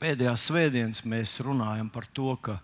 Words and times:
pēdējās 0.00 0.46
svētdienas 0.48 1.02
mēs 1.08 1.36
runājam 1.44 1.90
par 1.92 2.06
to, 2.16 2.32
ka, 2.40 2.58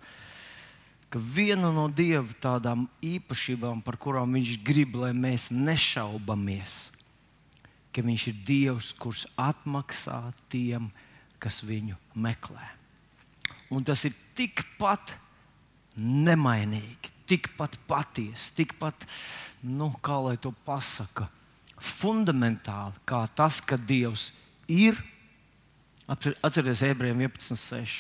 ka 1.13 1.21
viena 1.21 1.71
no 1.75 1.87
Dieva 1.93 2.27
tādām 2.43 2.87
īpašībām, 3.05 3.83
par 3.85 3.99
kurām 4.01 4.37
Viņš 4.37 4.57
grib, 4.67 4.97
lai 5.01 5.13
mēs 5.17 5.51
nešaubamies, 5.53 6.79
ka 7.93 8.05
Viņš 8.07 8.27
ir 8.33 8.41
Dievs, 8.49 8.91
kurš 8.97 9.27
atmaksā 9.37 10.21
tiem, 10.53 10.91
kas 11.43 11.61
viņu 11.67 11.99
meklē. 12.17 12.73
Un 13.71 13.85
tas 13.85 14.05
ir 14.07 14.15
tikpat 14.37 15.17
nemainīgi, 15.97 17.13
tikpat 17.27 17.79
patiesi, 17.89 18.53
tikpat, 18.57 19.07
nu, 19.67 19.91
kā 20.05 20.21
lai 20.23 20.37
to 20.41 20.53
pasaka, 20.67 21.29
fundamentāli, 21.77 22.97
kā 23.09 23.25
tas, 23.37 23.61
ka 23.61 23.77
Dievs 23.81 24.31
ir. 24.69 24.99
Atcerieties, 26.07 26.85
ebrejiem 26.87 27.25
11.6. 27.27 27.97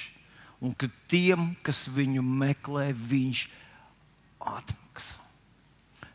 Un 0.62 0.72
ka 0.78 0.88
tiem, 1.10 1.50
kas 1.66 1.84
viņu 1.92 2.22
meklē, 2.24 2.88
viņš 2.94 3.46
atmaksā. 4.40 5.20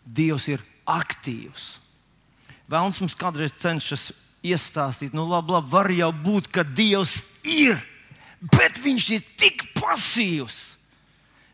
Dievs 0.02 0.48
ir 0.50 0.64
aktīvs. 0.90 1.78
Vēlams 2.72 3.02
mums 3.04 3.16
kādreiz 3.20 3.54
cenšas 3.60 4.10
iestāstīt, 4.42 5.14
nu 5.14 5.28
labi, 5.30 5.54
labi, 5.54 5.70
var 5.70 5.92
jau 5.94 6.10
būt, 6.16 6.48
ka 6.50 6.64
Dievs 6.66 7.22
ir, 7.46 7.78
bet 8.42 8.80
viņš 8.82 9.10
ir 9.20 9.26
tik 9.38 9.68
pasīvs 9.78 10.72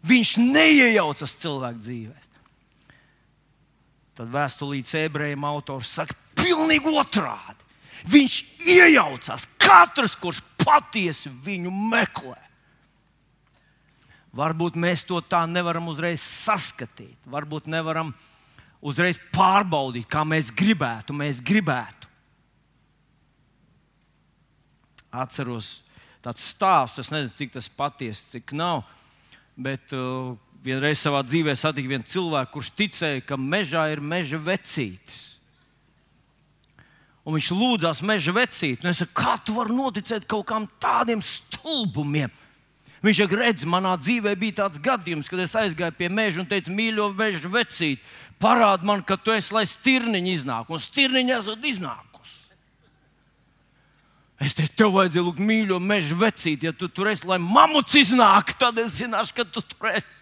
Viņš 0.08 0.38
neiejaucas 0.40 1.36
cilvēku 1.42 1.82
dzīvēm. 1.84 2.26
Tad 4.18 4.30
vēstulītes 4.34 4.96
ebrejiem 4.98 5.44
autors 5.46 5.92
saka, 5.94 6.16
pilnīgi 6.38 6.94
otrādi. 6.98 7.57
Viņš 8.06 8.36
iejaucās 8.68 9.48
katrs, 9.62 10.18
kurš 10.20 10.44
patiesi 10.62 11.32
viņu 11.32 11.72
meklē. 11.92 12.38
Varbūt 14.38 14.78
mēs 14.78 15.02
to 15.08 15.18
tā 15.26 15.46
nevaram 15.50 15.88
uzreiz 15.90 16.22
saskatīt, 16.22 17.18
varbūt 17.26 17.70
nevaram 17.72 18.12
uzreiz 18.86 19.18
pārbaudīt, 19.34 20.06
kā 20.06 20.22
mēs 20.28 20.52
gribētu. 20.54 21.16
Mēs 21.18 21.42
gribētu. 21.42 22.06
Atceros 25.18 25.80
tāds 26.22 26.44
stāsts, 26.52 27.02
es 27.02 27.10
nezinu, 27.10 27.34
cik 27.34 27.56
tas 27.56 27.72
patiesi, 27.72 28.28
cik 28.36 28.54
nav 28.54 28.84
bet 29.58 29.94
uh, 29.96 30.38
vienreiz 30.64 31.02
savā 31.02 31.24
dzīvē 31.26 31.56
satiku 31.58 31.92
vienu 31.96 32.06
cilvēku, 32.08 32.54
kurš 32.58 32.72
ticēja, 32.78 33.24
ka 33.26 33.40
mežā 33.42 33.88
ir 33.92 34.04
meža 34.04 34.40
vecītis. 34.42 35.37
Un 37.28 37.36
viņš 37.36 37.48
lūdzās 37.52 38.02
meža 38.08 38.32
vecīti. 38.32 38.86
Nu, 38.86 38.94
es 38.94 39.02
saku, 39.02 39.12
kā 39.20 39.36
tu 39.44 39.58
vari 39.58 39.76
noticēt 39.76 40.28
kaut 40.32 40.48
kādiem 40.48 40.70
tādiem 40.80 41.24
stulbumiem? 41.24 42.32
Viņš 43.04 43.20
jau 43.20 43.28
redz, 43.36 43.66
manā 43.68 43.94
dzīvē 44.00 44.34
bija 44.40 44.64
tāds 44.64 44.80
gadījums, 44.82 45.28
kad 45.30 45.44
es 45.44 45.54
aizgāju 45.60 45.94
pie 46.00 46.08
meža 46.10 46.42
un 46.42 46.48
teicu, 46.50 46.72
mīļo, 46.74 47.12
meža 47.20 47.52
vecīt, 47.52 48.02
parādi 48.42 48.88
man, 48.90 49.04
ka 49.06 49.20
tu 49.20 49.36
esi, 49.36 49.54
lai 49.54 49.68
stirniņi 49.70 50.34
iznāk, 50.40 50.72
un 50.72 50.82
stirniņi 50.82 51.36
esat 51.36 51.68
iznāk. 51.68 52.08
Es 54.38 54.54
teicu, 54.54 54.76
tev 54.78 54.92
vajadzēja 54.94 55.26
lūgt 55.26 55.42
mīļo 55.42 55.80
meža 55.82 56.16
vecīt, 56.18 56.68
ja 56.68 56.74
tu 56.74 56.90
tur 56.94 57.10
esi, 57.10 57.26
lai 57.26 57.40
mamuts 57.42 57.96
iznāk, 57.98 58.54
tad 58.62 58.78
es 58.78 59.00
zināšu, 59.00 59.34
ka 59.34 59.46
tu 59.50 59.64
tur 59.66 59.90
esi. 59.90 60.20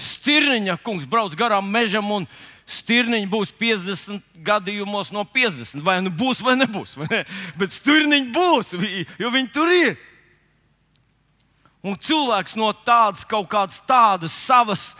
Stirniņa 0.00 0.78
kungs 0.80 1.04
brauc 1.04 1.34
garām 1.36 1.68
mežam, 1.68 2.08
un 2.14 2.24
stirniņa 2.70 3.28
būs 3.30 3.52
50 3.58 4.42
gadījumos 4.46 5.10
no 5.14 5.24
50. 5.26 5.82
Vai 5.84 5.98
nu 6.04 6.12
būs, 6.14 6.42
vai 6.44 6.56
nebūs. 6.60 6.96
Vai 7.00 7.08
ne? 7.10 7.24
Bet 7.58 7.74
stirniņa 7.74 8.32
būs, 8.34 8.74
jo 9.20 9.32
viņi 9.34 9.52
tur 9.54 9.72
ir. 9.74 9.98
Un 11.80 11.96
cilvēks 11.96 12.58
no 12.60 12.72
tādas 12.84 13.24
kaut 13.24 13.48
kādas 13.50 13.80
tādas 13.88 14.34
savas 14.36 14.90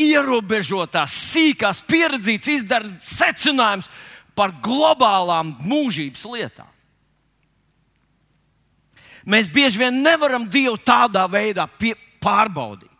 ierobežotās, 0.00 1.12
sīkās 1.32 1.82
pieredzes 1.88 2.48
izdara 2.48 2.88
secinājumus 3.04 3.90
par 4.36 4.54
globālām 4.64 5.52
mūžības 5.60 6.24
lietām. 6.32 6.70
Mēs 9.28 9.50
bieži 9.52 9.78
vien 9.78 10.00
nevaram 10.02 10.48
Dievu 10.50 10.80
tādā 10.82 11.28
veidā 11.30 11.68
pie, 11.78 11.92
pārbaudīt. 12.22 12.91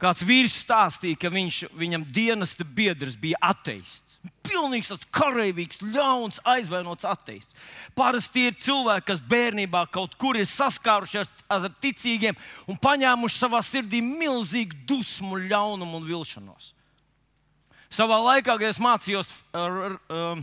Kāds 0.00 0.22
vīrs 0.24 0.54
stāstīja, 0.62 1.18
ka 1.20 1.28
viņš, 1.32 1.56
viņam 1.76 2.06
dienesta 2.08 2.64
biedrs 2.64 3.18
bija 3.20 3.36
ateists. 3.50 4.16
Pilnīgs 4.44 4.88
tāds 4.88 5.08
karavīgs, 5.12 5.82
ļauns, 5.92 6.40
aizvainots 6.48 7.04
ateists. 7.08 7.56
Parasti 7.96 8.46
ir 8.48 8.56
cilvēki, 8.56 9.06
kas 9.10 9.20
bērnībā 9.28 9.82
kaut 9.92 10.16
kur 10.20 10.38
ir 10.40 10.48
saskārušies 10.48 11.28
ar 11.52 11.68
ticīgiem 11.84 12.38
un 12.68 12.80
paņēmuši 12.80 13.42
savā 13.42 13.60
sirdī 13.64 14.00
milzīgu 14.04 14.78
dusmu, 14.88 15.42
ļaunumu 15.50 16.00
un 16.00 16.08
vilšanos. 16.08 16.72
Savā 17.92 18.20
laikā, 18.22 18.54
kad 18.54 18.68
es 18.70 18.80
mācījos 18.80 19.28
ar, 19.52 19.78
ar, 19.90 19.98
ar, 20.16 20.42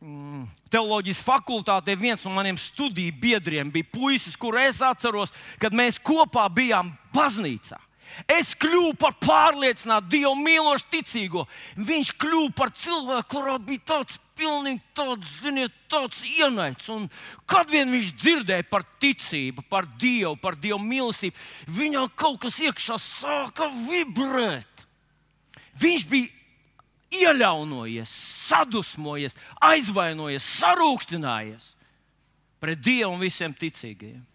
mm, 0.00 0.48
teoloģijas 0.72 1.22
fakultātē 1.26 1.98
viens 1.98 2.24
no 2.24 2.32
maniem 2.32 2.56
studiju 2.60 3.20
biedriem 3.20 3.72
bija 3.74 3.92
puisis, 3.92 4.38
kuru 4.40 4.62
es 4.64 4.80
atceros, 4.80 5.34
kad 5.60 5.76
mēs 5.76 6.00
kopā 6.00 6.48
bijām 6.54 6.94
baznīcā. 7.12 7.82
Es 8.30 8.54
kļuvu 8.58 8.94
par 9.00 9.14
pārliecinātu, 9.22 10.10
Dievu 10.16 10.34
mīlošu, 10.38 10.88
ticīgo. 10.92 11.46
Viņš 11.76 12.12
kļuva 12.20 12.50
par 12.56 12.74
cilvēku, 12.76 13.28
kurā 13.36 13.56
bija 13.62 13.86
tāds 13.94 14.18
pilnīgi 14.40 14.80
tāds, 14.96 15.36
ziniet, 15.42 15.74
tāds 15.90 16.22
ienaids. 16.24 16.88
Un 16.92 17.08
kad 17.48 17.70
vien 17.70 17.90
viņš 17.92 18.12
dzirdēja 18.20 18.66
par 18.70 18.86
ticību, 19.02 19.64
par 19.70 19.88
Dievu, 20.00 20.36
par 20.40 20.58
Dievu 20.60 20.80
mīlestību, 20.82 21.36
viņam 21.76 22.10
kaut 22.18 22.40
kas 22.44 22.60
iekšā 22.62 22.98
sāka 23.02 23.70
vibrēt. 23.86 24.86
Viņš 25.80 26.06
bija 26.10 26.30
ieļaunojies, 27.20 28.10
sadusmojies, 28.50 29.36
aizvainojies, 29.70 30.46
sarūktinājies 30.60 31.74
pret 32.60 32.82
Dievu 32.84 33.14
un 33.14 33.22
visiem 33.22 33.54
ticīgajiem. 33.56 34.29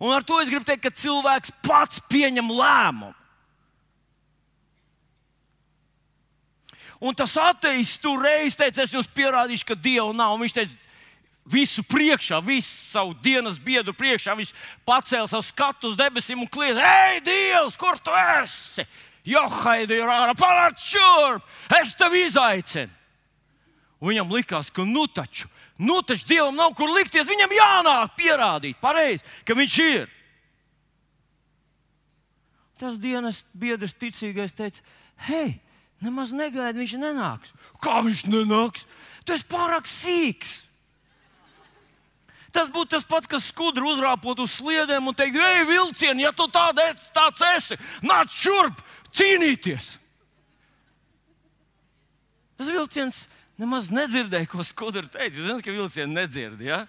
Un 0.00 0.14
ar 0.14 0.24
to 0.26 0.40
es 0.42 0.50
gribu 0.50 0.66
teikt, 0.66 0.82
ka 0.86 0.90
cilvēks 0.94 1.52
pats 1.64 2.00
pieņem 2.10 2.50
lēmumu. 2.50 3.14
Un 7.04 7.12
tas 7.12 7.34
ateists 7.36 8.00
tur 8.00 8.22
reiz 8.22 8.54
teica, 8.56 8.84
es 8.84 8.94
jums 8.94 9.10
pierādīšu, 9.12 9.66
ka 9.68 9.76
Dieva 9.76 10.12
nav. 10.16 10.36
Un 10.36 10.44
viņš 10.44 10.54
teica, 10.56 10.76
visu 11.44 11.82
priekšā, 11.84 12.38
visu 12.40 12.70
savu 12.92 13.14
dienas 13.22 13.58
biedru 13.60 13.92
priekšā. 13.96 14.36
Viņš 14.38 14.52
pacēla 14.88 15.28
savu 15.28 15.44
skatu 15.44 15.90
uz 15.90 15.98
debesīm 15.98 16.40
un 16.40 16.48
kliedza: 16.48 16.80
Hei, 16.80 17.20
Dievs, 17.24 17.76
kur 17.80 18.00
tu 18.00 18.14
esi? 18.40 18.86
Johaidi 19.24 19.96
ir 20.00 20.10
ārā, 20.10 20.34
pārāk 20.36 20.76
šurp, 20.80 21.44
es 21.80 21.94
tevi 21.96 22.26
izaicinu. 22.26 22.92
Un 24.00 24.10
viņam 24.10 24.34
likās, 24.36 24.68
ka 24.68 24.84
nu 24.84 25.06
taču, 25.08 25.48
nu 25.78 26.00
taču 26.02 26.28
Dievam 26.28 26.56
nav 26.56 26.74
kur 26.78 26.92
likties, 26.94 27.28
viņam 27.28 27.54
jānāk 27.56 28.14
pierādīt 28.18 28.80
pareizi, 28.82 29.24
ka 29.46 29.56
viņš 29.58 29.78
ir. 29.84 30.12
Tas 32.78 32.98
dienas 32.98 33.44
biedrs 33.54 33.94
ticīgais 33.96 34.54
teica, 34.56 34.82
hei, 35.28 35.60
nemaz 36.02 36.34
negaidi, 36.34 36.82
viņš 36.82 36.94
nenāks. 37.00 37.54
Kā 37.82 38.00
viņš 38.04 38.26
nenāks? 38.28 38.86
Tu 39.24 39.34
esi 39.36 39.46
pārāk 39.48 39.88
sīgs. 39.88 40.62
Tas 42.54 42.68
būtu 42.70 42.92
tas 42.94 43.06
pats, 43.08 43.26
kas 43.26 43.48
skudru 43.50 43.88
uzrāpot 43.90 44.38
uz 44.44 44.52
sliedēm 44.60 45.10
un 45.10 45.16
teikt, 45.18 45.40
ej, 45.42 45.64
vilcieni, 45.66 46.22
ja 46.22 46.30
tu 46.30 46.46
tāda, 46.54 46.92
tāds 47.14 47.42
esi, 47.56 47.78
nāc 48.06 48.30
šurp, 48.30 48.82
cīnīties. 49.10 49.88
Tas 52.54 52.70
vilciens 52.70 53.24
nemaz 53.60 53.90
nedzirdēja, 53.92 54.48
ko 54.50 54.64
skudra 54.66 55.06
teica. 55.06 55.38
Jūs 55.38 55.48
zināt, 55.48 55.64
ka 55.64 55.74
vilcieni 55.74 56.16
nedzird. 56.16 56.62
Ja? 56.64 56.84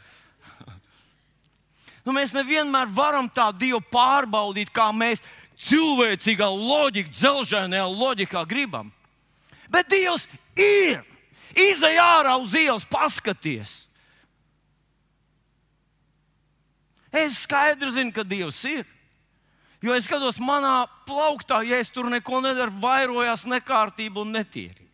Nu, 2.06 2.13
mēs 2.13 2.36
nevienmēr 2.36 2.92
varam 2.94 3.30
tā 3.30 3.48
Dievu 3.57 3.81
pārbaudīt, 3.89 4.69
kā 4.74 4.92
mēs 4.94 5.24
cilvēcīgā 5.66 6.48
loģikā, 6.51 7.13
dzelzceļā 7.16 7.86
loģikā 7.89 8.45
gribam. 8.50 8.92
Bet 9.72 9.89
Dievs 9.89 10.28
ir. 10.54 11.01
Izej 11.56 11.98
ārā 12.01 12.36
uz 12.42 12.54
ielas, 12.60 12.86
paskaties. 12.86 13.86
Es 17.16 17.45
skaidri 17.45 17.94
zinu, 17.95 18.12
ka 18.12 18.25
Dievs 18.28 18.60
ir. 18.68 18.84
Jo 19.86 19.95
es 19.95 20.07
skatos, 20.07 20.39
manā 20.42 20.84
plauktā, 21.07 21.62
ja 21.63 21.80
es 21.80 21.92
tur 21.94 22.10
neko 22.12 22.42
nedaru, 22.44 22.74
vairojās 22.81 23.45
nekārtība 23.48 24.24
un 24.24 24.34
netīrība. 24.36 24.85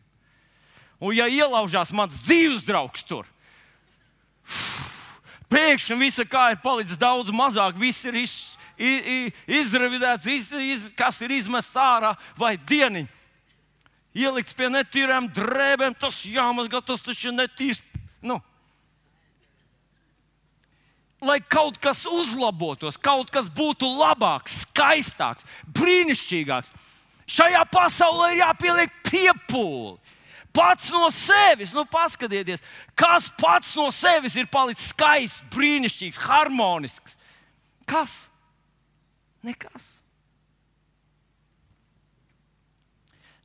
Un, 1.02 1.16
ja 1.18 1.26
ielaužās 1.26 1.90
mans 1.98 2.20
dzīves 2.28 2.62
draugs 2.68 3.02
tur, 3.10 3.26
pēkšņi 5.50 5.98
visa 5.98 6.26
kā 6.30 6.52
ir 6.54 6.62
palicis 6.62 7.00
daudz 7.02 7.34
mazāk, 7.34 7.80
viss 7.82 8.06
ir 8.06 8.20
iz, 8.22 8.36
iz, 8.78 9.34
izravidēts, 9.50 10.30
iz, 10.30 10.52
iz, 10.54 10.86
kas 10.98 11.18
ir 11.26 11.34
izmests 11.40 11.74
ārā 11.80 12.14
vai 12.38 12.54
dieniņ. 12.70 13.10
Ielikts 14.22 14.56
pie 14.56 14.68
netīrām 14.68 15.30
drēbēm, 15.32 15.96
tas 15.98 16.22
jāmazgā, 16.28 16.84
tas 16.84 17.02
taču 17.02 17.32
ir 17.32 17.38
netīrs. 17.40 17.82
Nu. 18.22 18.38
lai 21.22 21.38
kaut 21.42 21.78
kas 21.78 22.04
uzlabotos, 22.10 22.98
kaut 22.98 23.30
kas 23.34 23.50
būtu 23.50 23.86
labāks, 23.86 24.64
skaistāks, 24.66 25.46
brīnišķīgāks. 25.70 26.74
Šajā 27.30 27.62
pasaulē 27.72 28.32
ir 28.34 28.42
jāpieliek 28.42 28.96
piepūli. 29.06 30.00
Pats 30.52 30.90
no 30.92 31.08
sevis, 31.16 31.72
nu 31.72 31.86
paskatieties, 31.88 32.64
kas 32.98 33.30
pats 33.40 33.72
no 33.80 33.88
sevis 33.96 34.36
ir 34.36 34.50
palicis 34.52 34.92
skaists, 34.92 35.46
brīnišķīgs, 35.54 36.20
harmonisks. 36.26 37.16
Kas? 37.88 38.26
Nekas. 39.44 39.94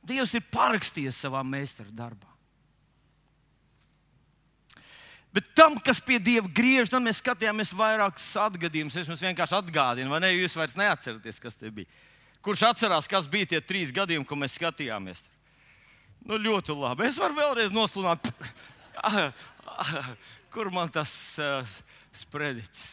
Dievs 0.07 0.35
ir 0.35 0.43
parakstījis 0.51 1.19
savā 1.25 1.43
meistara 1.47 1.91
darbā. 1.95 2.27
Bet 5.35 5.49
tam, 5.53 5.75
kas 5.83 5.99
pie 6.01 6.17
Dieva 6.23 6.49
griež, 6.49 6.89
tam 6.89 7.03
mēs 7.05 7.19
skatījāmies 7.21 7.73
vairākus 7.77 8.29
atgadījumus. 8.41 8.95
Es 8.97 9.09
jums 9.09 9.21
vienkārši 9.21 9.57
atgādinu, 9.59 10.09
vai 10.09 10.21
ne? 10.23 10.31
Jūs 10.33 10.55
vairs 10.57 10.77
neatceraties, 10.79 11.41
kas 11.43 11.59
tie 11.59 11.69
bija. 11.73 11.91
Kurš 12.41 12.63
atcerās, 12.69 13.09
kas 13.11 13.27
bija 13.29 13.51
tie 13.51 13.59
trīs 13.61 13.91
gadījumi, 13.93 14.25
ko 14.25 14.37
mēs 14.39 14.55
skatījāmies? 14.57 15.25
Nu, 16.25 16.39
ļoti 16.41 16.75
labi. 16.75 17.07
Es 17.07 17.19
varu 17.19 17.37
vēlreiz 17.37 17.73
nosludināt, 17.75 18.31
kur 20.53 20.71
man 20.73 20.89
tas 20.91 21.11
uh, 21.41 21.77
sprediķis. 22.15 22.87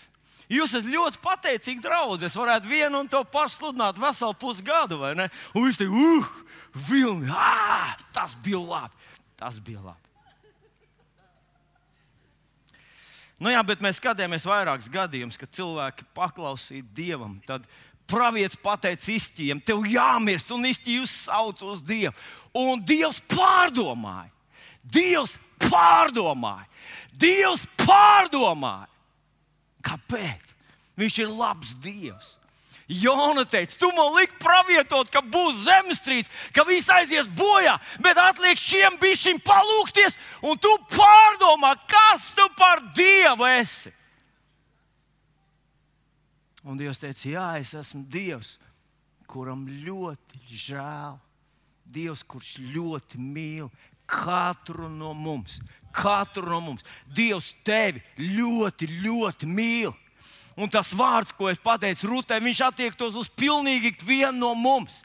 Jūs 0.53 0.75
esat 0.75 0.89
ļoti 0.91 1.21
pateicīgi 1.25 1.83
draugi. 1.83 2.29
Es 2.29 2.37
varētu 2.37 2.69
vienu 2.69 3.01
un 3.01 3.09
to 3.11 3.23
pašu 3.25 3.57
sludināt 3.57 3.99
veselu 4.01 4.37
pusgadu, 4.39 5.01
vai 5.01 5.15
ne? 5.19 5.31
Un 5.57 5.67
viņš 5.67 5.81
teica, 5.81 6.05
uh, 6.05 6.33
vilni, 6.75 7.31
ah, 7.33 7.95
tas 8.13 8.37
bija 8.45 8.61
labi. 8.61 9.13
Tas 9.37 9.61
bija 9.61 9.81
labi. 9.83 10.01
Nu, 13.43 13.51
jā, 13.51 13.61
bet 13.67 13.83
mēs 13.83 13.99
skatījāmies 13.99 14.47
vairākus 14.47 14.87
gadījumus, 14.93 15.39
kad 15.41 15.51
cilvēki 15.53 16.07
paklausīja 16.17 16.87
Dievam. 16.95 17.35
Tad 17.45 17.67
pravietis 18.11 18.61
pateica 18.61 19.11
izķiem, 19.15 19.61
tev 19.65 19.85
jāmirst, 19.89 20.53
un 20.55 20.67
izķījus 20.69 21.17
sauc 21.27 21.63
uz 21.67 21.83
Dievu. 21.87 22.15
Un 22.55 22.83
Dievs 22.87 23.21
pārdomāja. 23.31 24.31
Dievs 24.85 25.39
pārdomāja. 25.65 26.69
Dievs 27.19 27.67
pārdomāja. 27.81 28.91
Kāpēc? 29.85 30.55
Viņš 31.01 31.21
ir 31.25 31.33
labs 31.35 31.75
Dievs. 31.83 32.37
Jona 32.87 33.47
teica, 33.49 33.79
tu 33.81 33.89
man 33.97 34.13
liki 34.13 34.37
pravietot, 34.43 35.09
ka 35.09 35.23
būs 35.25 35.63
zemestrīce, 35.65 36.29
ka 36.53 36.67
viss 36.69 36.91
aizies 36.93 37.25
bojā, 37.33 37.79
bet 38.05 38.19
atliek 38.21 38.61
šiem 38.61 38.99
bišķiem 39.01 39.41
palūkties, 39.41 40.19
un 40.45 40.61
tu 40.61 40.73
pārdomā, 40.93 41.73
kas 41.89 42.35
tu 42.37 42.45
par 42.59 42.85
Dievu 42.97 43.49
esi. 43.55 43.93
Un 46.65 46.79
Dievs 46.81 47.03
teica, 47.03 47.29
jā, 47.29 47.49
es 47.61 47.75
esmu 47.77 48.07
Dievs, 48.09 48.55
kuram 49.29 49.67
ļoti 49.69 50.41
žēl. 50.49 51.19
Dievs, 51.85 52.23
kurš 52.25 52.57
ļoti 52.73 53.21
mīl 53.21 53.69
katru 54.09 54.89
no 54.89 55.13
mums, 55.17 55.59
katru 55.93 56.49
no 56.49 56.61
mums. 56.65 56.85
Dievs 57.05 57.53
tevi 57.65 58.01
ļoti, 58.17 58.89
ļoti 59.05 59.49
mīl. 59.49 59.93
Un 60.57 60.71
tas 60.71 60.93
vārds, 60.95 61.35
ko 61.35 61.51
es 61.51 61.61
pateicu 61.61 62.09
Rūtai, 62.09 62.39
viņš 62.41 62.63
attiektos 62.69 63.17
uz 63.19 63.29
pilnīgi 63.29 63.93
vienu 64.07 64.39
no 64.39 64.55
mums. 64.55 65.03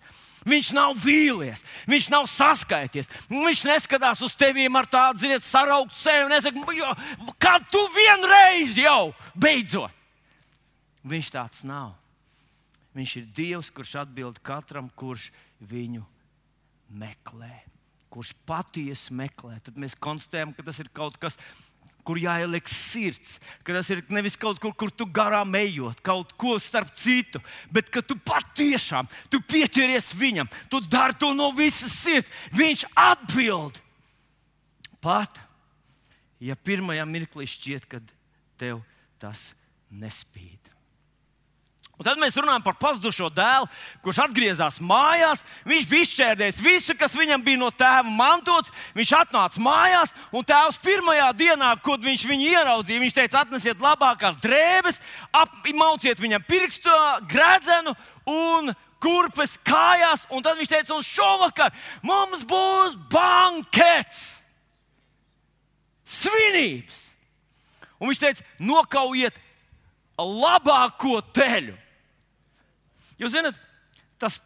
Viņš 0.47 0.69
nav 0.71 0.95
vīlies, 1.03 1.65
viņš 1.89 2.05
nav 2.13 2.27
saskaities. 2.31 3.09
Viņš 3.27 3.65
neskatās 3.67 4.21
uz 4.23 4.31
tevi 4.39 4.69
ar 4.71 4.87
tādu, 4.87 5.19
ziniet, 5.25 5.43
sarauktu 5.43 5.97
sevi. 5.99 6.29
Nesaka, 6.31 6.93
kad 7.37 7.65
tu 7.67 7.81
vienreiz 7.97 8.77
jau 8.79 9.11
beidzot. 9.35 9.98
Viņš 11.07 11.31
tāds 11.31 11.63
nav. 11.67 11.93
Viņš 12.97 13.15
ir 13.21 13.27
Dievs, 13.35 13.69
kurš 13.71 13.95
atbild 14.01 14.41
katram, 14.43 14.89
kurš 14.97 15.29
viņu 15.61 16.03
meklē. 16.89 17.53
Kurš 18.09 18.33
patiesi 18.49 19.13
meklē. 19.13 19.59
Tad 19.63 19.77
mēs 19.79 19.95
konstatējam, 19.95 20.51
ka 20.57 20.65
tas 20.65 20.79
ir 20.81 20.89
kaut 20.91 21.19
kas, 21.21 21.37
kur 22.09 22.17
jāieliek 22.17 22.65
sirds, 22.71 23.37
ka 23.61 23.75
tas 23.75 23.89
ir 23.93 24.01
nevis 24.09 24.37
kaut 24.39 24.57
kur, 24.61 24.73
kur 24.73 24.89
tu 24.89 25.05
garām 25.05 25.53
ejot, 25.59 25.99
kaut 26.01 26.33
ko 26.39 26.55
starp 26.57 26.89
citu, 26.97 27.41
bet 27.69 27.91
ka 27.93 28.01
tu 28.01 28.17
patiešām 28.17 29.09
tu 29.29 29.41
pieķeries 29.45 30.15
viņam, 30.17 30.49
tu 30.71 30.81
dari 30.81 31.17
to 31.21 31.29
no 31.37 31.51
visas 31.53 31.93
sirds. 31.93 32.31
Viņš 32.57 32.87
atbild 32.97 33.77
pat, 35.03 35.37
ja 36.41 36.57
pirmajā 36.57 37.05
mirklī 37.05 37.45
šķiet, 37.49 37.85
ka 37.85 38.01
tev 38.57 38.81
tas 39.21 39.51
nespīd. 39.93 40.78
Un 41.99 42.07
tad 42.07 42.15
mēs 42.15 42.37
runājam 42.39 42.63
par 42.63 42.77
pazudušo 42.79 43.27
dēlu, 43.35 43.65
kurš 44.05 44.21
atgriezās 44.23 44.77
mājās. 44.79 45.41
Viņš 45.67 45.87
bija 45.89 46.05
izšķērdējis 46.05 46.59
visu, 46.63 46.93
kas 46.95 47.17
viņam 47.19 47.41
bija 47.43 47.59
no 47.59 47.67
tēva 47.75 48.07
mantots. 48.07 48.71
Viņš 48.95 49.11
atnāca 49.17 49.59
mājās, 49.59 50.13
un 50.31 50.45
tēvs 50.47 50.79
pirmajā 50.85 51.27
dienā, 51.35 51.73
kad 51.83 52.05
viņš 52.07 52.23
viņu 52.29 52.53
ieraudzīja, 52.53 53.01
viņš 53.03 53.17
teica, 53.17 53.41
atnesiet 53.43 53.83
labākās 53.83 54.37
drēbes, 54.39 55.01
apmauciet 55.41 56.23
viņam 56.23 56.45
pirkstu 56.47 56.95
gredzenu 57.27 57.91
un 58.31 58.71
kurpes 59.03 59.57
kājās. 59.67 60.23
Un 60.31 60.47
tad 60.47 60.55
viņš 60.61 60.71
teica, 60.71 60.95
un 60.95 61.03
šovakar 61.03 61.75
mums 61.99 62.47
būs 62.47 62.95
bankets, 63.11 64.23
svinības. 66.07 67.03
Un 67.99 68.07
viņš 68.07 68.23
teica, 68.23 68.49
nokaujiet 68.63 69.43
labāko 70.15 71.19
teļu. 71.35 71.75
Jūs 73.19 73.35
zināt, 73.35 73.57
tas 74.19 74.39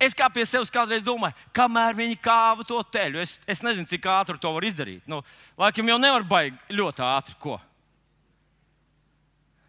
Es 0.00 0.14
kā 0.16 0.30
pie 0.32 0.46
sevis 0.48 0.72
kādreiz 0.72 1.02
domāju, 1.04 1.36
kamēr 1.52 1.92
viņi 1.98 2.16
kāva 2.24 2.64
to 2.64 2.78
teļu, 2.88 3.20
es, 3.20 3.34
es 3.44 3.60
nezinu, 3.60 3.84
cik 3.84 4.06
ātri 4.08 4.40
to 4.40 4.52
var 4.54 4.64
izdarīt. 4.64 5.02
Nu, 5.04 5.18
laikam 5.60 5.90
jau 5.92 5.98
nevar 6.00 6.24
baigt 6.24 6.72
ļoti 6.72 7.04
ātri. 7.04 7.36
Ko? 7.42 7.58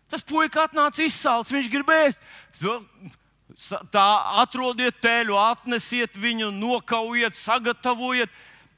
Tas 0.07 0.23
puika 0.27 0.69
atnāca 0.69 1.03
izsalcis, 1.03 1.51
viņš 1.51 1.68
gribēs. 1.73 2.15
Tā 3.91 4.07
atrodiet 4.39 5.01
teļu, 5.03 5.35
atnesiet 5.35 6.15
viņu, 6.15 6.47
nokaujiet, 6.56 7.35
sagatavojiet. 7.35 8.31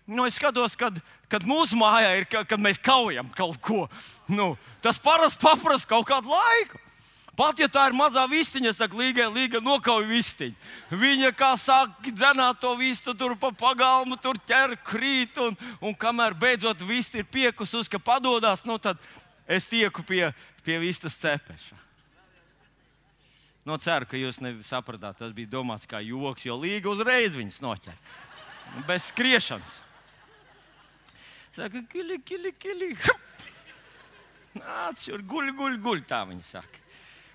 Nu, 0.10 0.26
es 0.26 0.40
skatos, 0.42 0.74
kad, 0.74 0.98
kad 1.30 1.46
mūsu 1.46 1.78
mājā 1.78 2.16
ir, 2.18 2.28
kad 2.34 2.58
mēs 2.58 2.82
kaujam 2.82 3.30
kaut 3.38 3.62
ko. 3.62 3.84
Nu, 4.26 4.56
tas 4.82 4.98
parasti 4.98 5.54
prasa 5.62 5.86
kaut 5.94 6.10
kādu 6.10 6.34
laiku. 6.34 6.82
Pat 7.34 7.58
ja 7.58 7.66
tā 7.66 7.88
ir 7.90 7.96
mazā 7.98 8.28
vistiņa, 8.30 8.76
saka, 8.78 8.98
līgai, 8.98 9.26
līga 9.34 9.58
nokauj 9.64 10.06
vistiņu. 10.06 10.54
Viņa 11.02 11.32
kā 11.34 11.56
sāk 11.58 12.06
dzenāt 12.12 12.60
to 12.62 12.76
vistu, 12.78 13.16
tur 13.18 13.34
pa 13.42 13.50
pagalmu, 13.58 14.20
tur 14.22 14.38
ķer 14.46 14.76
krīt, 14.86 15.40
un, 15.42 15.58
un 15.82 15.98
kamēr 15.98 16.38
beidzot 16.38 16.84
visti 16.86 17.24
ir 17.24 17.30
piekusus, 17.34 17.90
ka 17.90 17.98
padodas, 17.98 18.62
nu 18.70 18.78
tad 18.78 19.02
es 19.50 19.66
tieku 19.66 20.06
pie, 20.06 20.28
pie 20.62 20.78
vistas 20.84 21.18
cepeša. 21.24 21.80
Nu, 23.66 23.80
ceru, 23.82 24.06
ka 24.06 24.20
jūs 24.20 24.38
nesapratāt, 24.44 25.18
tas 25.18 25.34
bija 25.34 25.56
domāts 25.56 25.90
kā 25.90 26.04
joks, 26.06 26.46
jo 26.46 26.60
līga 26.60 26.92
uzreiz 26.92 27.34
viņas 27.34 27.64
noķer. 27.64 27.98
Bez 28.86 29.10
skriešanas. 29.10 29.80
Saka, 31.56 31.82
kili, 31.90 32.20
kili, 32.22 32.54
kili. 32.62 32.94
Nāc, 34.60 35.02
šur, 35.08 35.26
guļ, 35.26 35.54
guļ, 35.58 35.82
guļ, 35.82 36.06
tā 36.06 36.22
viņa 36.30 36.50
saka 36.52 36.83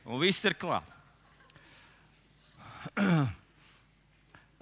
un 0.09 0.21
viss 0.23 0.45
ir 0.49 0.57
klāts. 0.57 0.97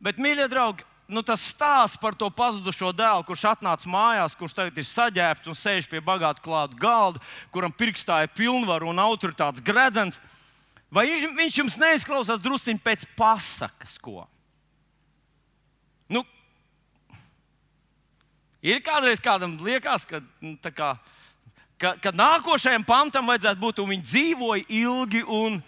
Bet, 0.04 0.18
mīļie 0.20 0.48
draugi, 0.50 0.84
nu, 1.08 1.22
tas 1.24 1.44
stāsts 1.52 1.98
par 2.00 2.16
to 2.18 2.28
pazudušo 2.34 2.90
dēlu, 2.96 3.24
kurš 3.26 3.44
atnāca 3.52 3.88
mājās, 3.90 4.36
kurš 4.38 4.56
tagad 4.58 4.78
ir 4.80 4.88
saģērbts 4.88 5.50
un 5.50 5.58
sēž 5.58 5.88
pie 5.90 6.02
bagāta 6.04 6.42
klāta 6.44 6.78
galda, 6.80 7.22
kuram 7.54 7.72
pirkstā 7.74 8.24
ir 8.24 8.32
pilnvaru 8.36 8.90
un 8.90 9.02
autoritātes 9.02 9.64
gredzens, 9.64 10.20
vai 10.90 11.06
viņš, 11.08 11.60
jums 11.62 11.78
neizklausās 11.80 12.42
drusciņi 12.42 12.82
pēc 12.82 13.06
pasakas, 13.18 13.96
ko? 14.02 14.26
Nu, 16.10 16.22
ir 18.62 18.82
kādreiz 18.84 19.22
kādam 19.22 19.56
liekas, 19.62 20.06
ka 20.06 20.22
nu, 20.42 20.56
tā 20.62 20.74
kā 20.74 20.94
ka, 21.80 21.94
ka 22.02 22.12
nākošajam 22.14 22.84
pantam 22.86 23.28
vajadzētu 23.30 23.62
būt, 23.62 23.82
un 23.82 23.92
viņi 23.94 24.06
dzīvoja 24.06 24.68
ilgi 24.82 25.22
un 25.24 25.60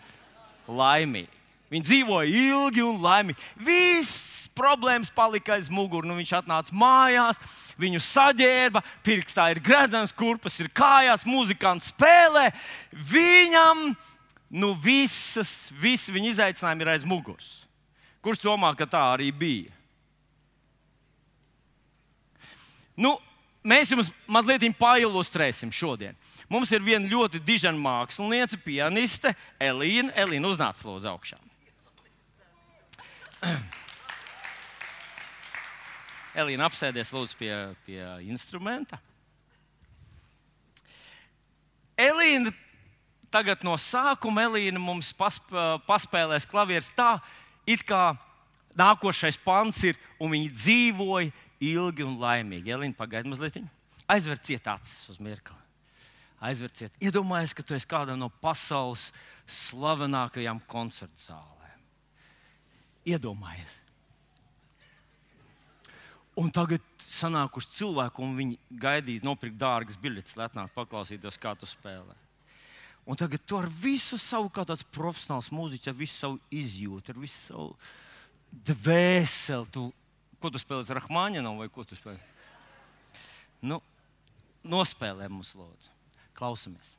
laimīgi. 0.69 1.35
Viņi 1.69 1.85
dzīvoja 1.85 2.45
ilgi 2.49 2.85
un 2.85 3.01
laimīgi. 3.05 3.41
Viss 3.61 4.49
problēmas 4.59 5.13
palika 5.15 5.55
aiz 5.57 5.69
muguras. 5.71 6.09
Nu, 6.09 6.17
viņš 6.19 6.35
atnāca 6.41 6.75
mājās, 6.75 7.41
viņu 7.81 8.01
saģērba, 8.03 8.83
pirkstā 9.07 9.51
ir 9.53 9.63
gredzens, 9.65 10.15
kurpes 10.17 10.59
ir 10.63 10.73
kājās, 10.75 11.27
muzikants 11.29 11.93
spēlē. 11.93 12.49
Viņam 13.13 13.93
nu, 14.49 14.73
visas, 14.81 15.69
visi 15.77 16.15
viņa 16.15 16.35
izaicinājumi 16.35 16.87
ir 16.87 16.93
aiz 16.97 17.07
muguras. 17.09 17.51
Kurš 18.25 18.43
domā, 18.43 18.73
ka 18.77 18.89
tā 18.89 19.05
arī 19.13 19.29
bija? 19.31 19.75
Nu, 22.99 23.15
mēs 23.65 23.91
jums 23.93 24.13
mazliet 24.31 24.63
pailustrēsim 24.79 25.71
šodien. 25.75 26.17
Mums 26.49 26.73
ir 26.73 26.81
viena 26.85 27.09
ļoti 27.09 27.41
dižana 27.45 27.79
māksliniece, 27.79 28.57
pianiste 28.65 29.35
Elīna. 29.61 30.13
Elīna, 30.17 30.49
uznāc 30.49 30.81
lūdzu 30.85 31.09
augšā. 31.11 31.39
Elīna, 36.39 36.65
apsēdies 36.69 37.13
lūdzu 37.13 37.37
pie, 37.39 37.53
pie 37.85 38.01
instrumenta. 38.29 38.99
Elīna, 41.99 42.53
tagad 43.33 43.65
no 43.67 43.75
sākuma 43.81 44.47
Elīna 44.47 44.79
mums 44.81 45.13
pasp 45.19 45.51
paspēlēs 45.89 46.47
klavierus 46.49 46.93
tā, 46.97 47.19
it 47.67 47.83
kā 47.85 48.17
nākošais 48.79 49.37
pants 49.43 49.83
ir, 49.85 49.99
un 50.23 50.31
viņi 50.33 50.49
dzīvoja 50.55 51.35
ilgi 51.61 52.07
un 52.07 52.19
laimīgi. 52.21 52.75
Elīna, 52.75 52.97
pagaidi 52.97 53.33
mazliet. 53.33 53.59
Aizver 54.09 54.41
ciet 54.41 54.69
acis 54.71 55.09
uz 55.13 55.19
mirkli. 55.23 55.57
Aizver 56.45 56.71
ciet. 56.71 56.95
Iedomājies, 57.03 57.55
ka 57.57 57.65
tu 57.67 57.75
esi 57.75 57.89
kādā 57.91 58.15
no 58.17 58.31
pasaules 58.43 59.09
slavenākajām 59.49 60.63
koncertu 60.71 61.27
zālēm. 61.27 61.83
Iedomājies. 63.09 63.81
Un 66.39 66.53
tagad 66.55 66.85
sanākuši 67.03 67.75
cilvēki, 67.81 68.23
un 68.23 68.37
viņi 68.39 68.59
gaidīja, 68.79 69.25
nopirkt 69.27 69.59
dārgas 69.59 69.99
biļetes, 69.99 70.37
lai 70.39 70.47
atnāktu 70.47 70.77
paklausīties, 70.77 71.39
kā 71.43 71.57
tu 71.59 71.67
spēlē. 71.67 72.15
Un 73.09 73.19
tagad 73.19 73.43
tu 73.49 73.57
ar 73.59 73.67
visu 73.67 74.19
savu, 74.21 74.51
kā 74.53 74.63
tāds 74.69 74.85
profesionāls 74.95 75.49
mūziķis, 75.51 75.91
ar 75.91 75.97
visu 75.99 76.15
savu 76.15 76.39
izjūtu, 76.55 77.11
ar 77.11 77.19
visu 77.19 77.41
savu 77.49 77.73
dvēseli, 78.69 79.71
tu, 79.75 79.89
ko 80.43 80.53
tu 80.55 80.61
spēlē, 80.63 80.87
Rahmaņģinam 81.01 81.59
vai 81.61 81.69
ko 81.73 81.85
tu 81.87 81.99
spēlē? 81.99 82.21
Nu, 83.67 83.81
nospēlē 84.67 85.29
mums, 85.33 85.57
lūdzu, 85.59 85.93
klausamies. 86.39 86.99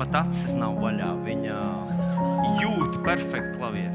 pat 0.00 0.26
acis 0.26 0.54
nav 0.56 0.78
vaļā. 0.80 1.10
Viņa 1.26 1.56
jūt 2.62 3.00
perfekti 3.04 3.58
klavierus. 3.58 3.89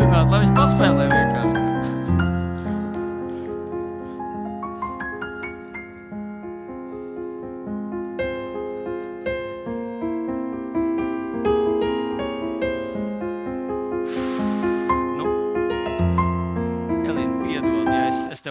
Man 0.00 0.10
nesludināt, 0.10 0.30
lai 0.30 0.40
viņi 0.44 0.56
paspēlē 0.56 1.08
vienkārši. 1.10 1.68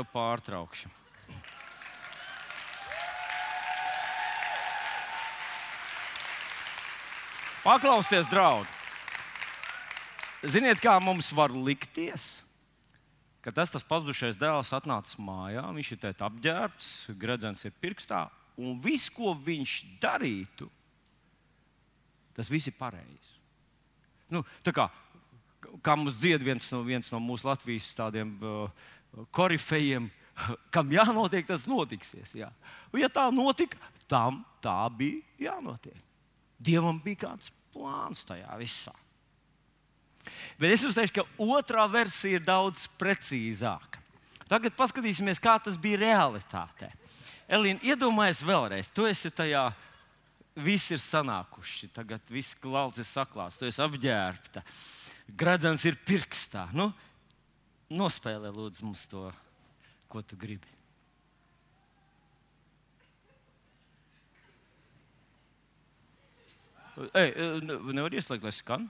pārtraukšu. 0.10 0.90
Paklausieties, 7.64 8.30
draugi! 8.32 8.79
Ziniet, 10.40 10.80
kā 10.80 10.94
mums 11.04 11.34
var 11.36 11.52
likties, 11.52 12.46
ka 13.44 13.52
tas 13.52 13.72
tas 13.74 13.84
pazudušais 13.84 14.38
dēls 14.40 14.72
atnācis 14.76 15.18
mājā, 15.20 15.66
viņš 15.76 15.90
ir 15.92 16.00
tādā 16.06 16.30
apģērbts, 16.30 16.92
gredzens 17.20 17.66
ir 17.68 17.74
pirkstā, 17.84 18.22
un 18.60 18.78
viss, 18.84 19.12
ko 19.12 19.34
viņš 19.36 19.74
darītu, 20.00 20.70
tas 22.38 22.52
viss 22.52 22.72
ir 22.72 22.78
pareizi. 22.80 23.36
Nu, 24.32 24.46
kā, 24.64 24.88
kā 25.84 25.98
mums 26.00 26.16
dzied 26.22 26.46
viens 26.46 26.70
no, 26.72 26.86
viens 26.88 27.12
no 27.12 27.20
mūsu 27.24 27.50
Latvijas 27.50 27.90
tādiem 27.98 28.32
uh, 28.40 28.88
korifejiem, 29.36 30.08
kam 30.76 30.96
jānotiek, 30.96 31.48
tas 31.50 31.68
notiksies. 31.68 32.38
Jā. 32.40 32.52
Un, 32.94 33.02
ja 33.04 33.12
tā 33.12 33.28
notika, 33.36 33.80
tam 34.08 34.46
tā 34.64 34.78
bija 34.96 35.50
jānotiek. 35.50 36.00
Dievam 36.60 37.04
bija 37.04 37.26
kāds 37.28 37.52
plāns 37.74 38.24
tajā 38.28 38.56
visā. 38.60 38.96
Bet 40.60 40.76
es 40.76 40.86
jums 40.86 40.98
teikšu, 40.98 41.20
ka 41.20 41.48
otrā 41.58 41.86
versija 41.92 42.40
ir 42.40 42.46
daudz 42.46 42.88
precīzāka. 43.00 44.02
Tagad 44.50 44.74
paskatīsimies, 44.78 45.42
kā 45.42 45.58
tas 45.62 45.78
bija 45.78 46.02
realitātē. 46.02 46.90
Elīna, 47.50 47.82
iedomājies 47.86 48.42
vēlreiz, 48.46 48.90
tu 48.94 49.06
esi 49.10 49.30
tajā, 49.34 49.68
viss 50.60 50.92
ir 50.94 51.02
sanākuši, 51.02 51.92
tagad 51.94 52.26
viss 52.34 52.58
klauds 52.58 53.02
ir 53.02 53.08
saklāts, 53.10 53.58
tu 53.58 53.68
esi 53.70 53.82
apģērbta, 53.86 54.64
gradzens 55.38 55.86
ir 55.86 55.98
pirkstā. 56.06 56.68
Nu, 56.78 56.90
nospēlē 57.90 58.52
lūdzu 58.54 58.86
mums 58.86 59.06
to 59.10 59.30
ko 60.10 60.22
tu 60.26 60.38
gribi. 60.42 60.68
Ei, 67.16 67.32
nevar 67.94 68.12
ieslēgt, 68.18 68.44
lai 68.44 68.52
skan. 68.52 68.90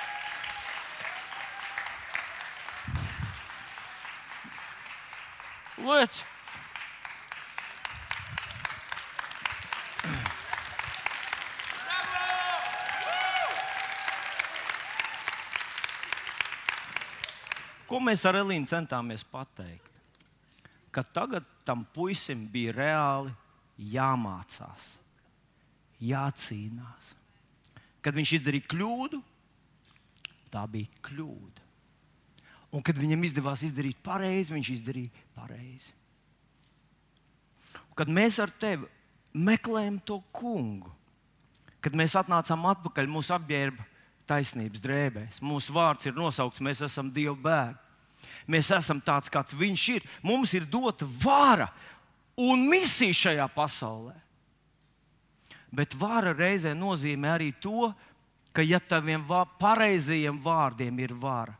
Lūdzu! 5.81 6.27
Ko 17.91 17.99
mēs 17.99 18.21
ar 18.23 18.37
Elīnu 18.39 18.69
centāmies 18.69 19.23
pateikt? 19.27 19.89
Ka 20.95 21.03
tagad 21.03 21.47
tam 21.67 21.81
puisim 21.91 22.45
bija 22.51 22.71
reāli 22.77 23.33
jāmācās, 23.91 24.85
jācīnās. 25.99 27.09
Kad 27.99 28.15
viņš 28.15 28.35
izdarīja 28.37 28.69
kļūdu, 28.71 29.19
tā 30.53 30.63
bija 30.71 31.03
kļūda. 31.09 31.70
Un 32.71 32.83
kad 32.85 32.95
viņam 32.95 33.25
izdevās 33.27 33.65
izdarīt 33.67 33.99
pareizi, 34.03 34.53
viņš 34.55 34.71
izdarīja 34.77 35.25
pareizi. 35.35 35.91
Un 37.89 37.95
kad 37.99 38.11
mēs 38.11 38.39
ar 38.39 38.51
tevi 38.61 38.87
meklējam 39.35 39.99
to 40.07 40.21
kungu, 40.31 40.91
kad 41.83 41.97
mēs 41.97 42.15
atnācām 42.19 42.63
atpakaļ, 42.71 43.09
mūsu 43.11 43.35
apģērba 43.35 43.87
taisnības 44.29 44.83
drēbēs, 44.83 45.41
mūsu 45.43 45.75
vārds 45.75 46.07
ir 46.07 46.15
nosaukts, 46.15 46.63
mēs 46.63 46.83
esam 46.87 47.11
Dieva 47.11 47.35
bērni. 47.35 47.79
Mēs 48.51 48.69
esam 48.73 48.99
tāds, 49.01 49.31
kāds 49.33 49.55
viņš 49.57 49.83
ir. 49.95 50.05
Mums 50.25 50.53
ir 50.57 50.67
dota 50.69 51.07
vara 51.23 51.67
un 52.37 52.67
misija 52.69 53.17
šajā 53.17 53.47
pasaulē. 53.55 54.15
Bet 55.71 55.95
vara 55.95 56.33
reizē 56.35 56.73
nozīmē 56.75 57.35
arī 57.35 57.51
to, 57.63 57.91
ka 58.51 58.63
ja 58.65 58.79
taviem 58.79 59.23
pareizajiem 59.59 60.39
vārdiem 60.43 60.99
ir 60.99 61.13
vara, 61.15 61.55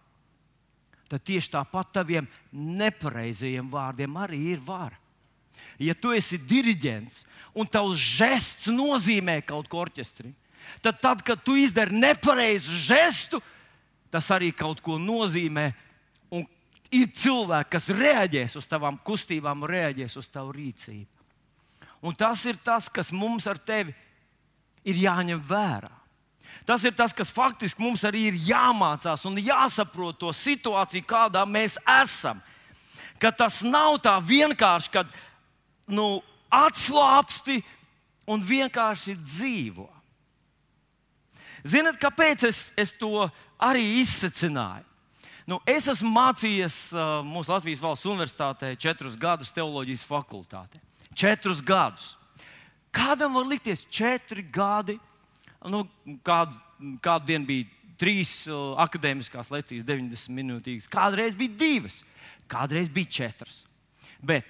tad 1.11 1.23
tieši 1.27 1.51
tāpat 1.57 1.91
taviem 1.99 2.27
nepareizajiem 2.55 3.67
vārdiem 3.71 4.15
arī 4.23 4.39
ir 4.53 4.63
vara. 4.63 4.95
Ja 5.81 5.95
tu 5.97 6.13
esi 6.15 6.37
diriģents 6.37 7.25
un 7.57 7.67
tavs 7.67 7.99
žests 7.99 8.69
nozīmē 8.71 9.41
kaut 9.43 9.67
ko 9.71 9.81
orķestrim, 9.83 10.33
tad, 10.83 11.01
tad, 11.03 11.23
kad 11.25 11.41
tu 11.43 11.57
izdari 11.59 11.97
nepareizu 11.97 12.77
žestu, 12.85 13.41
tas 14.13 14.29
arī 14.31 14.51
kaut 14.55 14.79
ko 14.83 14.99
nozīmē. 15.01 15.71
Un 16.31 16.45
ir 16.93 17.09
cilvēki, 17.11 17.71
kas 17.75 17.89
reaģēs 17.91 18.55
uz 18.59 18.69
tavām 18.69 18.99
kustībām, 19.03 19.65
reaģēs 19.67 20.19
uz 20.21 20.29
tavu 20.31 20.53
rīcību. 20.55 21.09
Un 22.07 22.15
tas 22.17 22.45
ir 22.49 22.57
tas, 22.63 22.87
kas 22.89 23.11
mums 23.13 23.45
ar 23.49 23.59
tevi 23.61 23.93
ir 24.87 25.01
jāņem 25.03 25.41
vērā. 25.47 25.91
Tas 26.65 26.83
ir 26.85 26.93
tas, 26.97 27.13
kas 27.13 27.31
faktiski 27.33 27.81
mums 27.81 28.03
arī 28.07 28.27
ir 28.29 28.39
jāmācās 28.47 29.25
un 29.27 29.39
jāsaprot 29.41 30.19
to 30.21 30.31
situāciju, 30.35 31.07
kādā 31.07 31.45
mēs 31.49 31.77
esam. 32.01 32.41
Ka 33.21 33.31
tas 33.31 33.61
nav 33.65 33.99
tā 34.01 34.15
vienkārši, 34.23 34.91
kad 34.93 35.09
nu, 35.91 36.21
atslābsti 36.51 37.61
un 38.29 38.43
vienkārši 38.45 39.15
dzīvo. 39.17 39.89
Ziniet, 41.67 41.99
kāpēc 42.01 42.47
es, 42.49 42.69
es 42.79 42.93
to 42.97 43.27
arī 43.61 43.83
izsacināju? 44.01 44.87
Nu, 45.49 45.57
es 45.67 45.87
esmu 45.89 46.09
mācījies 46.13 46.75
uh, 46.93 47.19
mūsu 47.25 47.51
Latvijas 47.51 47.81
valsts 47.81 48.07
universitātē 48.07 48.71
četrus 48.79 49.17
gadus 49.19 49.51
teoloģijas 49.53 50.05
fakultātē. 50.07 50.79
Četrus 51.17 51.61
gadus. 51.65 52.13
Kādam 52.93 53.35
var 53.35 53.49
likties 53.49 53.83
četri 53.89 54.43
gadi? 54.43 54.97
Nu, 55.69 55.83
kādu, 56.25 56.55
kādu 57.03 57.29
dienu 57.29 57.45
bija 57.45 57.95
trīs 58.01 58.47
uh, 58.49 58.73
akadēmiskās 58.81 59.51
lekcijas, 59.53 59.85
90 59.85 60.33
minūtīgas, 60.33 60.89
kādreiz 60.89 61.35
bija 61.37 61.53
divas, 61.59 61.99
kādreiz 62.49 62.89
bija 62.89 63.11
četras. 63.21 63.61
Bet 64.25 64.47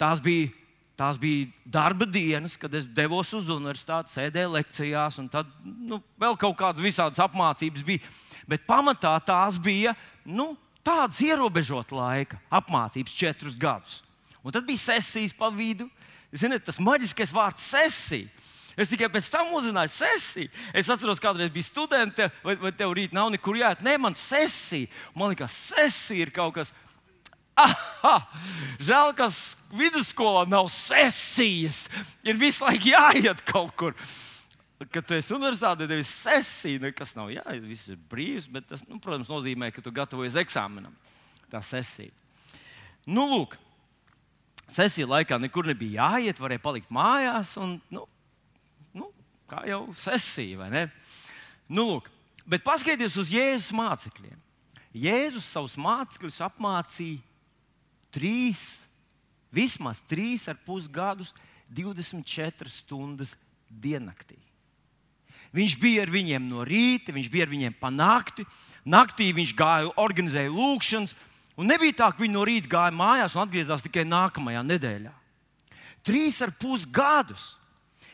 tās 0.00 0.22
bija 0.24 0.48
Tās 0.96 1.18
bija 1.20 1.50
darba 1.68 2.06
dienas, 2.08 2.54
kad 2.56 2.72
es 2.74 2.86
devos 2.88 3.28
uz 3.36 3.50
universitāti, 3.52 4.14
sēdēju 4.14 4.54
lekcijās, 4.54 5.18
un 5.20 5.26
tad 5.28 5.50
nu, 5.60 5.98
vēl 6.16 6.38
kaut 6.40 6.56
kādas 6.56 6.80
visādas 6.80 7.20
apmācības 7.20 7.84
bija. 7.84 8.12
Bet 8.48 8.64
pamatā 8.64 9.12
tās 9.20 9.58
bija 9.60 9.92
nu, 10.24 10.54
tādas 10.86 11.20
ierobežotas 11.20 11.92
laika 11.92 12.40
apmācības, 12.48 13.12
četrus 13.12 13.58
gadus. 13.60 13.98
Un 14.40 14.54
tad 14.56 14.64
bija 14.64 14.86
sesijas 14.86 15.36
pa 15.36 15.50
vidu. 15.52 15.90
Ziniet, 16.32 16.64
tas 16.64 16.80
maģiskais 16.80 17.34
vārds 17.34 17.68
sesija. 17.74 18.32
Es 18.76 18.90
tikai 18.92 19.08
pēc 19.08 19.30
tam 19.32 19.54
uzzināju 19.56 19.88
sesiju. 19.88 20.50
Es 20.76 20.90
atceros, 20.92 21.20
kādreiz 21.22 21.48
bija 21.52 21.64
studenti, 21.64 22.26
vai, 22.44 22.58
vai 22.60 22.72
tev 22.76 22.92
rīt 22.96 23.14
nav 23.16 23.30
nekur 23.32 23.56
jāiet. 23.56 23.80
Nē, 23.86 23.96
man 24.00 24.16
sesija. 24.20 24.90
Man 25.16 25.32
liekas, 25.32 25.54
sesija 25.72 26.26
ir 26.26 26.34
kaut 26.34 26.58
kas 26.58 26.74
Aha, 27.56 28.18
žēl, 28.84 29.14
ka 29.16 29.30
vidusskolā 29.72 30.44
nav 30.48 30.68
sesijas. 30.72 31.86
Ir 32.20 32.36
visu 32.36 32.66
laiku 32.66 32.90
jāiet 32.92 33.40
kaut 33.48 33.72
kur. 33.80 33.96
Kad 34.92 35.06
tu 35.08 35.16
esi 35.16 35.32
universitātē, 35.32 35.86
tev 35.88 36.02
ir 36.02 36.04
sesija, 36.04 36.82
nekas 36.82 37.14
nav 37.16 37.30
jāiet, 37.32 37.64
viss 37.64 37.88
ir 37.88 37.96
brīvs. 38.10 38.50
Bet 38.52 38.68
tas, 38.68 38.84
nu, 38.84 39.00
protams, 39.00 39.32
nozīmē, 39.32 39.70
ka 39.72 39.80
tu 39.80 39.94
gatavojies 39.96 40.36
eksāmenam. 40.42 40.92
Tā 41.48 41.62
sesija. 41.64 42.12
Nu, 43.08 43.24
lūk, 43.30 43.56
sesija 44.68 45.08
laikā 45.08 45.40
nekur 45.40 45.70
nebija 45.70 46.10
jāiet, 46.10 46.42
varēja 46.42 46.60
palikt 46.60 46.92
mājās. 46.92 47.54
Un, 47.62 47.78
nu, 47.88 48.04
kā 49.50 49.62
jau 49.68 49.82
sesija, 50.00 50.60
vai 50.64 50.70
ne? 50.72 50.84
Nu, 51.68 51.86
lūk, 51.90 52.10
bet 52.46 52.64
paskatieties 52.66 53.18
uz 53.20 53.32
Jēzus 53.34 53.72
mācekļiem. 53.76 54.38
Jēzus 54.96 55.48
savus 55.52 55.76
mācekļus 55.80 56.40
apmācīja 56.46 57.20
trīs, 58.14 58.62
vismaz 59.52 60.00
trīs 60.08 60.46
ar 60.48 60.56
pus 60.64 60.88
gadus, 60.88 61.34
24 61.74 62.70
stundas 62.70 63.34
diennaktī. 63.68 64.38
Viņš 65.56 65.76
bija 65.80 66.04
ar 66.04 66.12
viņiem 66.12 66.48
no 66.50 66.64
rīta, 66.66 67.14
viņš 67.14 67.28
bija 67.32 67.46
ar 67.46 67.52
viņiem 67.52 67.76
pa 67.80 67.90
nakti. 67.90 68.44
Naktī 68.86 69.30
viņš 69.34 69.52
gāja, 69.58 69.90
organizēja 69.98 70.52
lūgšanas, 70.52 71.14
un 71.58 71.70
nebija 71.70 71.96
tā, 72.02 72.10
ka 72.12 72.22
viņi 72.22 72.34
no 72.36 72.44
rīta 72.46 72.70
gāja 72.70 72.94
mājās 72.94 73.34
un 73.34 73.42
atgriezās 73.42 73.82
tikai 73.82 74.04
nākamajā 74.06 74.62
nedēļā. 74.66 75.14
Trīs 76.06 76.38
ar 76.44 76.52
pus 76.54 76.84
gadus. 76.86 77.56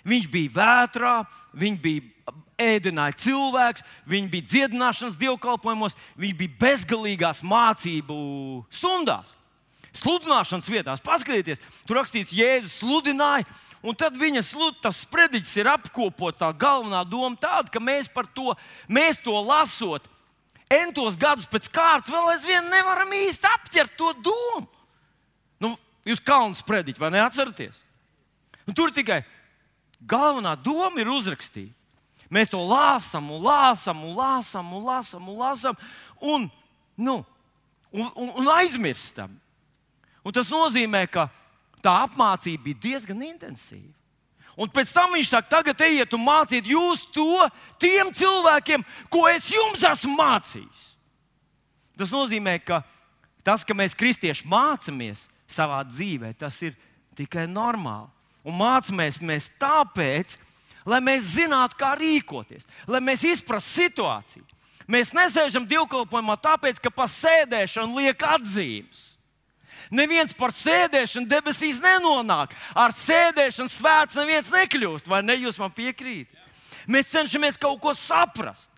Viņš 0.08 0.30
bija 0.32 0.54
vētrā, 0.56 1.12
viņš 1.54 1.82
bija 1.82 2.32
ēdināja 2.62 3.18
cilvēks, 3.22 3.84
viņš 4.10 4.32
bija 4.32 4.48
dziedināšanas 4.54 5.20
dievkalpojumos, 5.20 5.94
viņš 6.18 6.34
bija 6.40 6.58
bezgalīgās 6.62 7.42
mācību 7.46 8.16
stundās 8.70 9.36
sludināšanas 9.96 10.70
vietās. 10.72 11.02
Paskatieties, 11.04 11.60
tur 11.86 12.00
rakstīts, 12.00 12.34
Jēzus 12.36 12.80
sludināja. 12.80 13.46
Un 13.82 13.96
tad 13.98 14.14
viņa 14.18 14.44
slud, 14.46 14.76
tas 14.82 15.00
sprediķis 15.02 15.56
ir 15.58 15.70
apkopots. 15.72 16.38
Tā 16.38 16.52
galvenā 16.54 17.02
doma 17.08 17.34
tāda, 17.40 17.70
ka 17.72 17.82
mēs 17.82 18.08
par 18.12 18.28
to, 18.30 18.54
mēs 18.86 19.18
to 19.24 19.34
lasot, 19.42 20.06
entos 20.70 21.18
gadus 21.20 21.50
pēc 21.50 21.68
kārtas, 21.72 22.12
vēl 22.14 22.30
aizvien 22.32 22.70
nevaram 22.70 23.10
īsti 23.18 23.50
aptvert 23.50 23.96
to 23.98 24.12
domu. 24.22 24.68
Nu, 25.62 25.74
jūs 26.06 26.22
kalnu 26.22 26.56
sprediķi, 26.58 27.02
vai 27.02 27.10
neatceraties? 27.16 27.82
Un 28.62 28.78
tur 28.78 28.94
tikai 28.94 29.24
galvenā 30.08 30.56
doma 30.58 31.00
ir 31.00 31.10
uzrakstīta. 31.12 31.74
Mēs 32.32 32.48
to 32.48 32.62
lāsam, 32.64 33.28
un 33.34 33.42
lāsam, 33.44 33.98
un 34.06 34.14
lāsam, 34.16 34.68
un 34.72 34.84
lāsam, 34.86 35.26
un, 35.28 35.36
lāsam, 35.36 35.80
un, 36.20 36.46
nu, 36.96 37.18
un, 37.92 38.06
un, 38.16 38.30
un 38.40 38.48
aizmirstam. 38.54 39.34
Un 40.24 40.32
tas 40.32 40.48
nozīmē, 40.48 41.04
ka 41.12 41.26
tā 41.84 41.92
apmācība 42.06 42.70
bija 42.70 42.80
diezgan 42.86 43.20
intensīva. 43.26 43.92
Un 44.56 44.68
pēc 44.68 44.92
tam 44.92 45.12
viņš 45.16 45.28
saka, 45.32 45.48
tagad 45.58 45.80
ejiet 45.84 46.12
un 46.16 46.24
māciet 46.24 46.66
jūs 46.68 47.06
to 47.12 47.44
tiem 47.80 48.12
cilvēkiem, 48.16 48.84
ko 49.12 49.24
es 49.30 49.48
jums 49.52 49.84
esmu 49.88 50.16
mācījis. 50.18 50.88
Tas 51.96 52.12
nozīmē, 52.12 52.58
ka 52.64 52.82
tas, 53.44 53.64
ka 53.64 53.76
mēs 53.76 53.96
kristieši 53.96 54.48
mācāmies 54.48 55.26
savā 55.48 55.80
dzīvē, 55.88 56.32
tas 56.36 56.56
ir 56.64 56.76
tikai 57.16 57.46
normāli. 57.48 58.08
Un 58.42 58.56
mācāmies 58.58 59.20
mēs 59.22 59.50
tāpēc, 59.60 60.36
lai 60.88 60.98
mēs 61.04 61.34
zinātu, 61.36 61.78
kā 61.78 61.92
rīkoties, 61.98 62.66
lai 62.90 63.00
mēs 63.04 63.24
izprastu 63.28 63.84
situāciju. 63.84 64.46
Mēs 64.90 65.12
nesēžam 65.14 65.66
divkalpojumā 65.70 66.36
tāpēc, 66.42 66.80
ka 66.82 66.90
pa 66.90 67.06
sēdēšanu 67.08 68.02
liek 68.02 68.24
atzīmes. 68.26 69.12
Neviens 69.92 70.32
par 70.34 70.54
sēdēšanu 70.56 71.28
debesīs 71.28 71.78
nenonāk. 71.84 72.54
Ar 72.74 72.94
sēdēšanu 72.96 73.70
svēts 73.70 74.16
neviens 74.16 74.48
nekļūst. 74.52 75.08
Vai 75.10 75.20
ne? 75.24 75.36
Jūs 75.36 75.58
man 75.60 75.72
piekrītat? 75.76 76.38
Mēs 76.90 77.12
cenšamies 77.12 77.60
kaut 77.60 77.78
ko 77.82 77.92
saprast. 77.94 78.70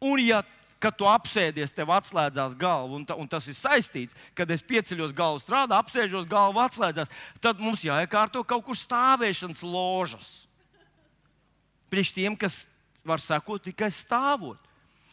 Un, 0.00 0.18
ja 0.22 0.40
kad 0.82 0.94
tu 0.98 1.06
apsēdies, 1.10 1.72
tev 1.74 1.90
atslēdzās 1.94 2.54
galva, 2.58 2.94
un, 2.98 3.04
ta, 3.06 3.16
un 3.18 3.26
tas 3.30 3.48
ir 3.50 3.56
saistīts, 3.58 4.16
kad 4.38 4.50
es 4.54 4.62
pieceļos 4.62 5.14
galvu 5.16 5.42
strādā, 5.42 5.78
apsēžos 5.78 6.28
galvu 6.30 6.62
atslēdzās, 6.62 7.10
tad 7.42 7.62
mums 7.62 7.82
jāiekārto 7.86 8.44
kaut 8.46 8.64
kur 8.66 8.78
stāvēšanas 8.78 9.64
ložas. 9.66 10.30
Priekš 11.90 12.14
tiem, 12.14 12.36
kas 12.38 12.66
var 13.06 13.22
sekot 13.22 13.64
tikai 13.64 13.90
stāvot. 13.94 14.60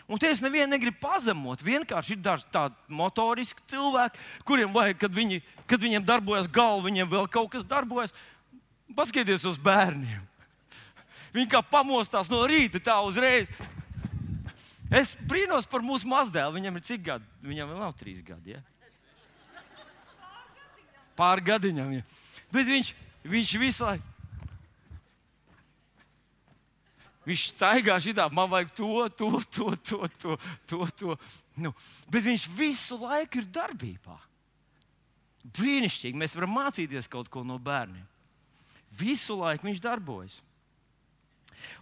Un 0.06 0.22
te 0.22 0.30
es 0.30 0.42
nevienu 0.44 0.70
negribu 0.70 1.00
pazemot. 1.02 1.64
Vienkārši 1.66 2.14
ir 2.14 2.22
daži 2.22 2.46
tādi 2.54 2.76
motoriski 2.94 3.64
cilvēki, 3.72 4.22
kuriem 4.46 4.74
vajag, 4.76 5.00
kad, 5.02 5.16
viņi, 5.16 5.42
kad 5.66 5.82
viņiem 5.82 6.06
darbojas 6.06 6.50
galva, 6.52 6.86
viņiem 6.86 7.10
vēl 7.10 7.26
kaut 7.34 7.50
kas 7.56 7.66
darbojas. 7.66 8.14
Paskatieties 8.94 9.48
uz 9.50 9.58
bērniem. 9.58 10.22
Viņi 11.34 11.50
kā 11.52 11.64
pamostās 11.66 12.30
no 12.30 12.44
rīta, 12.48 12.80
tā 12.80 13.00
uzreiz. 13.02 13.50
Es 14.96 15.16
brīnos 15.28 15.68
par 15.68 15.84
mūsu 15.84 16.08
mazdēlu. 16.08 16.56
Viņam 16.56 16.80
ir 16.80 16.86
cik 16.88 17.06
gadi? 17.10 17.28
Viņam 17.44 17.74
vēl 17.74 17.82
nav 17.84 17.96
trīs 18.00 18.22
gadi. 18.26 18.56
Ja? 18.56 18.62
Pār 21.20 21.44
gadiņam. 21.44 21.98
Ja. 21.98 22.06
Bet 22.54 22.70
viņš, 22.70 22.92
viņš 23.28 23.56
visu 23.60 23.88
laiku 23.88 24.16
Viņš 27.26 27.48
staigā 27.56 27.96
šitā, 28.02 28.28
man 28.30 28.50
vajag 28.52 28.72
to, 28.78 28.90
to, 29.18 29.30
to, 29.50 29.70
to, 29.82 30.08
to. 30.22 30.36
to, 30.70 30.88
to. 31.00 31.16
Nu, 31.58 31.72
bet 32.12 32.26
viņš 32.26 32.46
visu 32.54 33.00
laiku 33.02 33.42
ir 33.42 33.48
darbībā. 33.50 34.18
Brīnišķīgi. 35.56 36.18
Mēs 36.22 36.36
varam 36.38 36.54
mācīties 36.54 37.10
kaut 37.10 37.32
ko 37.34 37.42
no 37.46 37.58
bērniem. 37.62 38.06
Visu 38.96 39.40
laiku 39.40 39.68
viņš 39.68 39.82
darbojas. 39.82 40.38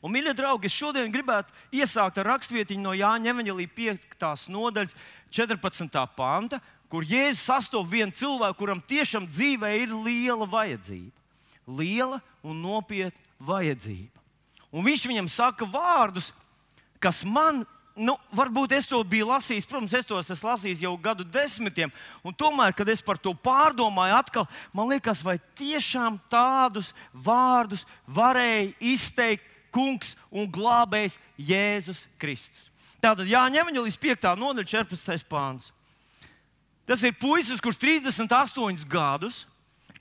Un, 0.01 0.13
mīļie 0.13 0.35
draugi, 0.37 0.69
es 0.69 0.77
šodien 0.77 1.11
gribētu 1.13 1.53
iesākt 1.75 2.19
ar 2.21 2.31
rakstvietiņu 2.33 2.83
no 2.83 2.93
Jāņa 2.97 3.33
Evanģelī 3.33 3.67
5. 3.75 4.47
nodaļas 4.53 4.95
14. 5.33 6.05
panta, 6.17 6.61
kur 6.93 7.05
Jēzus 7.09 7.47
sastopas 7.47 7.89
vienu 7.89 8.13
cilvēku, 8.13 8.59
kuram 8.59 8.81
tiešām 8.85 9.25
dzīvē 9.31 9.71
ir 9.81 9.95
liela 10.05 10.45
vajadzība. 10.45 11.15
Liela 11.65 12.19
un 12.45 12.59
nopietna 12.61 13.31
vajadzība. 13.41 14.21
Un 14.73 14.85
viņš 14.85 15.05
viņam 15.09 15.29
saka 15.29 15.65
vārdus, 15.69 16.31
kas 17.01 17.21
man, 17.25 17.61
nu, 17.95 18.15
varbūt 18.33 18.73
es 18.77 18.87
to 18.89 18.99
biju 19.05 19.29
lasījis, 19.29 19.67
protams, 19.69 19.93
es 19.97 20.09
tos 20.09 20.31
esmu 20.33 20.49
lasījis 20.49 20.83
jau 20.85 20.93
gadu 21.01 21.25
desmitiem, 21.25 21.93
un 22.25 22.33
tomēr, 22.33 22.73
kad 22.77 22.89
es 22.89 23.03
par 23.05 23.17
to 23.21 23.35
pārdomāju, 23.37 24.17
atkal, 24.17 24.47
man 24.73 24.89
liekas, 24.89 25.21
vai 25.25 25.37
tiešām 25.59 26.17
tādus 26.31 26.91
vārdus 27.13 27.85
varēja 28.09 28.71
izteikt 28.93 29.52
kungs 29.73 30.13
un 30.31 30.45
glābējs 30.49 31.17
Jēzus 31.37 32.05
Kristus. 32.21 32.69
Tātad 33.03 33.27
jāņem 33.27 33.67
viņa 33.67 33.87
līdz 33.87 33.97
5. 33.99 34.29
nodaļa, 34.39 34.69
14. 34.69 35.25
pāns. 35.27 35.71
Tas 36.87 37.03
ir 37.03 37.15
puisis, 37.19 37.59
kurš 37.63 37.79
38 37.81 38.85
gadus 38.91 39.43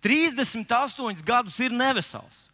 38 0.03 1.23
gadus 1.23 1.61
ir 1.63 1.71
nevesels. 1.71 2.49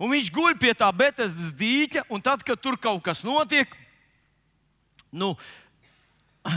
Un 0.00 0.10
viņš 0.12 0.32
guļ 0.32 0.56
pie 0.60 0.72
tā 0.76 0.88
Betesdas 0.92 1.52
dīķa, 1.56 2.06
un 2.12 2.24
tad, 2.24 2.42
kad 2.44 2.60
tur 2.60 2.76
kaut 2.80 3.02
kas 3.04 3.22
notiek, 3.24 3.68
nu, 5.12 5.34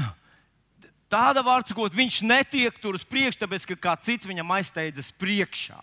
tāda 1.14 1.44
vārds, 1.44 1.76
ko 1.76 1.88
viņš 1.92 2.22
netiek 2.28 2.80
tur 2.80 2.96
uz 3.00 3.06
priekšu, 3.08 3.44
tāpēc 3.44 3.68
ka 3.68 3.80
kāds 3.88 4.08
cits 4.08 4.28
viņam 4.28 4.56
aizsteidzas 4.56 5.12
priekšā. 5.20 5.80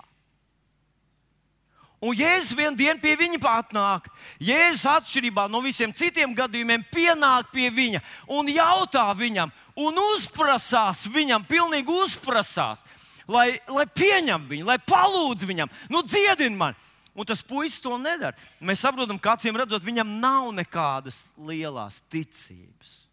Un 2.05 2.13
Jēzus 2.13 2.53
vienā 2.57 2.77
dienā 2.77 3.01
pie 3.01 3.15
viņa 3.17 3.39
atnāk. 3.49 4.11
Jēzus 4.43 4.85
atšķirībā 4.91 5.47
no 5.49 5.63
visiem 5.65 5.95
citiem 5.97 6.35
gadījumiem 6.37 6.85
pienāk 6.93 7.49
pie 7.55 7.71
viņa 7.73 8.03
un 8.29 8.51
jautā 8.53 9.07
viņam, 9.17 9.53
un 9.81 10.01
uzprasās 10.13 11.07
viņam, 11.09 11.47
pilnīgi 11.49 11.89
uzprasās, 12.05 12.83
lai, 13.29 13.57
lai 13.69 13.87
pieņem 13.89 14.45
viņu, 14.51 14.67
lai 14.69 14.77
palūdz 14.79 15.49
viņam, 15.49 15.73
nu 15.89 16.05
dziedini 16.05 16.57
man. 16.57 16.77
Un 17.17 17.25
tas 17.25 17.41
puisis 17.41 17.81
to 17.81 17.97
nedara. 17.97 18.37
Mēs 18.61 18.83
saprotam, 18.85 19.17
ka 19.17 19.39
acīm 19.39 19.57
redzot, 19.57 19.81
viņam 19.81 20.19
nav 20.21 20.51
nekādas 20.53 21.23
lielas 21.41 22.03
ticības. 22.13 23.07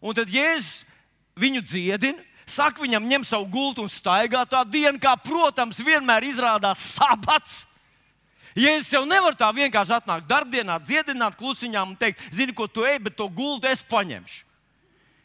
Un 0.00 0.16
tad 0.16 0.32
Jēzus 0.32 0.86
viņu 1.36 1.60
dziedina, 1.66 2.24
saka 2.48 2.82
viņam, 2.82 3.06
ņem 3.08 3.24
savu 3.28 3.46
gultu 3.52 3.84
un 3.84 3.92
staigā 3.92 4.44
tā 4.48 4.64
diena, 4.66 4.96
kā, 5.00 5.14
protams, 5.20 5.82
vienmēr 5.84 6.26
izrādās 6.28 6.82
sabats. 6.96 7.62
Jēzus 8.58 8.90
jau 8.90 9.04
nevar 9.06 9.36
tā 9.38 9.48
vienkārši 9.54 9.98
atnākt 10.00 10.26
darbdienā, 10.26 10.80
dziedināt 10.82 11.36
klusiņām 11.38 11.92
un 11.92 11.98
teikt, 11.98 12.22
zini, 12.34 12.54
ko 12.56 12.66
tu 12.66 12.86
ej, 12.88 12.98
bet 13.04 13.14
to 13.18 13.28
gultu 13.30 13.68
es 13.70 13.84
paņemšu. 13.86 14.44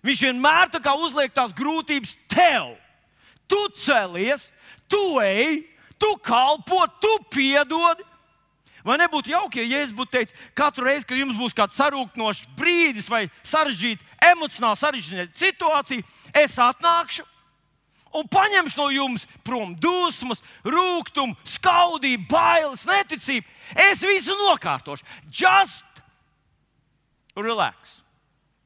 Viņš 0.03 0.23
vienmēr 0.27 0.69
tā 0.69 0.81
kā 0.83 0.93
uzliek 0.99 1.31
tās 1.33 1.53
grūtības 1.55 2.17
tev. 2.29 2.73
Tu 3.47 3.59
celies, 3.79 4.49
tu 4.91 5.01
ej, 5.23 5.63
tu 5.97 6.11
kalpo, 6.21 6.83
tu 7.01 7.13
piedodi. 7.31 8.03
Vai 8.83 8.97
nebūtu 8.99 9.31
jauki, 9.31 9.61
ja 9.63 9.79
Jēzus 9.79 9.95
būtu 9.95 10.11
teicis, 10.11 10.39
katru 10.59 10.83
reizi, 10.89 11.07
kad 11.07 11.15
jums 11.15 11.37
būs 11.39 11.55
kāds 11.55 11.77
sarūknošs 11.79 12.49
brīdis 12.59 13.07
vai 13.07 13.29
sarežģīta, 13.39 14.03
emocionāli 14.31 14.79
sarežģīta 14.79 15.43
situācija, 15.43 16.05
es 16.43 16.57
atnākšu 16.61 17.25
un 18.13 18.29
paņemšu 18.29 18.79
no 18.79 18.87
jums 18.93 19.25
prom 19.45 19.73
dusmas, 19.81 20.43
rūkumu, 20.65 21.35
skaudību, 21.55 22.27
bailes, 22.29 22.85
neticību. 22.89 23.47
Es 23.89 24.03
visu 24.05 24.35
nokārtošu. 24.45 25.05
Just 25.29 26.03
relax. 27.35 27.99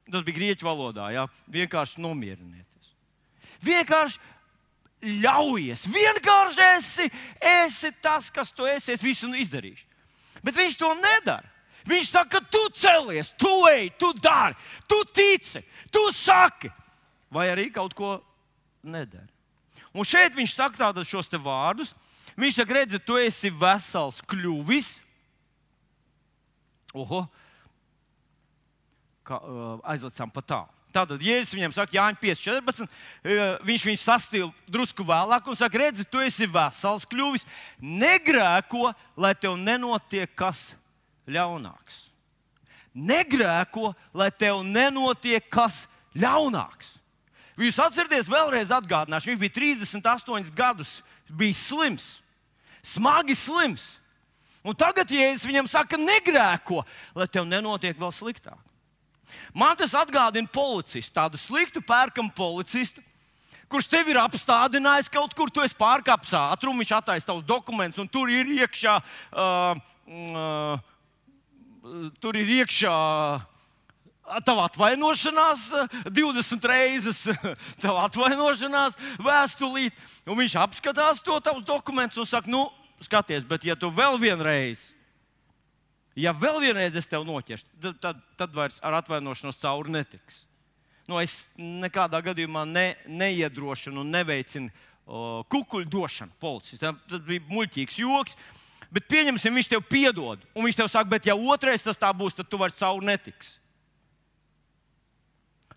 Tas 0.08 0.24
bija 0.24 0.40
grieķu 0.40 0.68
valodā, 0.68 1.10
jā. 1.16 1.26
vienkārši 1.52 2.00
nomierinieties. 2.04 2.94
Vienkārši 3.64 5.16
ļaujies, 5.24 5.84
vienkārši 5.92 6.64
esi, 6.78 7.10
esi 7.44 7.92
tas, 8.02 8.32
kas 8.34 8.52
tu 8.56 8.68
esi. 8.68 8.94
Es 8.96 9.04
visu 9.04 9.28
izdarīšu. 9.28 9.86
Bet 10.44 10.56
viņš 10.56 10.78
to 10.80 10.94
nedara. 11.00 11.57
Viņš 11.88 12.12
saka, 12.12 12.42
tu 12.44 12.62
celies, 12.76 13.32
tu 13.40 13.52
ej, 13.72 13.90
tu 14.00 14.12
dari, 14.20 14.58
tu 14.90 15.00
tici, 15.16 15.64
tu 15.92 16.04
saki, 16.12 16.72
vai 17.32 17.48
arī 17.54 17.70
kaut 17.72 17.96
ko 17.96 18.18
nedari. 18.84 19.32
Un 19.96 20.06
šeit 20.06 20.36
viņš 20.36 20.54
saka 20.54 20.88
tādus 20.88 21.10
šos 21.10 21.32
vārdus. 21.42 21.96
Viņš 22.38 22.60
saka, 22.60 22.76
redzi, 22.78 23.00
tu 23.02 23.18
esi 23.18 23.50
vesels 23.50 24.20
kļuvis. 24.30 24.98
Oho, 26.98 27.24
kā, 29.26 29.40
uh, 29.42 29.80
aizlicām 29.90 30.30
pa 30.34 30.44
tālu. 30.46 30.74
Tātad, 30.94 31.22
ja 31.22 31.42
es 31.42 31.52
viņam 31.54 31.74
saku, 31.76 31.98
Jānis 31.98 32.22
5,14, 32.22 32.88
viņš 33.68 33.84
viņu 33.90 34.00
sastīja 34.02 34.46
drusku 34.72 35.04
vēlāk 35.06 35.50
un 35.50 35.58
saka, 35.60 35.82
redzi, 35.82 36.06
tu 36.08 36.22
esi 36.24 36.48
vesels 36.50 37.06
kļuvis, 37.10 37.44
negrēko, 37.84 38.94
lai 39.20 39.34
tev 39.38 39.58
nenotiek 39.60 40.32
kas 40.38 40.72
ļaunāks. 41.28 42.04
Negrēko, 42.98 43.92
lai 44.18 44.32
tev 44.34 44.64
nenotiek 44.66 45.46
kas 45.54 45.86
ļaunāks. 46.18 46.96
Jūs 47.58 47.80
atcerieties, 47.82 48.30
vēlreiz 48.30 48.72
atgādināšu, 48.74 49.32
viņš 49.32 49.42
bija 49.42 49.56
38 49.58 50.52
gadus, 50.58 51.00
bija 51.30 51.58
slims, 51.58 52.06
smagi 52.86 53.38
slims. 53.38 53.96
Un 54.68 54.76
tagad, 54.78 55.10
es 55.10 55.46
viņam 55.48 55.70
saku, 55.70 55.98
negrēko, 56.02 56.84
lai 57.18 57.28
tev 57.32 57.48
nenotiek 57.50 57.98
vēl 57.98 58.14
sliktāk. 58.14 58.60
Man 59.56 59.78
tas 59.80 59.96
atgādina 59.98 60.50
policistu, 60.52 61.14
tādu 61.16 61.40
sliktu 61.40 61.82
pērkamu 61.84 62.32
policistu, 62.36 63.02
kurš 63.72 63.90
tev 63.92 64.12
ir 64.12 64.20
apstādinājis 64.22 65.12
kaut 65.12 65.34
kur, 65.36 65.52
tu 65.52 65.64
esi 65.64 65.76
pārkāpis 65.80 66.36
ātrumu, 66.38 66.84
viņš 66.84 66.94
attaisno 67.00 67.34
tavus 67.34 67.48
dokumentus, 67.48 68.00
un 68.04 68.12
tur 68.12 68.32
ir 68.32 68.48
iekšā, 68.60 68.96
uh, 69.34 69.82
uh, 70.08 70.86
tur 72.22 72.40
ir 72.40 72.58
iekšā 72.64 72.98
Tava 74.44 74.66
atvainošanās 74.68 75.62
20 76.12 76.66
reizes, 76.68 77.22
tava 77.84 78.02
atvainošanās 78.10 78.98
vēstulīt, 79.24 79.96
un 80.28 80.36
viņš 80.36 80.58
apskatās 80.60 81.22
to 81.24 81.38
tavus 81.40 81.64
dokumentus 81.64 82.20
un 82.20 82.28
saka, 82.28 82.52
nu, 82.52 82.66
skaties, 83.08 83.46
bet 83.48 83.64
ja 83.64 83.78
tu 83.80 83.88
vēl 83.88 84.20
vienreiz 84.20 84.90
ja 86.18 86.34
vēl 86.34 86.60
vienreiz 86.64 86.98
es 86.98 87.08
tevi 87.10 87.28
noķeršu, 87.28 87.70
tad, 87.82 87.98
tad, 88.02 88.22
tad 88.40 88.56
vairs 88.58 88.82
ar 88.86 88.98
atvainošanos 89.00 89.60
cauri 89.62 89.94
netiks. 90.00 90.44
Nu, 91.08 91.22
es 91.22 91.46
nekādā 91.56 92.20
gadījumā 92.26 92.66
ne, 92.68 92.88
neiedrošinu 93.08 94.02
un 94.02 94.10
neveicinu 94.12 94.68
o, 95.06 95.44
kukuļu 95.48 95.88
došanu 95.88 96.36
policistam. 96.42 96.98
Tas 97.08 97.22
bija 97.24 97.46
muļķīgs 97.48 98.00
joks. 98.02 98.36
Bet 98.94 99.08
pieņemsim, 99.12 99.56
viņš 99.60 99.70
tev 99.72 99.84
piedod. 99.90 100.44
Un 100.56 100.68
viņš 100.68 100.78
tev 100.80 100.92
saka, 100.92 101.10
bet 101.12 101.28
ja 101.28 101.36
otrais 101.36 101.84
tas 101.84 102.00
tā 102.00 102.12
būs, 102.16 102.38
tad 102.38 102.48
tu 102.50 102.60
vairs 102.62 102.78
cauri 102.80 103.08
netiks. 103.10 103.58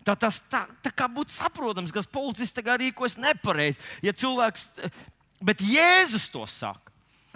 Tā, 0.01 0.15
tas 0.17 0.39
tā, 0.49 0.63
tā 0.81 0.89
kā 0.95 1.05
būtu 1.11 1.33
saprotams, 1.35 1.91
ka 1.93 2.01
policists 2.09 2.55
tagad 2.57 2.81
rīkojas 2.81 3.19
nepareizi. 3.21 3.81
Ja 4.01 4.15
cilvēks, 4.17 4.69
bet 5.43 5.61
Jēzus 5.61 6.29
to 6.33 6.45
saka. 6.49 6.89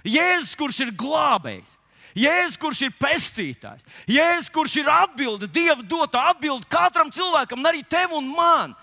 Jēzus, 0.06 0.56
kurš 0.58 0.80
ir 0.86 0.94
glābējs, 0.98 1.76
Jēzus, 2.16 2.58
kurš 2.62 2.86
ir 2.88 2.96
pestītājs, 2.96 3.86
Jēzus, 4.08 4.50
kurš 4.54 4.80
ir 4.80 4.90
atbilde, 4.90 5.50
Dieva 5.52 5.82
dota 5.84 6.30
atbilde 6.32 6.70
katram 6.72 7.12
cilvēkam, 7.14 7.66
arī 7.68 7.84
tev 7.84 8.16
un 8.16 8.30
man. 8.32 8.76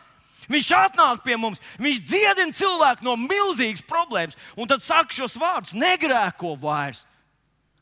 Viņš 0.51 0.69
atnāk 0.75 1.23
pie 1.23 1.37
mums, 1.39 1.61
viņš 1.79 2.03
dziedina 2.09 2.57
cilvēku 2.57 3.07
no 3.07 3.15
milzīgas 3.21 3.85
problēmas, 3.87 4.39
un 4.59 4.71
tad 4.71 4.83
saka 4.83 5.15
šos 5.15 5.37
vārdus: 5.39 5.75
negrēko 5.77 6.57
vairs, 6.61 7.05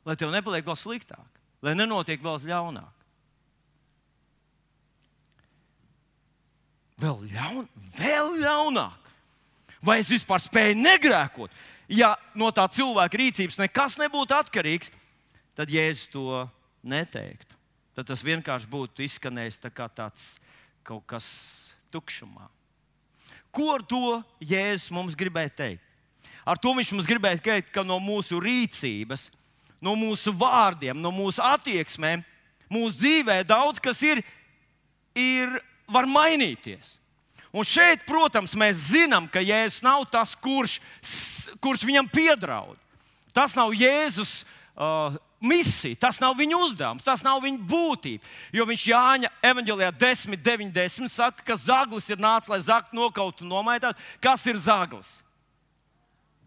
lai 0.04 0.16
tev 0.20 0.32
nepaliek 0.34 0.66
vēl 0.66 0.76
sliktāk, 0.76 1.40
lai 1.64 1.76
nenotiek 1.78 2.20
vēl 2.22 2.40
ļaunāk. 2.50 2.96
Vēl, 7.00 7.22
ļaun, 7.32 7.68
vēl 7.96 8.34
ļaunāk. 8.42 9.12
Vai 9.80 10.02
es 10.02 10.10
vispār 10.12 10.42
spēju 10.44 10.76
negrēkot? 10.76 11.54
Ja 11.88 12.12
no 12.36 12.50
tā 12.52 12.66
cilvēka 12.68 13.16
rīcības 13.16 13.56
nekas 13.62 13.96
nebūtu 13.98 14.36
atkarīgs, 14.36 14.92
tad 15.56 15.72
Jēzus 15.72 16.10
to 16.12 16.42
neteiktu. 16.84 17.56
Tad 17.96 18.10
tas 18.12 18.22
vienkārši 18.24 18.68
būtu 18.70 19.04
izskanējis 19.06 19.62
tā 19.64 19.72
kā 19.72 19.88
tāds 19.88 20.36
kaut 20.86 21.06
kas 21.08 21.26
tukšumā. 21.92 22.48
Ko 23.50 23.72
ar 23.74 23.84
to 23.86 24.20
Jēzus 24.42 24.90
mums 24.94 25.16
gribēja 25.18 25.52
teikt? 25.62 25.86
Ar 26.46 26.58
to 26.58 26.72
viņš 26.74 26.92
mums 26.94 27.08
gribēja 27.08 27.40
teikt, 27.42 27.72
ka 27.74 27.84
no 27.86 27.98
mūsu 28.02 28.38
rīcības, 28.42 29.28
no 29.82 29.96
mūsu 29.98 30.32
vārdiem, 30.34 30.98
no 30.98 31.12
mūsu 31.14 31.42
attieksmēm, 31.44 32.22
mūsu 32.72 33.02
dzīvē 33.02 33.40
daudz 33.48 33.82
kas 33.82 34.00
ir, 34.06 34.22
ir 35.18 35.58
var 35.90 36.08
mainīties. 36.08 36.96
Un 37.50 37.66
šeit, 37.66 38.06
protams, 38.06 38.54
mēs 38.54 38.92
zinām, 38.92 39.26
ka 39.26 39.42
Jēzus 39.42 39.82
nav 39.82 40.06
tas, 40.10 40.36
kurš, 40.38 40.78
kurš 41.58 41.82
viņam 41.88 42.06
piedraud. 42.12 42.78
Tas 43.34 43.56
nav 43.58 43.74
Jēzus 43.74 44.40
uh, 44.44 44.59
misija, 45.40 45.96
tas 46.00 46.20
nav 46.20 46.36
viņa 46.38 46.58
uzdevums, 46.66 47.04
tas 47.04 47.24
nav 47.24 47.40
viņa 47.44 47.62
būtība. 47.68 48.24
Jo 48.52 48.66
viņš 48.68 48.86
Jāņa 48.90 49.30
evanģēlijā 49.50 49.92
10, 50.00 50.36
9, 50.44 50.72
10 50.74 51.12
saka, 51.12 51.44
ka 51.44 51.56
zaglis 51.56 52.10
ir 52.10 52.20
nācis, 52.20 52.50
lai 52.52 52.60
zaktu 52.64 52.96
nokautu 52.96 53.44
un 53.44 53.54
nomaitātu. 53.54 53.98
Kas 54.22 54.46
ir 54.46 54.60
zaglis? 54.60 55.18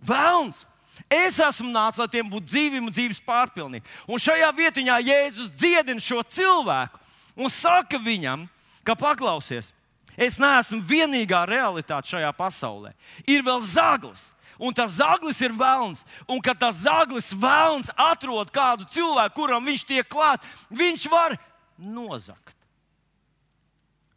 Vēlns! 0.03 0.65
Es 1.09 1.39
esmu 1.41 1.71
nācis, 1.73 1.99
lai 2.01 2.09
tiem 2.13 2.27
būtu 2.29 2.51
dzīvība 2.51 2.85
un 2.85 2.93
dzīves 2.93 3.21
pārpilnība. 3.25 3.85
Un 4.07 4.21
šajā 4.21 4.49
vietā 4.53 4.81
Jēzus 5.01 5.49
dziedina 5.57 6.01
šo 6.01 6.21
cilvēku 6.21 6.99
un 7.35 7.49
saka 7.49 7.97
viņam, 7.97 8.45
ka 8.85 8.95
paklausies, 8.95 9.71
es 10.13 10.37
neesmu 10.37 10.83
vienīgā 10.85 11.43
realitāte 11.49 12.13
šajā 12.13 12.29
pasaulē. 12.37 12.93
Ir 13.25 13.41
vēl 13.41 13.61
zaglis 13.65 14.29
un 14.63 14.75
tas 14.75 14.95
zaglis 14.95 15.41
ir 15.43 15.53
vēlns. 15.59 16.03
Un 16.31 16.39
kad 16.43 16.59
tas 16.61 16.79
zaglis 16.85 17.33
vēlns 17.35 17.91
atrod 17.99 18.51
kādu 18.53 18.87
cilvēku, 18.93 19.35
kuram 19.41 19.65
viņš 19.67 19.85
tiek 19.89 20.07
klāt, 20.07 20.45
viņš 20.71 21.07
var 21.11 21.35
nozagt. 21.77 22.55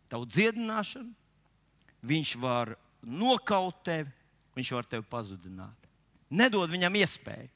Tavu 0.07 0.29
dziedināšanu, 0.31 1.11
viņš 2.07 2.37
var 2.39 2.77
nokaut 3.03 3.83
tevi, 3.87 4.13
viņš 4.55 4.73
var 4.77 4.87
tevi 4.87 5.07
pazudināt. 5.11 5.91
Nedod 6.31 6.71
viņam 6.71 6.95
iespēju. 7.03 7.51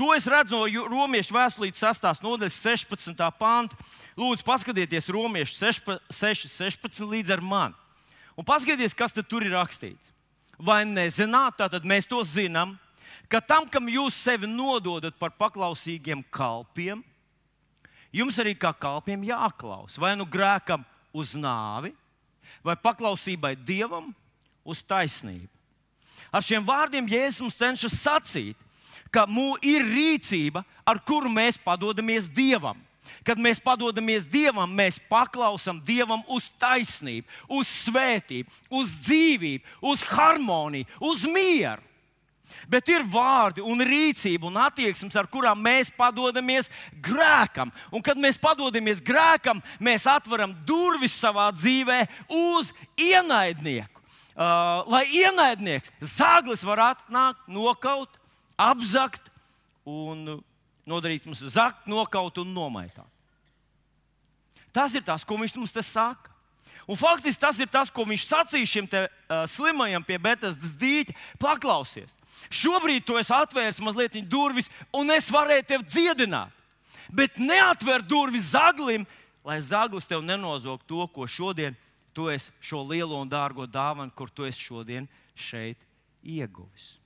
To 0.00 0.14
es 0.16 0.24
redzu 0.30 0.56
no 0.56 0.86
Romas 0.88 1.28
vēstulītes 1.28 1.82
6. 1.84 2.22
nodaļas 2.24 2.56
16. 2.62 3.18
pānta. 3.36 3.76
Lūdzu, 4.16 4.46
paskatieties, 4.46 5.10
Romas 5.12 5.52
6, 5.60 5.92
16 6.08 7.04
līdz 7.04 7.34
ar 7.36 7.44
mani. 7.44 7.76
Un 8.38 8.46
paskatieties, 8.48 8.96
kas 8.96 9.12
tur 9.20 9.44
ir 9.44 9.52
rakstīts. 9.52 10.08
Vai 10.60 10.82
nezināt, 10.84 11.56
tātad 11.56 11.86
mēs 11.88 12.08
to 12.08 12.20
zinām, 12.26 12.74
ka 13.32 13.40
tam, 13.40 13.64
kam 13.70 13.88
jūs 13.88 14.18
sevi 14.20 14.48
nododat 14.50 15.16
par 15.16 15.32
paklausīgiem 15.38 16.20
kalpiem, 16.34 17.00
jums 18.12 18.38
arī 18.42 18.52
kā 18.58 18.72
kalpiem 18.76 19.24
jāklaus. 19.24 19.96
Vai 19.96 20.12
nu 20.18 20.26
grēkam 20.28 20.84
uz 21.16 21.32
nāvi, 21.32 21.94
vai 22.64 22.76
paklausībai 22.76 23.54
dievam 23.56 24.12
uz 24.64 24.82
taisnību. 24.84 25.48
Ar 26.30 26.44
šiem 26.44 26.66
vārdiem 26.66 27.08
Jēzus 27.10 27.42
mums 27.42 27.56
cenšas 27.58 27.96
sacīt, 28.04 28.58
ka 29.10 29.24
mums 29.26 29.64
ir 29.66 29.82
rīcība, 29.82 30.62
ar 30.86 31.00
kuru 31.02 31.30
mēs 31.32 31.58
padodamies 31.58 32.28
Dievam. 32.30 32.78
Kad 33.26 33.40
mēs 33.42 33.60
padodamies 33.62 34.26
Dievam, 34.30 34.72
mēs 34.76 35.00
paklausām 35.10 35.80
Dievam 35.84 36.22
uz 36.28 36.50
taisnību, 36.60 37.28
uz 37.60 37.70
svētību, 37.86 38.50
uz 38.80 38.96
dzīvību, 39.06 39.78
uz 39.92 40.04
harmoniju, 40.10 40.88
uz 41.10 41.24
mieru. 41.28 41.86
Bet 42.70 42.88
ir 42.90 43.04
vārdi, 43.06 43.62
un 43.64 43.82
rīcība 43.82 44.46
un 44.46 44.58
attieksmes, 44.60 45.14
ar 45.18 45.28
kurām 45.30 45.58
mēs 45.62 45.90
padodamies 45.94 46.70
grēkam. 47.02 47.72
Un, 47.90 48.02
kad 48.04 48.18
mēs 48.20 48.38
padodamies 48.40 49.02
grēkam, 49.02 49.62
mēs 49.82 50.06
atveram 50.10 50.54
durvis 50.66 51.16
savā 51.18 51.48
dzīvē 51.56 52.02
uz 52.28 52.74
ienaidnieku. 53.00 53.98
Uh, 54.40 54.86
lai 54.88 55.02
ienaidnieks, 55.12 55.90
zāglis 56.14 56.62
var 56.64 56.80
atnākt, 56.94 57.42
nokaut, 57.50 58.14
apzakt 58.56 59.26
un 59.84 60.38
nodarīt 60.90 61.26
mums 61.28 61.42
zakt, 61.54 61.86
nokaut 61.90 62.42
un 62.42 62.52
nomaitāt. 62.54 63.08
Tas 64.74 64.94
ir 64.94 65.02
tas, 65.06 65.24
ko 65.26 65.38
viņš 65.38 65.56
mums 65.58 65.74
te 65.74 65.82
saka. 65.82 66.30
Un 66.90 66.98
faktiski 66.98 67.40
tas 67.42 67.58
ir 67.62 67.68
tas, 67.70 67.90
ko 67.90 68.02
viņš 68.06 68.24
sacīja 68.26 68.66
šim 68.66 68.86
te, 68.90 69.04
uh, 69.06 69.44
slimajam 69.46 70.02
pie 70.06 70.18
Betesdas 70.18 70.72
dīķa. 70.78 71.14
Paklausies, 71.38 72.16
šobrīd 72.50 73.04
tu 73.06 73.18
esi 73.20 73.34
atvēris 73.34 73.78
mazliet 73.84 74.18
durvis, 74.26 74.70
un 74.94 75.12
es 75.14 75.30
varēju 75.30 75.68
tevi 75.68 75.86
dziedināt. 75.86 76.54
Bet 77.10 77.38
neatver 77.42 78.02
durvis 78.06 78.52
zaglim, 78.54 79.06
lai 79.46 79.58
zaglis 79.62 80.06
tev 80.06 80.22
nenozog 80.22 80.82
to, 80.86 81.06
ko 81.10 81.26
šodien 81.26 81.78
tu 82.14 82.28
esi 82.30 82.50
šo 82.62 82.82
lielo 82.86 83.18
un 83.18 83.30
dārgo 83.30 83.66
dāvanu, 83.66 84.14
kur 84.14 84.30
tu 84.30 84.46
esi 84.46 84.62
šodien 84.62 85.06
šeit 85.34 85.78
ieguvis. 86.22 86.99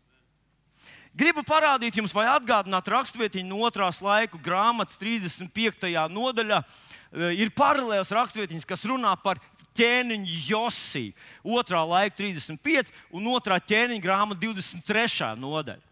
Gribu 1.14 1.44
parādīt 1.46 1.94
jums, 1.94 2.12
vai 2.14 2.27
atgādināt 2.27 2.88
rakstvietiņu 2.90 3.46
no 3.46 3.61
otrās 3.68 4.00
laiku 4.03 4.40
grāmatas 4.42 4.98
35. 4.98 5.92
nodaļā. 6.11 6.59
E, 6.59 7.29
ir 7.38 7.53
paralēls 7.55 8.11
rakstvietiņas, 8.16 8.66
kas 8.66 8.83
runā 8.90 9.12
par 9.22 9.38
ķēniņu 9.79 10.40
Josiju. 10.48 11.14
Otrā 11.46 11.85
laika 11.87 12.18
35 12.18 12.90
un 13.14 13.31
otrā 13.31 13.61
ķēniņa 13.62 14.03
grāmata 14.03 14.42
23. 14.42 15.31
nodaļa. 15.38 15.83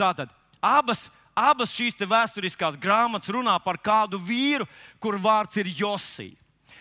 Tātad 0.00 0.32
abas, 0.64 1.10
abas 1.36 1.76
šīs 1.76 2.00
vēsturiskās 2.00 2.80
grāmatas 2.80 3.32
runā 3.32 3.58
par 3.60 3.76
kādu 3.76 4.16
vīru, 4.16 4.64
kur 4.96 5.20
vārds 5.20 5.60
ir 5.60 5.68
Josija. 5.68 6.38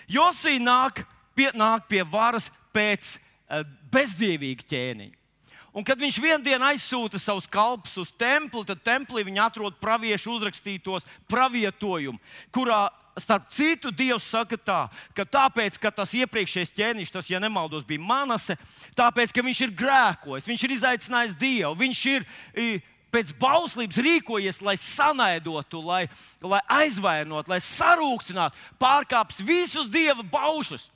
Josija 0.08 0.64
nāk 0.64 1.04
pie, 1.36 1.52
nāk 1.56 1.92
pie 1.92 2.04
varas 2.08 2.48
pēc 2.72 3.18
uh, 3.18 3.66
bezdievīga 3.92 4.64
ķēniņa. 4.72 5.21
Un 5.72 5.86
kad 5.88 6.00
viņš 6.02 6.18
vienā 6.20 6.44
dienā 6.44 6.74
aizsūta 6.74 7.20
savus 7.22 7.48
kalpus 7.48 7.94
uz 8.02 8.10
templi, 8.12 8.66
tad 8.68 8.82
templī 8.84 9.24
viņi 9.24 9.40
atrod 9.40 9.78
praviešu 9.80 10.34
uzrakstītos 10.36 11.08
pravietojumu, 11.32 12.20
kurā 12.52 12.90
starp 13.20 13.48
citu, 13.52 13.92
Dievs 13.92 14.28
saka 14.28 14.60
tā, 14.60 14.82
ka 15.16 15.24
tāpēc, 15.28 15.80
ka 15.80 15.92
tas 15.96 16.14
iepriekšējais 16.16 16.76
ķēniņš, 16.76 17.12
tas, 17.16 17.32
ja 17.32 17.40
nemaldos, 17.44 17.86
bija 17.88 18.04
Manase, 18.04 18.58
tāpēc, 19.00 19.32
ka 19.36 19.44
viņš 19.44 19.64
ir 19.66 19.76
grēkojis, 19.80 20.48
viņš 20.48 20.64
ir 20.68 20.76
izaicinājis 20.78 21.38
Dievu, 21.40 21.74
viņš 21.80 22.04
ir 22.12 22.28
pēc 23.12 23.34
bauslības 23.40 24.00
rīkojies, 24.00 24.62
lai 24.64 24.78
sanaidotu, 24.80 25.84
lai, 25.84 26.06
lai 26.44 26.62
aizvainotu, 26.82 27.52
lai 27.52 27.60
sarūktinātu, 27.64 28.60
pārkāpis 28.80 29.44
visus 29.44 29.92
Dieva 29.92 30.24
baušļus. 30.24 30.90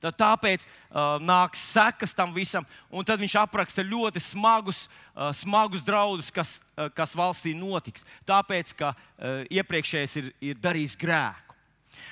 Tad 0.00 0.16
tāpēc 0.16 0.64
uh, 0.64 1.18
nāks 1.20 1.60
sekas 1.74 2.14
tam 2.16 2.32
visam, 2.32 2.64
un 2.88 3.04
tad 3.04 3.20
viņš 3.20 3.36
apraksta 3.42 3.84
ļoti 3.84 4.22
smagus, 4.24 4.86
uh, 5.12 5.28
smagus 5.36 5.84
draudus, 5.84 6.30
kas, 6.32 6.56
uh, 6.76 6.88
kas 6.96 7.12
valstī 7.16 7.52
notiks. 7.56 8.06
Tāpēc, 8.28 8.72
ka 8.78 8.94
uh, 8.94 9.44
iepriekšējais 9.52 10.16
ir, 10.22 10.32
ir 10.40 10.60
darījis 10.60 10.96
grēku. 11.00 11.56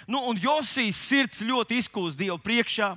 Nu, 0.09 0.20
un 0.29 0.40
Josijas 0.40 1.01
sirds 1.01 1.40
ļoti 1.44 1.81
izkūst 1.83 2.20
Dievu 2.20 2.38
priekšā. 2.44 2.94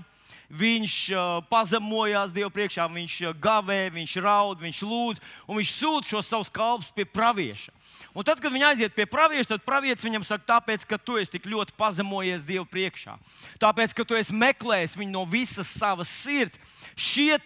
Viņš 0.51 0.95
uh, 1.15 1.27
pazemojās 1.47 2.33
Dievu 2.35 2.51
priekšā, 2.51 2.83
viņš 2.91 3.13
uh, 3.23 3.35
gavē, 3.39 3.85
viņš 3.95 4.15
raud, 4.19 4.59
viņš 4.59 4.81
lūdz, 4.83 5.21
un 5.47 5.61
viņš 5.61 5.69
sūta 5.77 6.11
šos 6.11 6.27
savus 6.27 6.51
kalpus 6.51 6.91
pie 6.91 7.05
pravieša. 7.07 7.71
Un 8.11 8.27
tad, 8.27 8.41
kad 8.43 8.51
viņi 8.51 8.65
aiziet 8.67 8.95
pie 8.95 9.05
pravieša, 9.07 9.53
tad 9.53 9.63
pravietis 9.63 10.03
viņam 10.03 10.25
saka, 10.27 10.43
tāpēc, 10.57 10.83
ka 10.83 10.99
tu 10.99 11.15
esi 11.21 11.31
tik 11.37 11.47
ļoti 11.47 11.75
pazemojies 11.79 12.43
Dievu 12.43 12.65
priekšā. 12.67 13.15
Tāpēc, 13.63 13.95
ka 13.95 14.03
tu 14.03 14.17
esi 14.19 14.35
meklējis 14.35 14.97
viņu 14.99 15.13
no 15.13 15.23
visas 15.29 15.71
savas 15.71 16.11
sirds. 16.11 16.59
Šie 16.99 17.39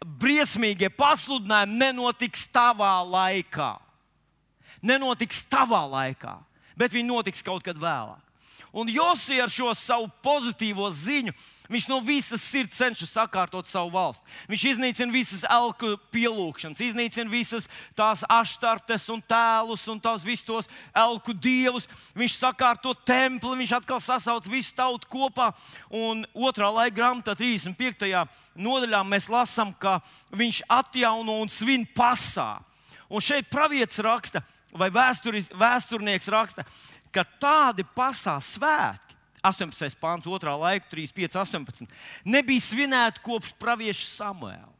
briesmīgie 0.00 0.90
pasludinājumi 0.90 1.78
nenotiks 1.78 2.48
tavā 2.50 2.96
laikā. 3.06 3.76
Nenotiks 4.82 5.44
tavā 5.46 5.84
laikā, 5.86 6.38
bet 6.74 6.94
viņi 6.96 7.06
notiks 7.12 7.44
kaut 7.46 7.62
kad 7.62 7.78
vēlāk. 7.78 8.24
Un 8.72 8.88
Josija 8.90 9.44
ar 9.44 9.52
šo 9.52 9.72
savu 9.74 10.08
pozitīvo 10.24 10.88
ziņu 10.94 11.34
Viņš 11.70 11.86
no 11.86 12.00
visas 12.02 12.42
sirds 12.42 12.74
cenšas 12.80 13.12
sakārtot 13.14 13.68
savu 13.70 13.92
valsti. 13.94 14.24
Viņš 14.50 14.62
iznīcina 14.72 15.14
visas 15.14 15.44
elku 15.46 15.92
pielūgšanas, 16.10 16.80
iznīcina 16.82 17.30
visas 17.30 17.68
tās 17.94 18.24
aštartes 18.26 19.04
un 19.14 19.22
tēlus 19.22 19.84
un 19.92 20.00
tās 20.02 20.24
visus 20.26 20.46
tos 20.48 20.70
elku 20.90 21.30
dievus. 21.30 21.86
Viņš 22.18 22.40
sakārto 22.40 22.90
templi, 23.06 23.54
viņš 23.60 23.74
atkal 23.78 24.02
sasauc 24.02 24.48
visu 24.50 24.74
tautu 24.74 25.06
kopā. 25.12 25.52
Un 25.94 26.24
otrā 26.34 26.72
laika 26.74 26.96
grāmatā, 26.96 27.36
35. 27.38 28.24
nodaļā, 28.58 29.04
mēs 29.06 29.28
lasām, 29.30 29.70
ka 29.70 30.00
viņš 30.34 30.64
atjauno 30.66 31.38
un 31.44 31.52
svin 31.54 31.86
pasā. 31.86 32.56
Un 33.06 33.22
šeit 33.22 33.46
pravietis 33.50 34.02
raksta, 34.02 34.42
vai 34.74 34.90
vēsturis, 34.90 35.52
vēsturnieks 35.54 36.30
raksta, 36.34 36.66
ka 37.14 37.22
tādi 37.38 37.86
pasā 37.94 38.34
svētki 38.42 39.09
18. 39.42 39.96
pāns, 40.00 40.26
2. 40.26 40.56
laika, 40.60 40.90
3, 40.92 41.14
5, 41.16 41.38
18. 41.44 41.94
Nebija 42.28 42.64
svinēta 42.64 43.22
kopš 43.24 43.54
pravieša 43.60 44.06
Samuēla. 44.18 44.74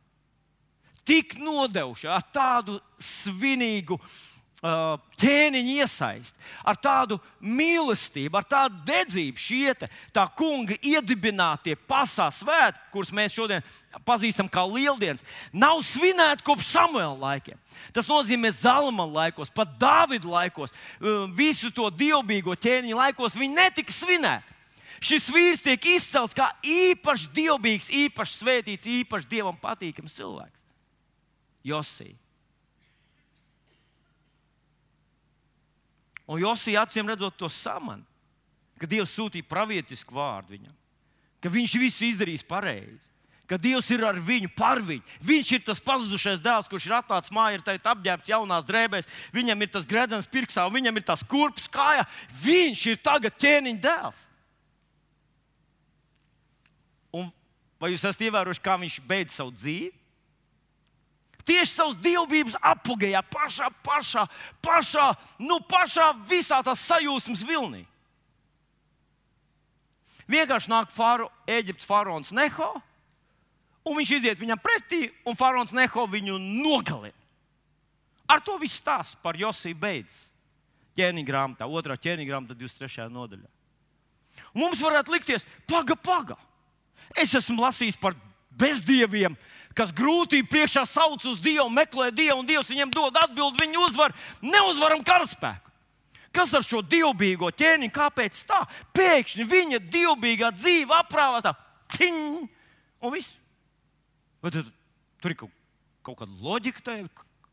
Tik 1.07 1.39
nodevuši 1.41 2.11
ar 2.13 2.23
tādu 2.31 2.77
svinīgu 3.01 3.97
uh, 3.97 4.19
ķēniņu 4.61 5.77
iesaist, 5.81 6.35
ar 6.69 6.77
tādu 6.77 7.17
mīlestību, 7.41 8.37
ar 8.37 8.45
tādu 8.45 8.83
dedzību 8.85 9.41
šie 9.41 9.73
te, 9.79 9.89
tā 10.13 10.27
kunga 10.37 10.77
iedibinātie 10.85 11.79
pasaules 11.89 12.43
svētki, 12.43 12.91
kurus 12.93 13.13
mēs 13.17 13.33
šodien 13.33 13.65
pazīstam 14.05 14.51
kā 14.53 14.67
lieldienas, 14.69 15.25
nav 15.53 15.81
svinēti 15.87 16.45
kopš 16.45 16.75
Samuēla 16.75 17.17
laikiem. 17.23 17.59
Tas 17.97 18.09
nozīmē, 18.11 18.53
ka 18.53 18.61
Zalamana 18.61 19.25
laikos, 19.25 19.53
pat 19.55 19.73
Dāvida 19.81 20.29
laikos, 20.29 20.71
uh, 21.01 21.25
visu 21.33 21.73
to 21.73 21.89
dievbijīgo 21.89 22.55
ķēniņu 22.61 23.01
laikos 23.01 23.41
viņi 23.41 23.57
netika 23.57 23.97
svinēti. 23.97 24.59
Šis 25.01 25.31
vīrs 25.33 25.63
tiek 25.65 25.87
izcelts 25.89 26.37
kā 26.37 26.51
īpaši 26.61 27.31
dievbijīgs, 27.33 27.89
īpaši 28.05 28.43
svētīts, 28.43 28.97
īpaši 29.01 29.31
dievam 29.31 29.57
patīkams 29.57 30.13
cilvēks. 30.19 30.67
Josija. 31.65 32.13
Un 36.31 36.39
Josija 36.39 36.85
acīm 36.87 37.09
redzot 37.11 37.35
to 37.39 37.49
samanu, 37.51 38.07
ka 38.79 38.89
Dievs 38.89 39.13
sūtīja 39.17 39.49
pravietisku 39.51 40.15
vārdu 40.15 40.55
viņam, 40.55 40.75
ka 41.43 41.51
viņš 41.53 41.79
visu 41.83 42.07
izdarīs 42.13 42.47
pareizi 42.47 43.11
ka 43.51 43.59
Dievs 43.59 43.89
ir 43.91 44.05
ar 44.07 44.15
viņu, 44.15 44.53
par 44.55 44.79
viņu. 44.79 45.03
Viņš 45.27 45.49
ir 45.57 45.63
tas 45.67 45.83
pazudušais 45.83 46.39
dēls, 46.39 46.69
kurš 46.71 46.87
ir 46.87 46.95
atnācis 47.01 47.33
mājā, 47.35 47.59
ir 47.59 47.89
apģērbts 47.93 48.31
jaunās 48.31 48.67
drēbēs, 48.69 49.09
viņam 49.35 49.65
ir 49.67 49.73
tas 49.75 49.89
gredzens 49.91 50.31
pirksā, 50.31 50.69
viņam 50.71 51.01
ir 51.01 51.07
tas 51.09 51.25
kurpes 51.27 51.67
kājā. 51.67 52.05
Viņš 52.45 52.85
ir 52.93 53.01
tagad 53.03 53.35
ķēniņa 53.43 53.83
dēls. 53.83 54.21
Un 57.19 57.27
vai 57.83 57.91
jūs 57.91 58.07
esat 58.07 58.23
ievērojuši, 58.29 58.63
kā 58.63 58.79
viņš 58.79 59.01
beidz 59.11 59.35
savu 59.35 59.51
dzīvi? 59.57 59.91
Tieši 61.47 61.73
savas 61.73 61.97
dievbijības 62.03 62.59
apgājā, 62.73 63.23
pašā, 63.33 63.71
pašā, 63.87 64.27
pašā, 64.65 65.07
nu, 65.41 65.61
pašā 65.69 66.11
visā 66.29 66.61
tā 66.67 66.75
sajūsmas 66.77 67.45
vilnī. 67.47 67.87
Vienkārši 70.31 70.71
nāk 70.71 70.93
faro, 70.95 71.31
Eģiptes 71.49 71.89
faraons 71.89 72.31
Neho 72.37 72.75
Un 73.87 73.97
viņš 73.97 74.13
iziet 74.19 74.41
viņam 74.41 74.61
pretī, 74.61 75.09
un 75.25 75.37
Fārons 75.39 75.73
Neho 75.77 76.05
viņu 76.11 76.37
nogalina. 76.39 77.17
Ar 78.31 78.43
to 78.45 78.55
viss 78.61 78.79
stāsts 78.79 79.19
par 79.23 79.39
Josiju 79.39 79.79
beidzas. 79.81 80.27
Ķēniņa 80.99 81.27
grāmatā, 81.27 81.67
otrā 81.67 81.97
ķēniņa 81.97 82.29
grāmatā, 82.29 82.57
23. 82.59 83.09
nodaļā. 83.11 83.49
Mums 84.55 84.83
varētu 84.83 85.15
likties, 85.15 85.47
paga, 85.71 85.97
paga. 85.97 86.37
Es 87.19 87.33
esmu 87.35 87.63
lasījis 87.63 87.99
par 87.99 88.15
bezdieviem, 88.61 89.37
kas 89.79 89.93
grūtību 89.97 90.51
priekšā 90.51 90.85
sauc 90.89 91.25
uz 91.29 91.41
Dievu, 91.43 91.69
meklē 91.73 92.11
Dievu, 92.15 92.41
un 92.43 92.49
Dievs 92.49 92.71
viņiem 92.73 92.93
dod 92.95 93.19
atbildi, 93.21 93.63
viņi 93.63 93.83
uzvar, 93.87 94.15
neuzvaram 94.43 95.05
karaspēku. 95.07 95.71
Kas 96.35 96.53
ar 96.55 96.63
šo 96.63 96.79
dievbijīgo 96.87 97.51
ķēniņu? 97.59 97.91
Kāpēc 97.95 98.45
tā? 98.47 98.61
Pēkšņi 98.95 99.47
viņa 99.51 99.81
dievbijīgā 99.91 100.53
dzīve 100.55 100.95
aprāvās 100.95 101.43
tā, 101.43 101.57
tiņ, 101.97 102.21
un 103.03 103.15
viss. 103.15 103.35
Vai 104.41 104.53
tad, 104.55 104.71
tur 105.21 105.35
ir 105.35 105.39
kaut, 105.41 105.57
kaut 106.07 106.21
kāda 106.23 106.39
loģika, 106.39 106.85
tai, 106.87 107.01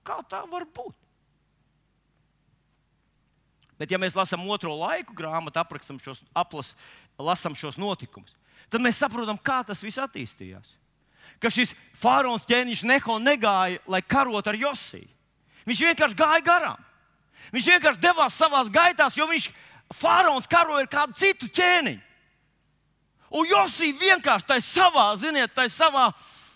kā 0.06 0.19
tā 0.30 0.43
var 0.51 0.67
būt? 0.69 0.93
Bet, 3.77 3.91
ja 3.93 3.99
mēs 4.01 4.17
lasām 4.17 4.45
otro 4.49 4.73
laiku 4.77 5.13
grāmatu, 5.17 5.62
aprakstam 5.62 5.99
šos, 6.01 6.21
aplas, 6.38 6.71
lasām 7.17 7.58
šos 7.58 7.77
notikumus, 7.82 8.34
tad 8.73 8.82
mēs 8.82 9.01
saprotam, 9.01 9.38
kā 9.38 9.60
tas 9.65 9.84
viss 9.86 10.01
attīstījās. 10.01 10.73
Ka 11.41 11.52
šis 11.54 11.76
faraons 11.97 12.47
ķēniņš 12.50 12.84
Neho 12.89 13.19
negāja, 13.21 13.82
lai 13.88 14.02
karot 14.02 14.47
ar 14.47 14.58
Josiju. 14.58 15.08
Viņš 15.67 15.84
vienkārši 15.89 16.17
gāja 16.17 16.43
garām. 16.45 16.84
Viņš 17.54 17.69
vienkārši 17.73 18.04
devās 18.04 18.36
savā 18.36 18.63
gaitā, 18.71 19.08
jo 19.15 19.28
viņš 19.30 19.50
faraons 19.95 20.50
karoja 20.50 20.86
ar 20.86 20.91
kādu 20.91 21.17
citu 21.19 21.50
ķēniņu. 21.54 22.04
Un 23.38 23.47
Josija 23.50 23.95
vienkārši 24.00 24.47
tajā 24.47 24.63
savā, 24.63 25.08
ziniet, 25.19 25.52
tajā 25.56 25.71
savā, 25.73 26.06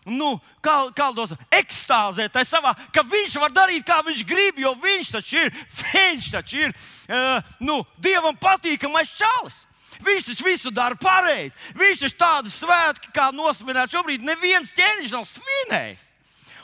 nu, 0.08 0.38
kā, 0.64 0.76
kā 0.96 1.10
tos 1.16 1.34
ekstāzē, 1.52 2.30
tajā 2.32 2.48
savā, 2.48 2.72
ka 2.96 3.04
viņš 3.04 3.36
var 3.44 3.52
darīt, 3.56 3.84
kā 3.88 4.00
viņš 4.08 4.24
grib, 4.28 4.62
jo 4.64 4.72
viņš 4.80 5.12
taču 5.18 5.42
ir, 5.44 5.52
viņš 5.82 6.30
taču 6.38 6.64
ir, 6.64 6.76
uh, 7.12 7.52
nu, 7.60 7.82
dievam 8.00 8.38
patīkamais 8.40 9.12
čalis. 9.20 9.66
Taču 10.02 10.46
visu 10.46 10.72
dara 10.74 10.96
pareizi. 10.96 11.56
Viņš 11.78 12.06
taču 12.06 12.18
tādu 12.18 12.54
svētku, 12.54 13.12
kā 13.14 13.30
nosvinēt 13.36 13.94
šobrīd, 13.94 14.24
neviens 14.26 14.74
ķēniņš 14.78 15.14
nav 15.14 15.28
svinējis. 15.30 16.08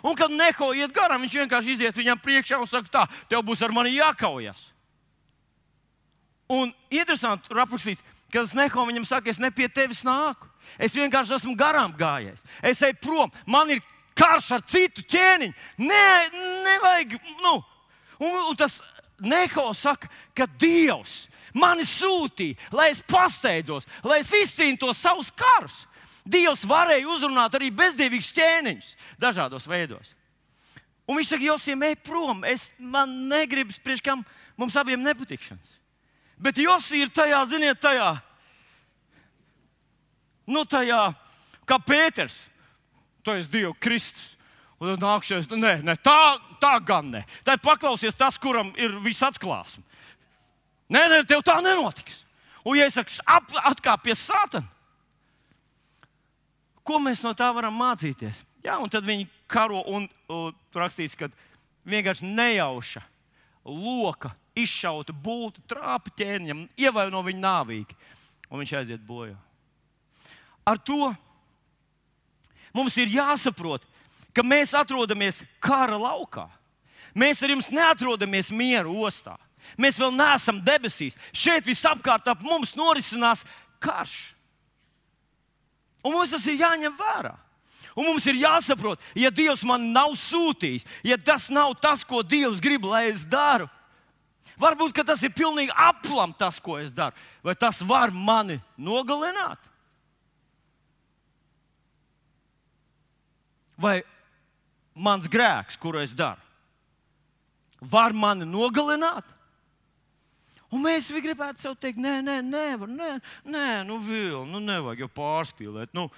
Un, 0.04 0.15
kad 0.15 0.32
Neho 0.32 0.71
iet 0.78 0.93
garām, 0.95 1.23
viņš 1.26 1.38
vienkārši 1.41 1.73
iziet 1.73 1.97
viņam 1.97 2.19
priekšā 2.21 2.60
un 2.62 2.69
saka, 2.69 2.89
tā, 2.91 3.06
tev 3.30 3.43
būs 3.45 3.63
ar 3.65 3.73
mani 3.76 3.95
jākaujas. 3.97 4.60
Un 6.54 6.71
interesanti, 6.93 7.50
tur 7.50 7.63
aprakstīts, 7.65 8.06
ka 8.32 8.43
tas 8.43 8.56
Neho 8.58 8.86
viņam 8.88 9.08
saka, 9.10 9.30
es 9.34 9.41
ne 9.41 9.52
pie 9.52 9.67
tevis 9.67 10.06
nāku. 10.08 10.47
Es 10.80 10.95
vienkārši 10.95 11.38
esmu 11.38 11.56
garām 11.58 11.95
gājējis. 11.97 12.43
Es 12.62 12.84
eju 12.84 13.00
prom, 13.02 13.32
man 13.47 13.71
ir 13.73 13.82
karš 14.17 14.52
ar 14.58 14.63
citu 14.67 15.04
ķēniņu. 15.08 15.56
Nē, 15.82 16.10
nevajag. 16.67 17.17
Nu. 17.43 17.58
Un, 18.19 18.38
un 18.50 18.56
tas 18.60 18.82
Neho 19.17 19.71
saka, 19.73 20.10
ka 20.38 20.45
Dievs 20.62 21.26
mani 21.58 21.86
sūtīja, 21.88 22.58
lai 22.76 22.91
es 22.93 23.02
pasteidzos, 23.06 23.88
lai 24.06 24.22
es 24.22 24.34
izcīnītu 24.38 24.86
tos 24.86 25.02
savus 25.02 25.32
karus. 25.34 25.86
Dievs 26.28 26.65
varēja 26.67 27.08
uzrunāt 27.08 27.56
arī 27.56 27.72
bezdīvīgus 27.72 28.34
ķēniņus 28.36 28.93
dažādos 29.22 29.67
veidos. 29.70 30.13
Un 31.08 31.15
viņš 31.15 31.30
saka, 31.32 31.46
Josim, 31.48 31.84
ej 31.88 31.96
prom, 32.04 32.43
es, 32.43 32.67
man 32.78 33.13
negribas, 33.32 33.80
priekš 33.80 34.04
kam 34.04 34.26
mums 34.60 34.76
abiem 34.76 35.00
nepatikšanas. 35.06 35.78
Bet 36.38 36.60
Josi 36.60 37.00
ir 37.06 37.13
tajā, 37.15 37.39
ziniet, 37.50 37.80
tajā, 37.82 38.10
nu, 40.52 40.65
tajā, 40.67 41.02
kā 41.67 41.80
Pēters, 41.80 42.41
tu 43.24 43.36
esi 43.36 43.54
Dieva 43.56 43.72
Kristus. 43.80 44.34
Un 44.78 44.91
tad 44.91 45.02
nākšais, 45.02 45.48
nē, 45.50 45.80
nē, 45.82 45.96
tā, 46.06 46.38
tā 46.62 46.76
gan 46.86 47.08
ne. 47.10 47.24
Tad 47.48 47.63
paklausies 47.65 48.13
tas, 48.13 48.36
kuram 48.38 48.70
ir 48.78 49.00
viss 49.02 49.26
atklāsme. 49.26 49.82
Nē, 50.88 51.04
nē, 51.12 51.21
tev 51.28 51.43
tā 51.43 51.58
nenotiks. 51.63 52.23
Un, 52.63 52.78
ja 52.80 52.88
es 52.88 52.95
saku, 52.95 53.60
atkāpies 53.67 54.26
sātanā, 54.28 54.67
Ko 56.88 57.02
mēs 57.04 57.19
no 57.19 57.34
tā 57.36 57.50
varam 57.52 57.76
mācīties? 57.76 58.45
Jā, 58.63 58.78
un 58.80 58.88
tad 58.91 59.04
viņi 59.04 59.26
karo 59.52 59.82
un, 59.91 60.06
un 60.32 60.54
rakstīts, 60.76 61.17
ka 61.19 61.28
vienkārši 61.88 62.30
nejauša 62.32 63.02
loka, 63.67 64.32
izšauta 64.56 65.12
būtu 65.12 65.65
trāpa 65.67 66.13
ķēniņam, 66.15 66.63
ievaino 66.80 67.23
viņu 67.26 67.43
nāvīgi, 67.43 67.97
un 68.47 68.62
viņš 68.62 68.73
aiziet 68.80 69.04
bojā. 69.04 69.36
Ar 70.67 70.80
to 70.80 71.12
mums 72.76 72.95
ir 73.04 73.12
jāsaprot, 73.17 73.84
ka 74.32 74.45
mēs 74.47 74.71
atrodamies 74.78 75.43
kara 75.63 76.00
laukā. 76.00 76.47
Mēs 77.17 77.43
ar 77.43 77.52
jums 77.52 77.67
neatrodamies 77.73 78.54
mieru 78.56 78.95
ostā. 79.04 79.36
Mēs 79.75 79.99
vēl 79.99 80.13
neesam 80.15 80.62
debesīs. 80.63 81.17
Šeit 81.36 81.67
visapkārt 81.67 82.30
ap 82.32 82.45
mums 82.45 82.75
norisinās 82.77 83.43
karš. 83.84 84.15
Un 86.06 86.15
mums 86.15 86.32
tas 86.32 86.45
ir 86.47 86.62
jāņem 86.62 86.95
vērā. 86.97 87.36
Un 87.97 88.06
mums 88.06 88.27
ir 88.30 88.38
jāsaprot, 88.38 89.01
ja 89.17 89.32
Dievs 89.34 89.63
man 89.65 89.89
nav 89.89 90.12
sūtījis, 90.21 90.86
ja 91.01 91.17
tas 91.17 91.47
nav 91.49 91.73
tas, 91.82 92.03
ko 92.06 92.21
Dievs 92.21 92.62
grib, 92.62 92.86
lai 92.86 93.08
es 93.10 93.23
daru, 93.25 93.65
varbūt 94.62 95.01
tas 95.01 95.23
ir 95.25 95.34
pilnīgi 95.34 95.73
aplam 95.73 96.36
tas, 96.38 96.60
ko 96.62 96.77
es 96.77 96.91
daru, 96.93 97.17
vai 97.41 97.56
tas 97.58 97.82
var 97.82 98.13
mani 98.13 98.60
nogalināt. 98.77 99.58
Vai 103.82 104.03
mans 104.93 105.25
grēks, 105.30 105.77
kuru 105.82 106.03
es 106.06 106.13
daru, 106.13 106.41
var 107.82 108.13
mani 108.13 108.45
nogalināt? 108.45 109.37
Un 110.73 110.84
mēs 110.84 111.08
gribētu 111.12 111.63
sev 111.63 111.77
teikt, 111.80 111.99
nē, 112.03 112.17
nē, 112.25 112.41
nevar, 112.43 112.89
nē, 112.91 113.12
nē, 113.47 113.67
nu, 113.88 114.01
vēl, 114.03 114.43
nu, 114.49 114.60
nevajag 114.60 115.06
jau 115.06 115.12
pārspīlēt. 115.15 115.93
Nu. 115.95 116.10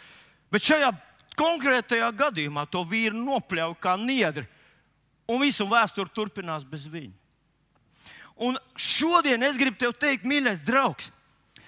Bet 0.49 0.65
šajā 0.65 0.89
konkrētajā 1.37 2.09
gadījumā 2.17 2.65
to 2.71 2.81
vīru 2.87 3.19
nopļauj 3.19 3.77
kā 3.81 3.93
niedri, 4.01 4.47
un 5.29 5.41
visu 5.43 5.67
vēsturi 5.69 6.09
turpinās 6.15 6.65
bez 6.65 6.87
viņa. 6.89 7.13
Un 8.39 8.57
šodien 8.79 9.43
es 9.43 9.57
gribu 9.59 9.77
te 9.77 9.91
teikt, 9.99 10.25
mīļais 10.25 10.63
draugs, 10.65 11.11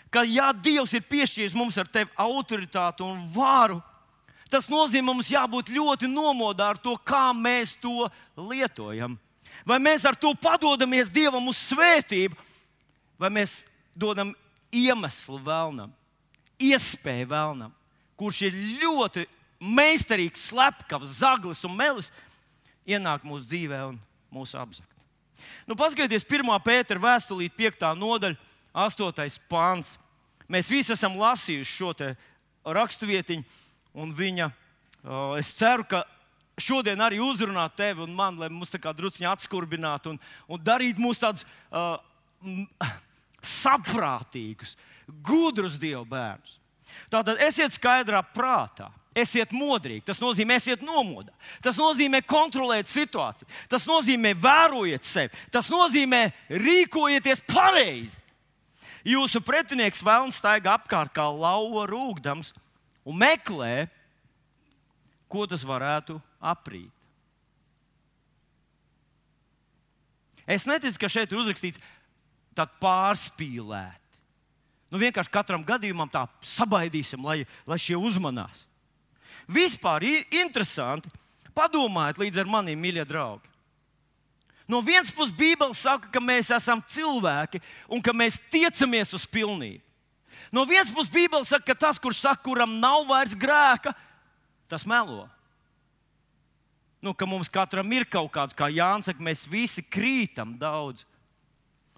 ka, 0.09 0.23
ja 0.25 0.49
Dievs 0.55 0.95
ir 0.97 1.05
piešķīris 1.05 1.55
mums 1.55 1.77
ar 1.77 1.89
tevi 1.91 2.09
autoritāti 2.19 3.03
un 3.05 3.25
varu, 3.35 3.77
tas 4.51 4.69
nozīmē, 4.71 5.11
mums 5.11 5.29
jābūt 5.31 5.69
ļoti 5.71 6.09
nomodā 6.11 6.71
ar 6.73 6.79
to, 6.81 6.95
kā 6.97 7.29
mēs 7.35 7.75
to 7.79 8.07
lietojam. 8.35 9.19
Vai 9.67 9.77
mēs 9.83 10.07
ar 10.07 10.15
to 10.15 10.31
padodamies 10.33 11.11
Dievam 11.11 11.51
uz 11.51 11.59
svētību, 11.69 12.39
vai 13.21 13.29
mēs 13.33 13.61
dodam 13.93 14.33
iemeslu 14.73 15.37
vēlnam, 15.45 15.91
iespēju 16.61 17.29
vēlnam, 17.29 17.73
kurš 18.17 18.45
ir 18.49 18.59
ļoti 18.81 19.25
meistarīgs, 19.61 20.47
slepkavs, 20.49 21.19
zaglis 21.21 21.61
un 21.67 21.75
melis, 21.77 22.09
ienāk 22.87 23.25
mūsu 23.27 23.45
dzīvē 23.49 23.81
un 23.91 23.99
mūsu 24.33 24.57
apzakt. 24.57 24.89
Nu, 25.65 25.77
paskatieties, 25.77 26.25
1. 26.25 26.49
pētera 26.65 27.01
vēstulīte, 27.01 27.57
5. 27.57 27.91
nodaļa, 27.97 28.37
8. 28.73 29.37
pāns. 29.51 29.95
Mēs 30.51 30.69
visi 30.71 30.93
esam 30.93 31.17
lasījuši 31.19 31.77
šo 31.77 31.93
raksturvietiņu, 32.77 33.45
un 34.01 34.11
viņa, 34.15 34.49
es 35.39 35.53
ceru, 35.57 35.85
ka 35.87 36.03
šodien 36.61 37.01
arī 37.01 37.21
uzrunāt 37.23 37.77
tevi 37.77 38.03
un 38.05 38.13
mani, 38.15 38.43
lai 38.43 38.49
mūs 38.53 38.73
tā 38.73 38.81
kā 38.81 38.93
druskuļi 38.93 39.29
atskurbinātu 39.31 40.13
un, 40.13 40.19
un 40.51 40.61
darītu 40.61 41.01
mūs 41.01 41.21
tādus. 41.21 41.47
Uh, 41.71 41.97
saprātīgus, 43.45 44.75
gudrus 45.25 45.77
Dieva 45.81 46.03
bērnus. 46.07 46.57
Tātad 47.11 47.41
esiet 47.43 47.75
skaidrā 47.75 48.21
prātā. 48.33 48.91
Esiet 49.11 49.51
modrīgi, 49.51 50.05
tas 50.07 50.21
nozīmē, 50.23 50.55
esiet 50.55 50.83
nomodā. 50.87 51.33
Tas 51.59 51.75
nozīmē, 51.75 52.21
kontrolēt 52.23 52.87
situāciju. 52.87 53.49
Tas 53.67 53.83
nozīmē, 53.83 54.31
vērojiet 54.39 55.03
sevi. 55.03 55.35
Tas 55.51 55.67
nozīmē, 55.71 56.29
rīkojieties 56.47 57.43
pareizi. 57.43 58.21
Jūsu 59.03 59.41
pretinieks 59.43 60.03
vēlams 60.05 60.39
staigā 60.39 60.77
apkārt 60.77 61.11
kā 61.11 61.25
lauva 61.27 61.83
rūkdams 61.89 62.53
un 63.03 63.19
meklē, 63.19 63.89
ko 65.27 65.43
tas 65.49 65.65
varētu 65.67 66.21
aprīt. 66.39 66.91
Es 70.47 70.63
neticu, 70.67 70.99
ka 71.01 71.09
šeit 71.11 71.31
ir 71.31 71.39
uzrakstīts, 71.39 71.81
pārspīlēti. 72.81 73.97
Nu, 74.91 74.99
vienkārši 74.99 75.31
katram 75.31 75.63
gadījumam 75.63 76.09
tā 76.11 76.25
sabaidīsim, 76.43 77.23
lai, 77.23 77.45
lai 77.65 77.79
šie 77.79 77.95
uzmanās. 77.95 78.65
Vispār 79.47 80.03
interesanti, 80.03 81.09
padomājiet 81.55 82.19
līdz 82.19 82.41
ar 82.43 82.51
maniem 82.51 82.79
mīļie 82.79 83.05
draugi. 83.07 83.47
No 84.67 84.79
vienas 84.83 85.11
puses, 85.11 85.33
Bībele 85.35 85.75
saka, 85.75 86.07
ka 86.11 86.19
mēs 86.23 86.51
esam 86.55 86.79
cilvēki 86.87 87.59
un 87.91 88.03
ka 88.03 88.13
mēs 88.15 88.37
tiecamies 88.51 89.11
uz 89.17 89.25
pilnību. 89.27 89.83
No 90.51 90.63
vienas 90.67 90.91
puses, 90.91 91.11
Bībele 91.11 91.47
saka, 91.47 91.71
ka 91.71 91.75
tas, 91.87 91.99
kurš 91.99 92.21
saka, 92.23 92.43
kuram 92.45 92.77
nav 92.79 93.03
vairs 93.09 93.35
grēka, 93.35 93.91
tas 94.71 94.85
melo. 94.87 95.25
Nu, 97.01 97.15
ka 97.17 97.25
mums 97.25 97.49
katram 97.51 97.89
ir 97.91 98.05
kaut 98.05 98.29
kāds, 98.31 98.55
kā 98.55 98.69
Jānis 98.71 99.09
saka, 99.09 99.23
mēs 99.23 99.47
visi 99.49 99.83
krītam 99.83 100.53
daudz. 100.59 101.07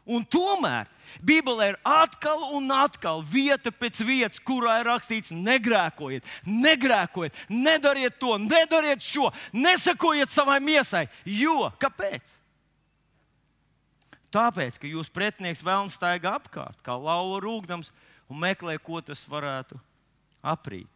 Un 0.03 0.25
tomēr 0.27 0.89
Bībelē 1.23 1.69
ir 1.71 1.77
atkal 1.87 2.41
un 2.57 2.71
atkal 2.75 3.21
vieta 3.23 3.71
pēc 3.71 4.01
vietas, 4.03 4.41
kurā 4.43 4.79
ir 4.81 4.89
rakstīts, 4.89 5.31
negrēkojiet, 5.31 6.25
negrēkojiet, 6.49 7.37
nedariet 7.49 8.17
to, 8.19 8.35
nedariet 8.41 9.03
šo, 9.03 9.29
nesakojiet 9.53 10.33
savai 10.33 10.59
miesai. 10.63 11.05
Jo 11.23 11.69
kāpēc? 11.79 12.39
Tāpēc, 14.33 14.79
ka 14.81 14.89
jūs 14.89 15.13
pretinieks 15.13 15.61
vēlams 15.63 15.95
staigā 15.99 16.33
apkārt, 16.39 16.79
kā 16.81 16.97
lauva 16.97 17.37
rūkdams, 17.43 17.91
un 18.31 18.41
meklē, 18.41 18.79
ko 18.81 19.03
tas 19.05 19.21
varētu 19.29 19.77
aprīt. 20.41 20.89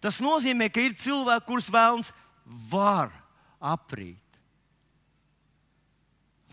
Tas 0.00 0.22
nozīmē, 0.24 0.70
ka 0.72 0.82
ir 0.82 0.96
cilvēki, 0.96 1.46
kurus 1.46 1.68
vēlams 1.72 2.10
var 2.72 3.12
aprīt. 3.60 4.23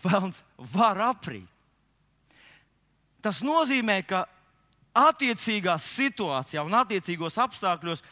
Vēlams 0.02 0.42
var 0.74 1.00
aprīt. 1.12 1.48
Tas 3.22 3.38
nozīmē, 3.46 4.00
ka 4.02 4.24
attiecīgā 4.98 5.76
situācijā 5.78 6.64
un 6.66 6.74
attiecīgos 6.74 7.38
apstākļos 7.40 8.02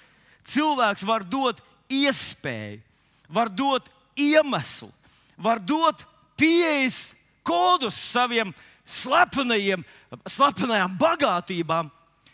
cilvēks 0.47 1.05
var 1.07 1.25
dot 1.27 1.61
iespēju, 1.91 2.81
var 3.29 3.51
dot 3.51 3.91
iemeslu, 4.19 4.91
var 5.37 5.59
dot 5.59 6.05
pieejas 6.39 7.11
kodus 7.47 7.99
saviem 7.99 8.55
slepenajiem, 8.87 9.83
slepenajām 10.27 10.95
bagātībām 11.01 11.91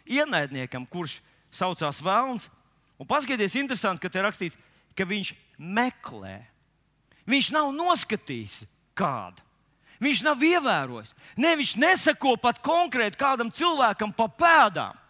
ienaidniekam, 0.06 0.86
kurš 0.88 1.18
saucās 1.50 2.02
Vēlns. 2.04 2.50
Un 2.96 3.08
paskatieties, 3.08 3.58
interesanti, 3.60 4.00
ka 4.04 4.12
te 4.12 4.22
rakstīts, 4.24 4.56
ka 4.96 5.04
viņš 5.08 5.34
meklē. 5.58 6.38
Viņš 7.28 7.50
nav 7.56 7.72
noskatījis 7.76 8.62
kādu. 8.96 9.45
Viņš 10.02 10.22
nav 10.26 10.42
ievērojis. 10.44 11.14
Ne, 11.40 11.54
viņš 11.56 11.74
nesako 11.80 12.36
pat 12.40 12.60
konkrēti 12.64 13.20
kādam 13.20 13.52
cilvēkam 13.52 14.12
pa 14.16 14.28
pēdām. 14.28 15.02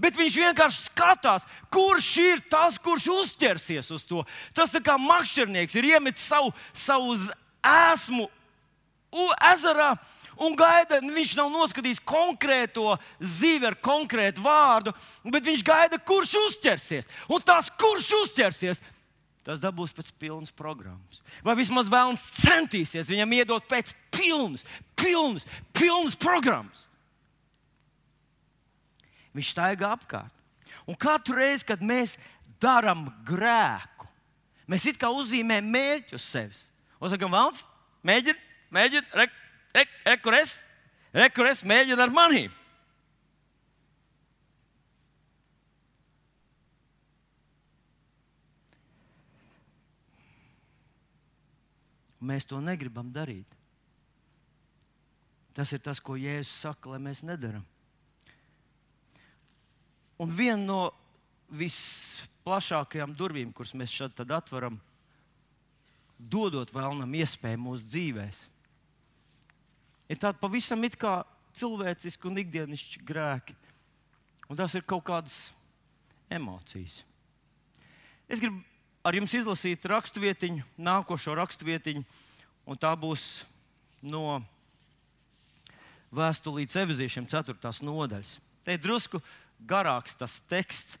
Bet 0.00 0.16
viņš 0.16 0.36
vienkārši 0.40 0.86
skatās, 0.86 1.44
kurš 1.72 2.08
ir 2.22 2.40
tas, 2.48 2.78
kurš 2.80 3.10
uzķersies 3.12 3.90
uz 3.92 4.06
to. 4.08 4.22
Tas 4.56 4.72
kā 4.72 4.96
makšķernieks 4.96 5.76
ir 5.76 5.90
iemetis 5.92 6.24
savu, 6.30 6.54
savu 6.72 7.18
esmu 7.60 8.30
ezerā 9.50 9.90
un 10.40 10.56
gaida. 10.56 11.02
Viņš 11.04 11.34
nav 11.36 11.50
noskatījis 11.52 12.00
konkrēto 12.08 12.96
zivi 13.20 13.68
ar 13.68 13.76
konkrētu 13.76 14.44
vārdu, 14.44 14.94
bet 15.28 15.44
viņš 15.50 15.66
gaida, 15.66 16.00
kurš 16.00 16.32
uzķersies. 16.46 17.10
Un 17.28 17.44
tas, 17.44 17.68
kurš 17.80 18.08
uzķersies, 18.22 18.80
tas 19.46 19.60
dabūs 19.62 19.94
pēc 19.96 20.10
pilnas 20.20 20.52
programmas. 20.54 21.22
Vai 21.44 21.56
vismaz 21.58 21.88
vēlams 21.90 22.26
centīsies 22.42 23.08
viņam 23.10 23.36
iedot 23.38 23.66
pēc 23.70 23.94
pilnas, 24.12 24.64
pilnas, 24.98 25.46
pilnas 25.76 26.18
programmas. 26.20 26.84
Viņš 29.36 29.52
staigā 29.54 29.94
apkārt. 29.94 30.34
Un 30.90 30.98
katru 30.98 31.38
reizi, 31.38 31.64
kad 31.68 31.82
mēs 31.84 32.16
darām 32.60 33.06
grēku, 33.26 34.08
mēs 34.70 34.88
it 34.90 34.98
kā 35.00 35.10
uzzīmējam 35.14 35.68
mērķi 35.70 36.16
uz 36.18 36.24
sevis. 36.26 36.64
Un 37.00 37.12
sakām, 37.12 37.32
Valns, 37.32 37.62
mēģini, 38.04 38.40
mēģini, 38.74 39.06
re, 39.16 39.28
re, 39.76 39.84
re, 40.04 40.16
kur 40.20 40.36
es, 40.36 40.58
re, 41.14 41.30
kur 41.32 41.48
es 41.48 41.62
mēģinu 41.64 42.04
ar 42.04 42.12
manīm. 42.12 42.50
Mēs 52.20 52.46
to 52.48 52.60
negribam 52.60 53.08
darīt. 53.12 53.48
Tas 55.56 55.72
ir 55.72 55.80
tas, 55.82 56.00
ko 56.00 56.14
Jēzus 56.20 56.52
saka, 56.66 56.92
lai 56.92 57.00
mēs 57.02 57.24
nedarām. 57.26 57.64
Un 60.20 60.32
viena 60.36 60.60
no 60.60 60.80
visplašākajām 61.56 63.16
durvīm, 63.16 63.54
kuras 63.56 63.72
mēs 63.74 63.92
šeit 63.92 64.20
atveram, 64.20 64.76
dodot 66.20 66.70
vēlnam 66.74 67.14
iespēju 67.22 67.62
mūsu 67.64 67.88
dzīvēm, 67.88 68.40
ir 70.12 70.20
tāda 70.20 70.36
pavisam 70.38 70.84
it 70.84 70.98
kā 71.00 71.22
cilvēciska 71.56 72.28
un 72.28 72.42
ikdienišķa 72.44 73.04
grēki. 73.06 73.56
Un 74.50 74.58
tas 74.58 74.74
ir 74.74 74.84
kaut 74.86 75.04
kādas 75.06 75.36
emocijas. 76.30 77.00
Es 78.30 78.42
gribu 78.42 78.60
ar 79.04 79.16
jums 79.16 79.34
izlasīt 79.36 79.86
raksturvietiņu, 79.88 80.64
nākošo 80.80 81.34
raksturvietiņu, 81.38 82.04
un 82.68 82.80
tā 82.80 82.92
būs 82.98 83.44
no 84.04 84.40
vēstulītes 86.14 86.76
evizīšiem, 86.82 87.28
4. 87.30 87.56
nodaļas. 87.86 88.38
Te 88.66 88.76
ir 88.76 88.82
drusku 88.82 89.22
garāks 89.66 90.16
tas 90.18 90.40
teksts, 90.50 90.98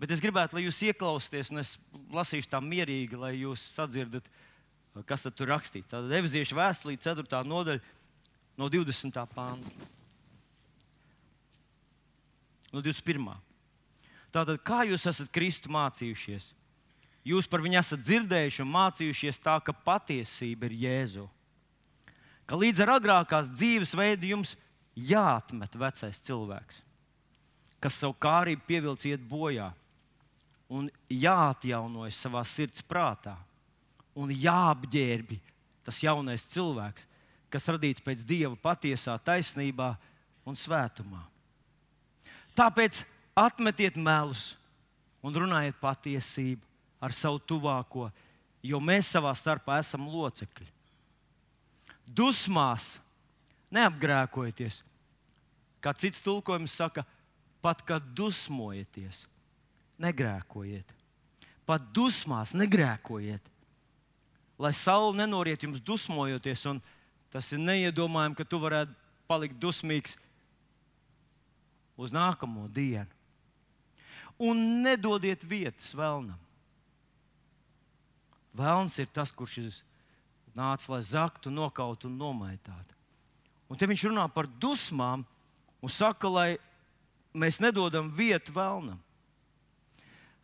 bet 0.00 0.12
es 0.12 0.22
gribētu, 0.22 0.56
lai 0.56 0.66
jūs 0.66 0.82
ieklausieties, 0.90 1.52
un 1.52 1.62
es 1.62 1.74
lasīšu 2.12 2.50
tā 2.52 2.60
mierīgi, 2.64 3.18
lai 3.20 3.34
jūs 3.38 3.62
sadzirdat, 3.76 4.26
kas 5.06 5.24
tur 5.30 5.52
rakstīts. 5.52 5.90
Tātad 5.92 6.12
evizīšu 6.20 6.58
vēstulīte, 6.58 7.06
4. 7.08 7.44
nodaļa, 7.48 7.80
no 8.60 8.68
20. 8.68 9.20
pānta. 9.34 9.88
No 12.70 12.82
21. 12.84 13.32
Tātad, 14.30 14.60
kā 14.62 14.84
jūs 14.86 15.08
esat 15.10 15.30
Kristu 15.34 15.72
mācījušies? 15.74 16.52
Jūs 17.26 17.48
par 17.50 17.60
viņu 17.60 17.76
esat 17.80 18.00
dzirdējuši 18.00 18.62
un 18.64 18.72
mācījušies 18.72 19.40
tā, 19.44 19.58
ka 19.60 19.74
patiesība 19.76 20.70
ir 20.70 20.76
Jēzu. 20.84 21.26
Ka 22.48 22.56
līdz 22.58 22.80
ar 22.82 22.94
agrākās 22.96 23.50
dzīves 23.52 23.92
veidu 23.94 24.32
jums 24.32 24.54
jāatmet 24.96 25.76
vecais 25.78 26.22
cilvēks, 26.24 26.80
kas 27.80 27.98
savu 28.00 28.16
kārību 28.20 28.64
pievilcis 28.66 29.12
iet 29.12 29.22
bojā, 29.28 29.68
un 30.70 30.88
jāatjaunojas 31.12 32.18
savā 32.24 32.42
sirds 32.46 32.82
prātā, 32.86 33.36
un 34.16 34.32
jāapģērbi 34.32 35.38
tas 35.86 36.00
jaunais 36.02 36.46
cilvēks, 36.52 37.06
kas 37.50 37.68
radīts 37.72 38.02
pēc 38.04 38.24
dieva 38.26 38.54
patiesā 38.56 39.16
taisnībā 39.18 39.92
un 40.46 40.56
svētumā. 40.56 41.22
Tāpēc 42.56 43.02
atmetiet 43.38 43.98
melus 43.98 44.54
un 45.22 45.34
runājiet 45.34 45.78
patiesību 45.82 46.69
ar 47.00 47.14
savu 47.16 47.40
tuvāko, 47.40 48.10
jo 48.62 48.80
mēs 48.80 49.08
savā 49.14 49.32
starpā 49.36 49.78
esam 49.80 50.06
locekļi. 50.12 50.68
Dusmās 52.04 52.98
neapgrēkojieties. 53.72 54.82
Kā 55.80 55.94
cits 55.96 56.20
tulkojums 56.24 56.74
saka, 56.76 57.06
pat 57.64 57.80
kad 57.86 58.04
dusmojaties, 58.16 59.24
negrēkojiet. 60.00 60.96
Pat 61.64 61.86
dusmās 61.94 62.52
negrēkojiet. 62.56 63.46
Lai 64.60 64.72
saule 64.76 65.16
nenoriet 65.16 65.62
jums 65.64 65.80
dusmojoties, 65.80 66.66
tas 67.32 67.52
ir 67.54 67.62
neiedomājami, 67.62 68.36
ka 68.36 68.44
tu 68.44 68.60
varētu 68.60 68.92
palikt 69.30 69.56
dusmīgs 69.62 70.18
uz 72.00 72.12
nākamo 72.12 72.66
dienu. 72.68 73.08
Un 74.40 74.82
nedodiet 74.84 75.44
vietas 75.44 75.92
vēlnam. 75.96 76.36
Vēlns 78.60 78.98
ir 79.00 79.08
tas, 79.08 79.32
kurš 79.32 79.58
ir 79.62 79.68
nācis, 80.56 80.88
lai 80.90 81.00
zaktu, 81.06 81.52
nokautu 81.52 82.10
un 82.10 82.18
nomaitātu. 82.20 82.96
Un 83.70 83.78
te 83.78 83.86
viņš 83.86 84.08
runā 84.10 84.26
par 84.34 84.48
dusmām 84.60 85.22
un 85.80 85.92
saka, 85.92 86.28
lai 86.28 86.48
mēs 87.32 87.60
nedodam 87.62 88.10
vietu 88.12 88.52
vēlnam. 88.52 88.98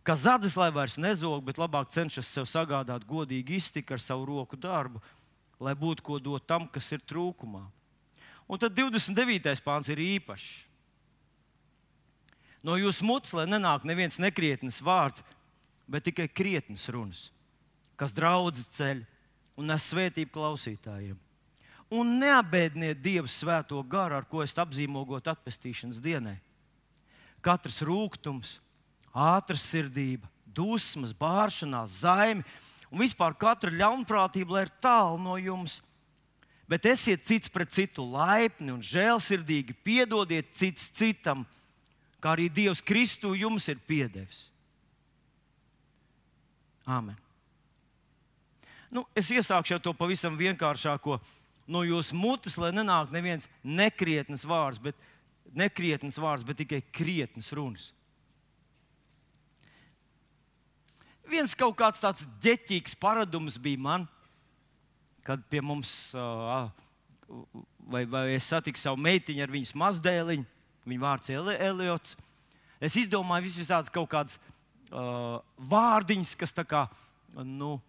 Ka 0.06 0.14
zādzes 0.14 0.54
lai 0.54 0.70
vairs 0.70 0.94
nezog, 1.02 1.42
bet 1.44 1.58
labāk 1.58 1.90
cenšas 1.90 2.30
sev 2.30 2.46
sagādāt 2.46 3.04
godīgu 3.08 3.56
iztiku 3.58 3.96
ar 3.96 4.00
savu 4.02 4.28
roku 4.30 4.56
darbu, 4.56 5.02
lai 5.58 5.74
būtu 5.74 6.04
ko 6.06 6.20
dot 6.22 6.46
tam, 6.46 6.68
kas 6.70 6.92
ir 6.94 7.02
trūkumā. 7.02 7.64
Un 8.46 8.62
tad 8.62 8.76
29. 8.78 9.58
pāns 9.66 9.90
ir 9.90 9.98
īpašs. 9.98 10.62
No 12.62 12.78
jūsu 12.78 13.04
mutes, 13.06 13.34
lai 13.34 13.48
nenāk 13.50 13.82
neviens 13.86 14.20
nekrietnes 14.22 14.78
vārds, 14.82 15.26
bet 15.90 16.06
tikai 16.06 16.30
krietnes 16.30 16.86
runas 16.94 17.26
kas 17.96 18.14
draudz 18.16 18.66
ceļ 18.76 19.02
un 19.56 19.70
nes 19.72 19.88
svētību 19.90 20.32
klausītājiem. 20.34 21.16
Un 21.96 22.16
neapbēdiniet 22.20 22.98
Dieva 22.98 23.30
svēto 23.30 23.78
garu, 23.86 24.18
ar 24.18 24.26
ko 24.26 24.42
esat 24.42 24.64
apzīmogot 24.64 25.28
atpestīšanas 25.30 26.00
dienai. 26.02 26.36
Katrs 27.44 27.78
rūkums, 27.86 28.56
ātras 29.14 29.62
sirdība, 29.70 30.26
dusmas, 30.44 31.14
bāršanās, 31.14 32.00
zaimi 32.02 32.42
un 32.90 33.02
vispār 33.02 33.36
katra 33.38 33.70
ļaunprātība 33.70 34.64
ir 34.64 34.72
tālu 34.82 35.20
no 35.22 35.36
jums. 35.38 35.78
Bet 36.66 36.88
esiet 36.90 37.22
cits 37.22 37.52
pret 37.52 37.70
citu 37.70 38.02
laipni 38.02 38.72
un 38.74 38.82
žēlsirdīgi, 38.82 39.76
piedodiet 39.86 40.50
cits 40.58 40.88
citam, 40.90 41.44
kā 42.18 42.34
arī 42.34 42.48
Dievs 42.50 42.82
Kristu 42.82 43.36
jums 43.38 43.68
ir 43.70 43.78
piedevis. 43.86 44.48
Āmen. 46.86 47.14
Nu, 48.90 49.04
es 49.18 49.30
iesākšu 49.34 49.80
to 49.82 49.92
pavisam 49.96 50.36
vienkāršāko 50.38 51.18
no 51.66 51.82
jūsu 51.82 52.14
mutes, 52.16 52.56
lai 52.60 52.70
nenāk 52.74 53.10
neviens 53.14 53.48
nekrietnes 53.64 54.46
vārds, 54.46 54.78
bet, 54.82 54.98
nekrietnes 55.56 56.18
vārds, 56.22 56.44
bet 56.46 56.60
tikai 56.62 56.82
krietnes 56.94 57.50
runas. 57.56 57.90
Viens 61.26 61.56
kaut 61.58 61.74
kāds 61.78 62.02
tāds 62.02 62.26
ģeķīgs 62.42 62.94
paradums 63.02 63.56
bija 63.58 63.82
man, 63.82 64.04
kad 65.26 65.42
pie 65.50 65.58
mums, 65.58 65.90
vai, 67.90 68.04
vai 68.06 68.28
es 68.36 68.46
satiku 68.46 68.78
savu 68.78 69.00
meitiņu 69.02 69.42
ar 69.42 69.50
viņas 69.50 69.74
mazdēliņu, 69.82 70.46
viņa 70.86 71.02
vārds 71.02 71.32
ir 71.34 71.50
Eliots. 71.56 72.14
Es 72.78 72.94
izdomāju 73.00 73.50
visādas 73.50 73.90
kaut 73.90 74.06
kādas 74.12 74.38
uh, 74.92 75.42
vārdiņas, 75.58 76.36
kas 76.38 76.54
tā 76.54 76.62
kā, 76.68 76.84
nu, 77.42 77.80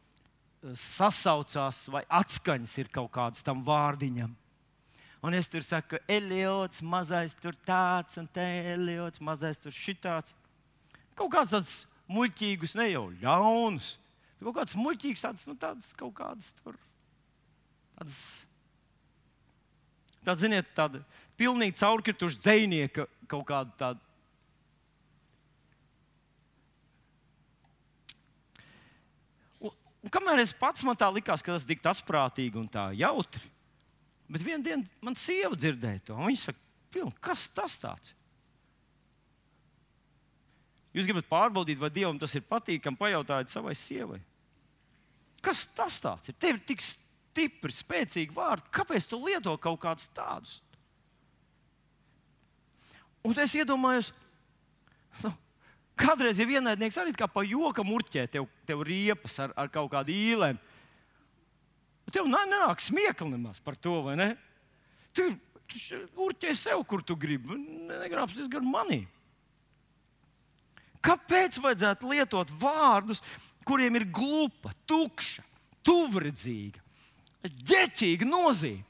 sasaucās, 0.76 1.86
vai 1.94 2.04
atskaņas 2.10 2.74
ir 2.82 2.92
kaut 2.94 3.12
kādas 3.16 3.46
tam 3.46 3.64
vārdiņam. 3.66 4.34
Un 5.26 5.34
es 5.34 5.50
tur 5.50 5.64
saku, 5.66 5.98
Eliots, 6.08 6.84
mazais 6.86 7.34
tur 7.42 7.56
tāds, 7.66 8.20
un 8.22 8.28
te 8.30 8.44
Eliots, 8.74 9.22
mazais 9.24 9.58
tur 9.62 9.74
šitāds. 9.74 10.36
Kaut 11.18 11.32
kāds 11.34 11.54
tāds 11.56 11.78
muļķīgus, 12.12 12.76
ne 12.78 12.92
jau 12.92 13.08
ļaunus, 13.24 13.96
bet 14.38 14.46
kaut 14.46 14.60
kāds 14.60 14.78
muļķīgs, 14.78 15.24
tāds, 15.26 15.48
nu, 15.50 15.58
tāds 15.60 15.90
kaut 15.98 16.14
kāds 16.20 16.52
tur. 16.62 16.78
Tāds, 17.98 18.20
tāds 20.28 20.44
ziniet, 20.46 20.70
tāda 20.78 21.02
pilnīgi 21.38 21.80
caurkirtuša 21.82 22.44
dzinieka 22.44 23.08
kaut 23.30 23.48
kāda 23.50 23.74
tāda. 23.80 24.04
Un, 30.08 30.12
kamēr 30.14 30.40
es 30.40 30.54
pats 30.56 30.86
man 30.88 30.96
tā 30.96 31.10
likās, 31.12 31.42
ka 31.44 31.52
tas 31.52 31.66
ir 31.66 31.74
tik 31.74 31.88
asprātīgi 31.92 32.56
un 32.56 32.70
tā 32.72 32.86
jautri, 32.96 33.44
bet 34.32 34.46
vienā 34.46 34.64
dienā 34.64 35.04
man 35.04 35.18
sieva 35.20 35.52
dzirdēja 35.60 36.06
to. 36.08 36.16
Viņa 36.22 36.40
saka, 36.46 37.10
kas 37.20 37.50
tas 37.52 37.76
tāds? 37.82 38.14
Jūs 40.96 41.10
gribat 41.10 41.28
pārbaudīt, 41.28 41.76
vai 41.82 41.92
Dievam 41.92 42.16
tas 42.22 42.32
ir 42.40 42.46
patīkami, 42.48 42.98
pajautājiet 42.98 43.52
savai 43.52 43.76
sievai. 43.76 44.22
Kas 45.44 45.66
tas 45.76 46.00
ir? 46.00 46.38
Tev 46.40 46.56
ir 46.56 46.64
tik 46.72 46.82
stipri, 46.82 47.76
spēcīgi 47.76 48.34
vārdi. 48.34 48.72
Kāpēc 48.74 49.10
tu 49.12 49.20
lieto 49.26 49.58
kaut 49.60 49.82
kādus 49.84 50.08
tādus? 50.16 50.56
Un 53.28 53.36
es 53.44 53.58
iedomājos, 53.60 54.14
nu, 55.26 55.36
kādreiz 55.98 56.40
ir 56.40 56.50
vienaidnieks 56.50 56.98
arī 57.02 57.14
kā 57.18 57.28
pa 57.32 57.44
jokam 57.46 57.92
urķē 57.96 58.28
tev, 58.32 58.48
tev 58.68 58.84
riepas 58.86 59.38
ar, 59.44 59.54
ar 59.58 59.72
kaut 59.74 59.92
kādu 59.94 60.14
īlēm. 60.14 60.60
Tev 62.14 62.30
nenāk 62.32 62.82
smiekli 62.84 63.34
nemaz 63.34 63.60
par 63.64 63.76
to, 63.76 64.00
vai 64.06 64.16
ne? 64.20 64.30
Tu 65.16 65.28
urķē 66.16 66.56
sev, 66.56 66.84
kur 66.88 67.04
tu 67.04 67.18
gribi. 67.20 67.58
Negrābsies 67.90 68.48
gar 68.52 68.64
manī. 68.64 69.04
Kāpēc 71.04 71.60
vajadzētu 71.62 72.10
lietot 72.10 72.52
vārdus, 72.60 73.22
kuriem 73.68 74.00
ir 74.00 74.08
glupa, 74.12 74.72
tukša, 74.90 75.44
tuvredzīga, 75.86 76.82
ģeķīga 77.44 78.28
nozīme? 78.28 78.84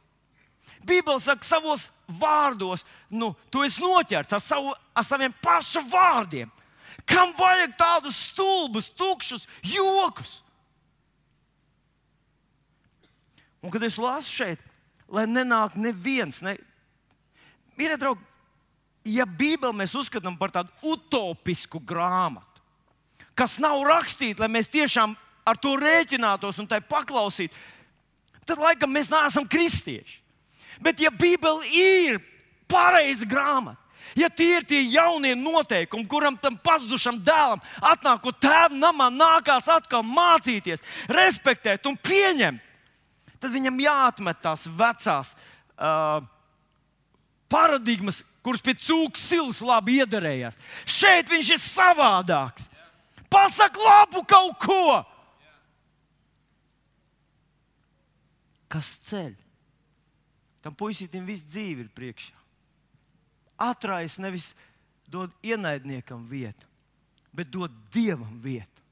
Bībeli 0.87 1.19
saka, 1.19 1.43
savos 1.43 1.87
vārdos, 2.19 2.85
nu, 3.11 3.33
tu 3.51 3.63
esi 3.65 3.81
noķerts 3.83 4.37
ar, 4.37 4.43
savu, 4.43 4.71
ar 4.71 5.05
saviem 5.05 5.33
pašu 5.43 5.83
vārdiem. 5.91 6.51
Kam 7.07 7.31
vajag 7.37 7.75
tādus 7.79 8.17
stulbus, 8.31 8.89
tukšus 8.91 9.47
jokus? 9.63 10.41
Un 13.63 13.71
kad 13.73 13.83
es 13.83 13.97
lasu 13.99 14.31
šeit, 14.31 14.59
lai 15.11 15.25
nenāk 15.27 15.77
neviens, 15.79 16.41
ne... 16.45 16.57
mīļie 17.79 17.97
draugi, 17.99 18.23
ja 19.07 19.25
Bībeli 19.25 19.75
mēs 19.75 19.95
uzskatām 19.97 20.35
par 20.39 20.51
tādu 20.53 20.71
utopisku 20.85 21.79
grāmatu, 21.79 22.61
kas 23.37 23.57
nav 23.63 23.81
rakstīta, 23.87 24.43
lai 24.43 24.51
mēs 24.59 24.69
tiešām 24.71 25.15
ar 25.47 25.59
to 25.63 25.73
rēķinātos 25.79 26.59
un 26.61 26.67
tai 26.69 26.81
paklausītu, 26.83 27.55
tad 28.47 28.59
laikam 28.61 28.91
mēs 28.93 29.11
neesam 29.11 29.47
kristieši. 29.47 30.19
Bet, 30.83 30.99
ja 31.01 31.09
Bībele 31.09 31.65
ir 31.73 32.19
pareiza 32.69 33.25
grāmata, 33.25 33.79
ja 34.15 34.29
tie 34.29 34.59
ir 34.59 34.67
tie 34.67 34.81
jaunie 34.91 35.33
noteikumi, 35.35 36.07
kuram 36.07 36.37
tam 36.39 36.57
pazudušam 36.63 37.19
dēlam, 37.25 37.63
atnākot 37.81 38.39
tēvam 38.43 38.77
namā, 38.79 39.09
nākās 39.13 39.67
atkal 39.71 40.05
mācīties, 40.05 40.85
respektēt 41.09 41.85
un 41.89 41.97
pieņemt, 41.97 42.63
tad 43.41 43.53
viņam 43.53 43.83
jāatmet 43.83 44.41
tās 44.41 44.65
vecās 44.69 45.33
uh, 45.33 46.21
paradigmas, 47.51 48.23
kurš 48.45 48.63
pie 48.63 48.77
cūku 48.79 49.19
silas 49.19 49.59
labi 49.65 49.99
iedarējās. 50.01 50.57
Šeit 50.87 51.29
viņš 51.31 51.51
ir 51.55 51.61
savādāks. 51.61 52.71
Pasak 53.27 53.75
labu 53.81 54.23
kaut 54.27 54.55
ko! 54.63 55.03
Kas 58.71 58.97
ceļ? 59.07 59.35
Tam 60.63 60.75
puisim 60.75 61.07
viss 61.27 61.47
dzīve 61.47 61.85
ir 61.85 61.91
priekšā. 61.95 62.36
Atrais 63.57 64.17
nevis 64.21 64.51
dod 65.09 65.31
ienaidniekam 65.45 66.25
vietu, 66.29 66.67
bet 67.33 67.49
dod 67.51 67.73
dievam 67.93 68.37
vietu. 68.43 68.83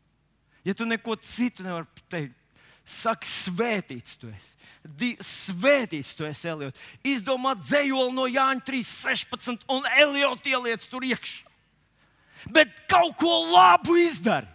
Ja 0.66 0.74
tu 0.74 0.86
neko 0.86 1.16
citu 1.22 1.64
nevari 1.64 2.06
teikt, 2.10 2.42
Saki, 2.86 3.26
svētīts 3.26 4.20
tu 4.22 4.28
esi. 4.30 4.52
Di, 4.86 5.16
svētīts 5.18 6.12
tu 6.14 6.28
esi, 6.28 6.46
Elijot. 6.52 6.78
Izdomā 7.02 7.56
dzējoli 7.58 8.14
no 8.14 8.28
Jāņa 8.30 8.62
3.16 8.68 9.66
un 9.74 9.88
Elijot 9.98 10.46
ieliec 10.46 10.86
tur 10.92 11.06
iekšā. 11.08 11.50
Bet 12.54 12.84
kaut 12.86 13.16
ko 13.18 13.32
labu 13.50 13.98
izdari. 13.98 14.46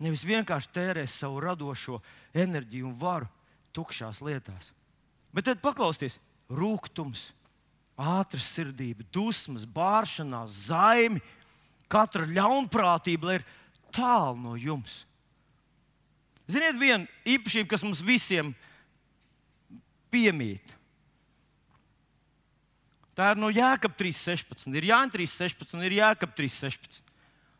Nevis 0.00 0.24
vienkārši 0.28 0.72
tērēs 0.72 1.18
savu 1.20 1.42
radošo 1.44 2.00
enerģiju 2.36 2.88
un 2.88 2.96
varu 3.00 3.28
tukšās 3.76 4.22
lietās. 4.24 4.72
Bet 5.36 5.50
tad 5.50 5.60
paklausieties, 5.60 6.16
rūkums, 6.48 7.30
ātras 7.96 8.46
sirdība, 8.52 9.06
dusmas, 9.12 9.64
bāršanās, 9.64 10.68
zaimi, 10.68 11.22
katra 11.88 12.26
ļaunprātība 12.28 13.38
ir 13.38 13.46
tālu 13.94 14.36
no 14.42 14.56
jums. 14.60 15.04
Ziniet, 16.46 16.76
viena 16.78 17.06
īpašība, 17.26 17.72
kas 17.72 17.82
mums 17.82 18.04
visiem 18.06 18.52
piemīt. 20.12 20.76
Tā 23.16 23.32
ir 23.32 23.40
no 23.40 23.48
Jēkab 23.48 23.96
3.16. 23.96 24.68
Ir 24.76 24.90
Jānis 24.90 25.14
3.16 25.16 25.74
un 25.78 25.86
ir 25.86 25.96
Jēkab 25.96 26.36
3.16. 26.36 27.00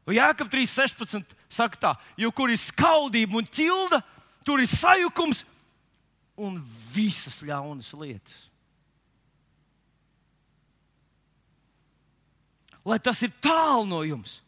Un 0.07 0.15
Jēkab 0.15 0.51
3.16 0.53 1.33
saka 1.51 1.81
tā, 1.83 1.93
jo 2.21 2.31
kur 2.31 2.53
ir 2.53 2.61
skaudība 2.61 3.41
un 3.41 3.49
ķilda, 3.49 4.03
tur 4.47 4.63
ir 4.63 4.71
sajukums 4.71 5.43
un 6.37 6.61
visas 6.93 7.41
ļaunas 7.43 7.89
lietas. 7.97 8.46
Lai 12.87 12.99
tas 13.03 13.21
ir 13.27 13.35
tālu 13.43 13.87
no 13.91 14.01
jums. 14.07 14.41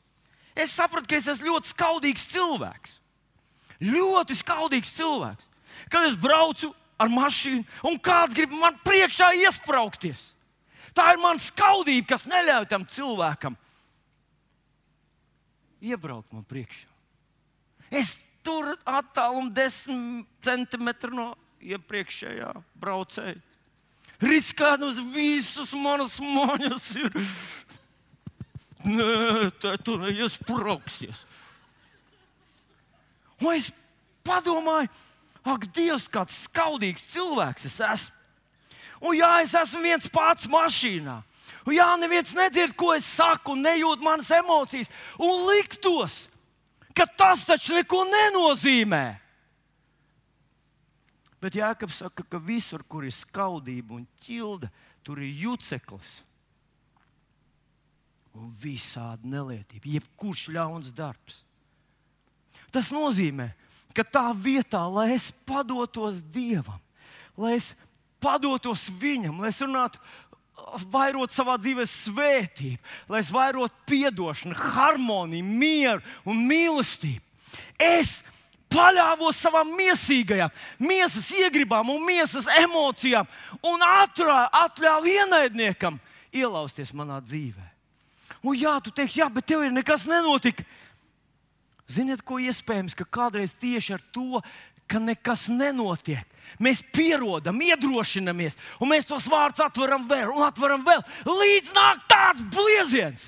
Es 0.58 0.74
sapratu, 0.74 1.10
ka 1.10 1.18
es 1.18 1.28
esmu 1.30 1.52
ļoti 1.52 1.72
skaudīgs 1.72 2.26
cilvēks. 2.32 2.96
Ļoti 3.82 4.36
skaudīgs 4.38 4.94
cilvēks. 4.96 5.46
Kad 5.90 6.08
es 6.10 6.18
braucu 6.18 6.72
ar 6.98 7.10
mašīnu, 7.12 7.62
un 7.86 7.98
kāds 8.02 8.34
grib 8.34 8.54
man 8.58 8.78
priekšā 8.86 9.30
iesprāgties. 9.44 10.32
Tā 10.94 11.12
ir 11.14 11.20
mana 11.22 11.38
skaudība, 11.42 12.14
kas 12.14 12.26
neļauj 12.26 12.66
tam 12.70 12.86
cilvēkam 12.90 13.54
iebraukt 15.80 16.32
man 16.34 16.46
priekšā. 16.48 16.88
Es 17.90 18.18
tur 18.44 18.74
attālumu 18.82 19.52
desmit 19.54 20.26
centimetru 20.44 21.14
no 21.14 21.28
iepriekšējā 21.62 22.50
braucēja. 22.78 23.38
Riskēt 24.18 24.82
uz 24.82 24.98
visas 25.14 25.72
manas 25.78 26.18
moņas 26.18 26.88
ir. 26.98 27.14
Nē, 28.86 29.50
tu 29.82 29.96
neiesprāgsies. 29.98 31.24
Un 33.42 33.54
es 33.54 33.72
padomāju, 34.26 34.90
ak, 35.46 35.66
Dievs, 35.74 36.06
kāds 36.10 36.44
skaudīgs 36.46 37.08
cilvēks 37.14 37.66
es 37.70 37.78
esmu. 37.82 38.14
Un 39.08 39.14
jā, 39.14 39.30
es 39.44 39.54
esmu 39.54 39.82
viens 39.82 40.10
pats 40.10 40.48
mašīnā. 40.50 41.20
Un 41.68 41.74
jā, 41.76 41.86
neviens 42.00 42.34
nedzird, 42.34 42.74
ko 42.78 42.92
es 42.96 43.06
saku, 43.06 43.54
nejūt 43.58 44.02
manas 44.02 44.30
emocijas. 44.34 44.90
Un 45.22 45.46
liktos, 45.46 46.26
ka 46.94 47.06
tas 47.06 47.44
taču 47.46 47.76
neko 47.78 48.02
nenozīmē. 48.10 49.04
Bet 51.38 51.54
Jānis 51.54 52.00
saka, 52.00 52.24
ka 52.26 52.40
visur, 52.42 52.82
kur 52.82 53.06
ir 53.06 53.14
skaudība 53.14 53.94
un 53.94 54.06
ķilda, 54.24 54.70
tur 55.06 55.22
ir 55.22 55.30
juceklis 55.44 56.16
un 58.38 58.52
visādi 58.62 59.30
nelietība, 59.32 59.94
jebkurš 59.98 60.48
ļauns 60.54 60.92
darbs. 60.96 61.42
Tas 62.72 62.92
nozīmē, 62.92 63.50
ka 63.96 64.04
tā 64.04 64.26
vietā, 64.36 64.84
lai 64.92 65.10
es 65.16 65.30
padotos 65.48 66.20
Dievam, 66.22 66.80
lai 67.36 67.56
es 67.56 67.72
padotos 68.22 68.88
Viņam, 69.00 69.40
lai 69.40 69.52
es 69.52 69.60
runātu, 69.64 70.00
vairot 70.92 71.32
savā 71.32 71.56
dzīvē 71.60 71.86
svētību, 71.88 72.80
lai 73.08 73.22
es 73.22 73.30
vairotu 73.32 74.00
atdošanu, 74.08 74.56
harmoniju, 74.58 75.44
mieru 75.44 76.02
un 76.28 76.42
mīlestību. 76.48 77.24
Es 77.78 78.18
paļāvos 78.72 79.38
savām 79.40 79.70
miesīgajām, 79.78 80.52
miesas 80.82 81.30
iegribām 81.32 81.88
un 81.94 82.04
miesas 82.04 82.50
emocijām 82.58 83.28
un 83.64 83.84
atļāvu 83.86 85.14
ienaidniekam 85.14 85.98
ielausties 86.34 86.92
manā 86.96 87.22
dzīvē. 87.24 87.67
Un 88.42 88.56
jā, 88.58 88.74
tu 88.82 88.92
teiksi, 88.94 89.20
jā, 89.22 89.28
bet 89.32 89.48
tev 89.48 89.64
ir 89.66 89.74
nekas 89.74 90.06
nenotika. 90.08 90.64
Ziniet, 91.88 92.20
ko 92.22 92.38
iespējams, 92.42 92.94
ka 92.94 93.06
kādreiz 93.08 93.54
tieši 93.58 93.96
ar 93.96 94.02
to, 94.12 94.42
ka 94.88 95.00
nekas 95.00 95.46
nenotiek, 95.52 96.24
mēs 96.60 96.80
pierodam, 96.94 97.60
iedrošinamies, 97.64 98.56
un 98.80 98.92
mēs 98.92 99.08
tos 99.08 99.28
vārdus 99.28 99.64
atveram 99.64 100.06
vēl 100.08 100.32
un 100.32 100.44
atveram 100.46 100.84
vēl, 100.84 101.02
līdz 101.28 101.74
nāk 101.76 102.06
tāds 102.08 102.46
blieziens. 102.54 103.26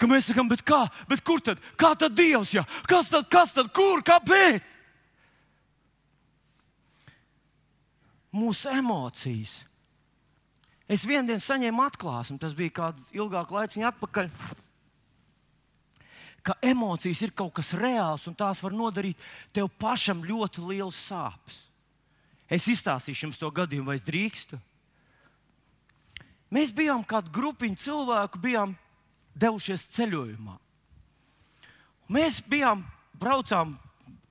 Ka 0.00 0.08
mēs 0.08 0.30
sakām, 0.30 0.48
bet 0.48 0.62
kā, 0.64 0.86
bet 1.10 1.20
kur 1.26 1.42
tad? 1.44 1.60
Kā 1.78 1.92
tad 1.98 2.14
Dievs? 2.16 2.54
Jā? 2.56 2.64
Kas 2.88 3.10
tad, 3.12 3.26
kas 3.30 3.52
tad, 3.52 3.68
kur, 3.76 4.00
kāpēc? 4.06 4.78
Mūsu 8.32 8.70
emocijas. 8.72 9.58
Es 10.90 11.06
vienā 11.06 11.28
dienā 11.28 11.42
saņēmu 11.44 11.84
atklāsmi, 11.86 12.40
tas 12.42 12.56
bija 12.58 12.74
kāds 12.80 13.14
ilgāks 13.14 13.54
laiks 13.54 13.78
atpakaļ 13.90 14.32
ka 16.42 16.56
emocijas 16.64 17.20
ir 17.22 17.32
kaut 17.36 17.52
kas 17.58 17.74
reāls 17.76 18.26
un 18.28 18.36
tās 18.36 18.62
var 18.64 18.72
nodarīt 18.72 19.20
tev 19.52 19.68
pašam 19.80 20.24
ļoti 20.24 20.64
liels 20.70 20.98
sāpes. 21.10 21.58
Es 22.50 22.66
izstāstīšu 22.72 23.28
jums 23.28 23.38
to 23.38 23.50
gadījumu, 23.54 23.92
vai 23.92 23.98
es 24.00 24.06
drīkstu. 24.06 24.58
Mēs 26.50 26.72
bijām 26.74 27.04
kāda 27.06 27.30
grupiņa 27.30 27.78
cilvēku, 27.78 28.40
bijām 28.42 28.72
devušies 29.38 29.84
ceļojumā. 29.94 30.56
Mēs 32.10 32.40
bijām, 32.42 32.82
braucām 33.14 33.76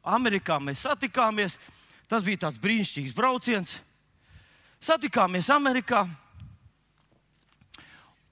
Amerikā, 0.04 0.58
mēs 0.60 0.84
satikāmies. 0.84 1.56
Tas 2.12 2.26
bija 2.26 2.48
tāds 2.48 2.60
brīnišķīgs 2.60 3.16
brauciens. 3.16 3.78
Satikāmies 4.84 5.48
Amerikā 5.54 6.04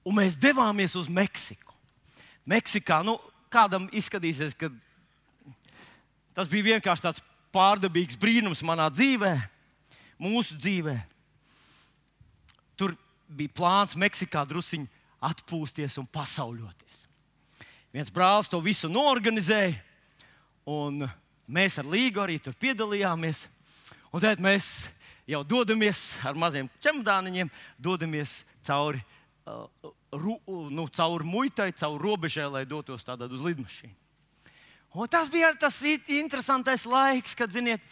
un 0.08 0.16
mēs 0.16 0.38
devāmies 0.40 0.96
uz 0.96 1.08
Meksiku. 1.12 1.74
Meksikā, 2.48 3.02
nu, 3.04 3.18
kādam 3.52 3.88
izskatīsies, 3.92 4.54
ka 4.56 4.70
tas 6.36 6.48
bija 6.48 6.72
vienkārši 6.72 7.04
tāds 7.04 7.24
pārdabīgs 7.52 8.16
brīnums 8.20 8.64
manā 8.64 8.88
dzīvē, 8.92 9.34
mūsu 10.22 10.56
dzīvē. 10.56 10.96
Tur 12.78 12.94
bija 13.28 13.52
plāns 13.60 13.96
Meksikā 14.00 14.46
druskuļi 14.48 14.88
atpūsties 15.28 15.98
un 16.00 16.06
pasauļoties. 16.14 17.04
Viens 17.92 18.12
brālis 18.14 18.48
to 18.48 18.60
visu 18.62 18.88
norganizēja, 18.92 19.74
un 20.68 21.02
mēs 21.48 21.78
ar 21.80 21.88
Līgu 21.88 22.22
arī 22.22 22.36
tur 22.40 22.56
piedalījāmies. 22.60 23.46
Un 24.12 24.22
tad 24.24 24.40
mēs 24.40 24.88
jau 25.28 25.42
dodamies 25.44 26.18
ar 26.24 26.36
maziem 26.38 26.68
čemodāniņiem, 26.84 27.50
dodamies 27.82 28.42
cauri 28.64 29.00
uh, 29.02 29.66
nu, 30.12 30.86
caur 30.94 31.24
muitai, 31.24 31.72
caur 31.76 32.00
robežai, 32.00 32.48
lai 32.50 32.64
dotos 32.68 33.04
tādā 33.04 33.28
uz 33.28 33.42
lidmašīnu. 33.44 33.94
Un 34.96 35.08
tas 35.10 35.28
bija 35.28 35.52
tas 35.60 35.82
interesantais 35.84 36.86
laiks, 36.88 37.34
kad, 37.36 37.52
ziniet, 37.52 37.82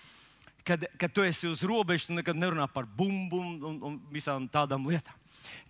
kad, 0.64 0.86
kad 0.96 1.12
tu 1.12 1.24
esi 1.26 1.48
uz 1.48 1.60
robežas, 1.66 2.08
tu 2.08 2.16
nekad 2.16 2.38
nerunā 2.38 2.66
par 2.72 2.88
bumbu 2.88 3.42
un, 3.42 3.78
un, 3.84 3.98
visām 4.12 4.48
tādām 4.48 4.88
lietām. 4.88 5.14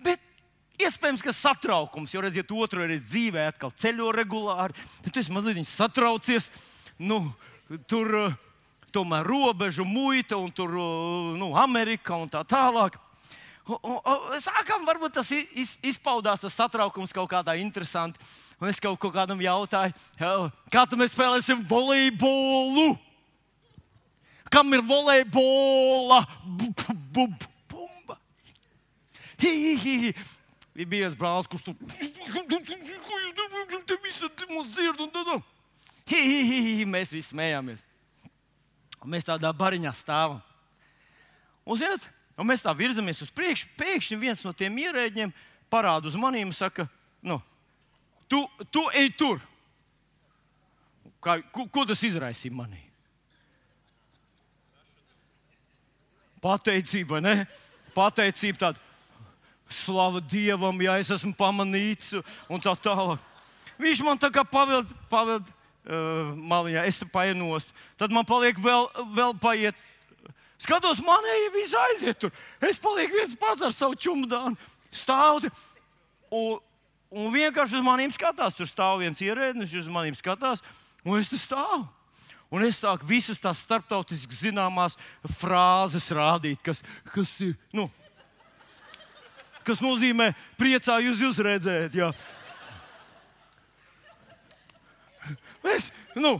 Bet 0.05 0.23
iespējams, 0.79 1.25
ka 1.27 1.35
satraukums, 1.35 2.15
jo 2.15 2.23
redziet, 2.23 2.55
otru 2.55 2.87
reizi 2.87 3.09
dzīvē 3.11 3.49
atkal 3.51 3.75
ceļo 3.75 4.13
regulāri, 4.15 4.77
tad 5.03 5.13
tu 5.13 5.23
esi 5.23 5.35
mazliet 5.35 5.67
satraucies. 5.69 6.53
Nu, 6.97 7.25
tur 7.91 8.15
tomēr 8.95 9.27
robežu 9.27 9.85
muita 9.85 10.39
un 10.39 10.53
tur 10.55 10.73
nu, 11.37 11.51
Amerika 11.59 12.17
un 12.17 12.31
tā 12.33 12.45
tālāk. 12.47 13.01
Sākam, 13.67 14.85
varbūt 14.87 15.17
tas 15.19 15.31
iz, 15.35 15.73
izpaudās, 15.83 16.39
tas 16.43 16.55
satraukums 16.55 17.15
kaut 17.15 17.31
kādā 17.33 17.57
interesantā. 17.59 18.21
Un 18.63 18.71
es 18.71 18.79
kaut, 18.81 18.95
kaut 19.03 19.13
kādam 19.13 19.41
jautāju, 19.43 19.93
kā 20.73 20.87
tu 20.89 20.97
mēs 20.97 21.13
spēlēsim 21.13 21.67
volejbolu? 21.69 22.95
Kam 24.55 24.71
ir 24.73 24.85
volejbola? 24.87 26.23
Bumba! 26.47 28.17
Ir 29.43 30.87
bijis 30.89 31.19
brālis, 31.19 31.51
kurš 31.51 31.67
tur 31.67 31.75
mūsu 34.55 34.71
dzird, 34.71 35.03
un 35.03 35.11
tad 35.13 35.27
mēs 36.89 37.13
visi 37.13 37.33
smējāmies. 37.33 37.83
Un 39.03 39.13
mēs 39.13 39.27
tādā 39.27 39.51
bariņā 39.53 39.93
stāvam. 39.97 40.39
Un, 41.67 41.77
zināt, 41.81 42.07
Un 42.37 42.49
mēs 42.51 42.65
tā 42.65 42.73
virzamies 42.77 43.23
uz 43.25 43.33
priekšu. 43.33 43.71
Pēkšņi 43.81 44.19
viens 44.21 44.43
no 44.45 44.53
tiem 44.57 44.77
ierēģiem 44.83 45.33
parāda 45.73 46.11
uz 46.11 46.17
maniem 46.21 46.51
un 46.51 46.57
saka, 46.57 46.85
nu, 47.25 47.41
tu, 48.29 48.43
tu 48.71 48.85
ej 48.95 49.11
tur. 49.17 49.41
Kā, 51.25 51.41
ko, 51.51 51.65
ko 51.73 51.87
tas 51.89 52.05
izraisīja 52.07 52.55
manī? 52.55 52.83
Pateicība, 56.45 57.23
ne? 57.25 57.41
Pateicība 57.97 58.67
tāda. 58.67 58.83
Slava 59.67 60.21
Dievam, 60.23 60.77
ja 60.79 60.93
es 61.01 61.09
esmu 61.11 61.33
pamanīts, 61.35 62.13
un 62.47 62.61
tā 62.63 62.71
tālāk. 62.79 63.19
Viņš 63.83 64.03
man 64.07 64.21
tā 64.23 64.29
kā 64.31 64.45
pavēd, 64.47 64.93
pavēd 65.11 65.49
uh, 65.49 66.31
maliņā, 66.39 66.85
es 66.87 67.01
te 67.01 67.09
paienos. 67.11 67.67
Tad 67.99 68.15
man 68.15 68.29
paliek 68.29 68.61
vēl, 68.63 68.87
vēl 69.17 69.35
paiet 69.43 69.81
Skatos, 70.63 71.03
manēji 71.05 71.51
visi 71.55 71.77
aiziet 71.77 72.21
tur. 72.21 72.33
Es 72.65 72.81
palieku 72.81 73.19
viens 73.19 73.37
pats 73.41 73.67
ar 73.67 73.75
savu 73.77 73.99
čumdānu. 74.01 74.57
Stāvu. 74.95 75.51
Un, 76.33 76.57
un 77.13 77.29
vienkārši 77.35 77.77
uz 77.79 77.85
maniem 77.85 78.15
skatās. 78.15 78.57
Tur 78.57 78.69
stāv 78.71 79.03
viens 79.05 79.21
ierēdnis, 79.21 79.75
uz 79.77 79.91
maniem 79.93 80.17
skatās, 80.17 80.65
un 81.05 81.21
es 81.21 81.31
tur 81.33 81.43
stāvu. 81.43 81.85
Un 82.55 82.63
es 82.63 82.79
sāku 82.79 83.09
visas 83.09 83.41
tās 83.43 83.59
starptautiski 83.65 84.37
zināmās 84.39 84.95
frāzes 85.41 86.07
rādīt, 86.15 86.61
kas, 86.65 86.79
kas 87.11 87.33
ir. 87.43 87.57
Nu, 87.75 87.89
kas 89.67 89.83
nozīmē, 89.83 90.31
priecājos 90.61 91.23
jūs 91.25 91.41
redzēt. 91.43 91.97
Jā. 91.99 92.13
Es, 95.75 95.91
nu, 96.15 96.37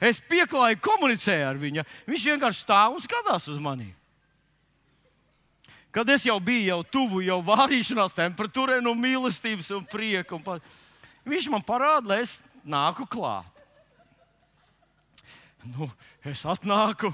Es 0.00 0.20
pieklāju, 0.20 0.80
komunicēju 0.84 1.46
ar 1.48 1.60
viņu. 1.60 1.84
Viņš 2.08 2.26
vienkārši 2.32 2.64
stāv 2.66 2.98
un 2.98 3.04
skatās 3.04 3.48
uz 3.48 3.60
mani. 3.62 3.88
Kad 5.96 6.10
es 6.12 6.26
jau 6.28 6.36
biju 6.44 6.66
jau 6.68 6.80
tuvu, 6.92 7.22
jau 7.24 7.38
vārīšanās 7.44 8.12
temperatūrai, 8.16 8.82
no 8.84 8.92
mīlestības 8.92 9.70
un 9.78 9.86
prieka. 9.88 10.36
Un 10.36 10.44
pa... 10.44 10.58
Viņš 11.24 11.48
man 11.48 11.64
parāda, 11.64 12.10
lai 12.12 12.18
es 12.26 12.36
nāku 12.68 13.06
klāt. 13.08 13.48
Nu, 15.66 15.88
es 16.22 16.44
atnāku. 16.46 17.10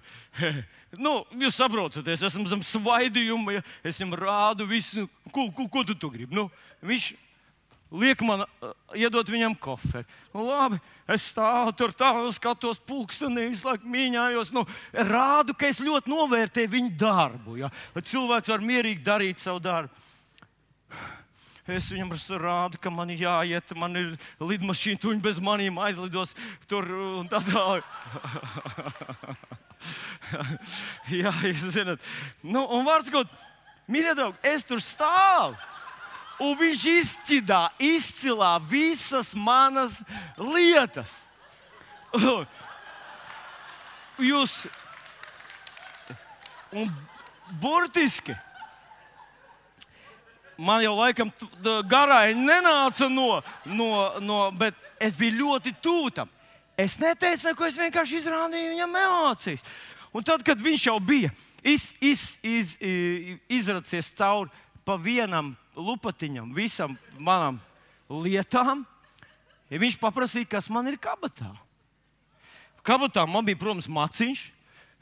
nu, 1.04 1.12
jūs 1.42 1.58
saprotat, 1.60 2.08
es 2.10 2.24
esmu 2.26 2.48
zem 2.50 2.62
svaidījuma, 2.66 3.58
ja 3.58 3.64
es 3.86 4.00
viņam 4.00 4.16
rādu 4.18 4.66
visu, 4.66 5.04
ko, 5.30 5.50
ko, 5.54 5.68
ko 5.70 5.84
tu, 5.86 5.94
tu 5.94 6.10
gribi. 6.10 6.34
Nu, 6.34 6.48
viņš 6.82 7.12
liek 8.00 8.22
man, 8.26 8.46
uh, 8.46 8.72
iedot 8.96 9.28
viņam 9.28 9.54
koferi. 9.60 10.08
Nu, 10.32 10.46
labi, 10.48 10.80
es 11.14 11.30
stāvu 11.32 11.72
tur, 11.76 11.94
tālu 11.96 12.30
skatos, 12.34 12.80
pulkstenī, 12.86 13.48
visu 13.52 13.68
laiku 13.70 13.88
mīņājos. 13.90 14.52
Nu, 14.56 14.64
rādu, 14.92 15.56
ka 15.58 15.70
es 15.70 15.80
ļoti 15.82 16.12
novērtēju 16.12 16.72
viņa 16.74 16.94
darbu. 17.00 17.56
Ja? 17.60 17.70
Lai 17.94 18.04
cilvēks 18.06 18.52
var 18.52 18.64
mierīgi 18.64 19.04
darīt 19.06 19.42
savu 19.42 19.62
darbu. 19.64 20.06
Es 21.70 21.90
viņam 21.92 22.10
rādu, 22.40 22.80
ka 22.82 22.90
man 22.90 23.10
ir 23.12 23.20
jāiet, 23.22 23.74
man 23.78 23.94
ir 23.96 24.08
lidmašīna, 24.42 24.98
tu 24.98 25.12
viņi 25.12 25.22
bez 25.22 25.38
maniem 25.38 25.78
aizlidos 25.78 26.34
tur 26.66 26.88
un 26.90 27.28
tā 27.30 27.38
tālāk. 27.46 27.84
Jā, 31.20 31.30
jūs 31.46 31.68
zināt. 31.76 32.02
Nu, 32.42 32.64
un 32.64 32.82
vārds 32.88 33.12
kaut, 33.12 33.30
mīļie 33.90 34.16
draugi, 34.18 34.42
es 34.50 34.66
tur 34.66 34.82
stāvu 34.82 35.54
un 36.40 36.56
viņš 36.56 36.84
izcidā, 36.88 37.68
izcilā 37.78 38.54
visas 38.70 39.34
manas 39.36 40.00
lietas. 40.38 41.12
Jūs, 44.20 44.64
un 46.72 46.90
burtiski, 47.60 48.34
man 50.60 50.82
jau 50.84 50.96
laikam 50.98 51.30
garai 51.88 52.34
nenāca 52.36 53.08
no, 53.08 53.40
no, 53.64 53.90
no 54.20 54.42
bet 54.52 54.76
es 55.00 55.16
biju 55.16 55.38
ļoti 55.44 55.74
tūtam. 55.80 56.28
Es 56.80 56.96
neteicu 57.00 57.50
neko, 57.50 57.68
es 57.68 57.76
vienkārši 57.76 58.20
izrādīju 58.22 58.72
viņam 58.72 58.98
emocijas. 59.02 59.64
Un 60.16 60.24
tad, 60.24 60.42
kad 60.44 60.60
viņš 60.60 60.86
jau 60.88 60.96
bija 61.00 61.30
iz, 61.62 61.90
iz, 62.00 62.38
iz, 62.42 62.76
izracies 63.48 64.08
cauri 64.16 64.48
pa 64.90 64.96
vienam 64.98 65.52
lupatiņam, 65.78 66.50
visam 66.50 66.96
manam 67.14 67.60
lietām, 68.10 68.82
ja 69.70 69.78
viņš 69.78 70.00
paprasīja, 70.02 70.48
kas 70.56 70.66
man 70.72 70.88
ir 70.90 70.96
kabatā. 70.98 71.52
Kabatā 72.82 73.22
man 73.28 73.46
bija, 73.46 73.60
protams, 73.60 73.86
maciņš. 73.86 74.40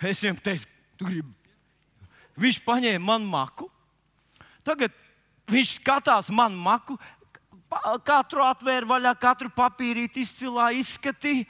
Es 0.05 0.21
viņam 0.21 0.41
teicu, 0.45 0.67
tu 1.01 1.09
gribi. 1.09 1.33
Viņš 2.39 2.59
paņēma 2.67 3.01
man 3.07 3.25
maku. 3.27 3.71
Tagad 4.67 4.93
viņš 5.49 5.79
skatās 5.79 6.29
man 6.35 6.53
maku, 6.53 6.99
katru 8.05 8.45
atvēra 8.45 8.93
vaļā, 8.93 9.15
katru 9.19 9.49
papīrīti 9.57 10.27
izcilā 10.27 10.69
izskatīja. 10.77 11.49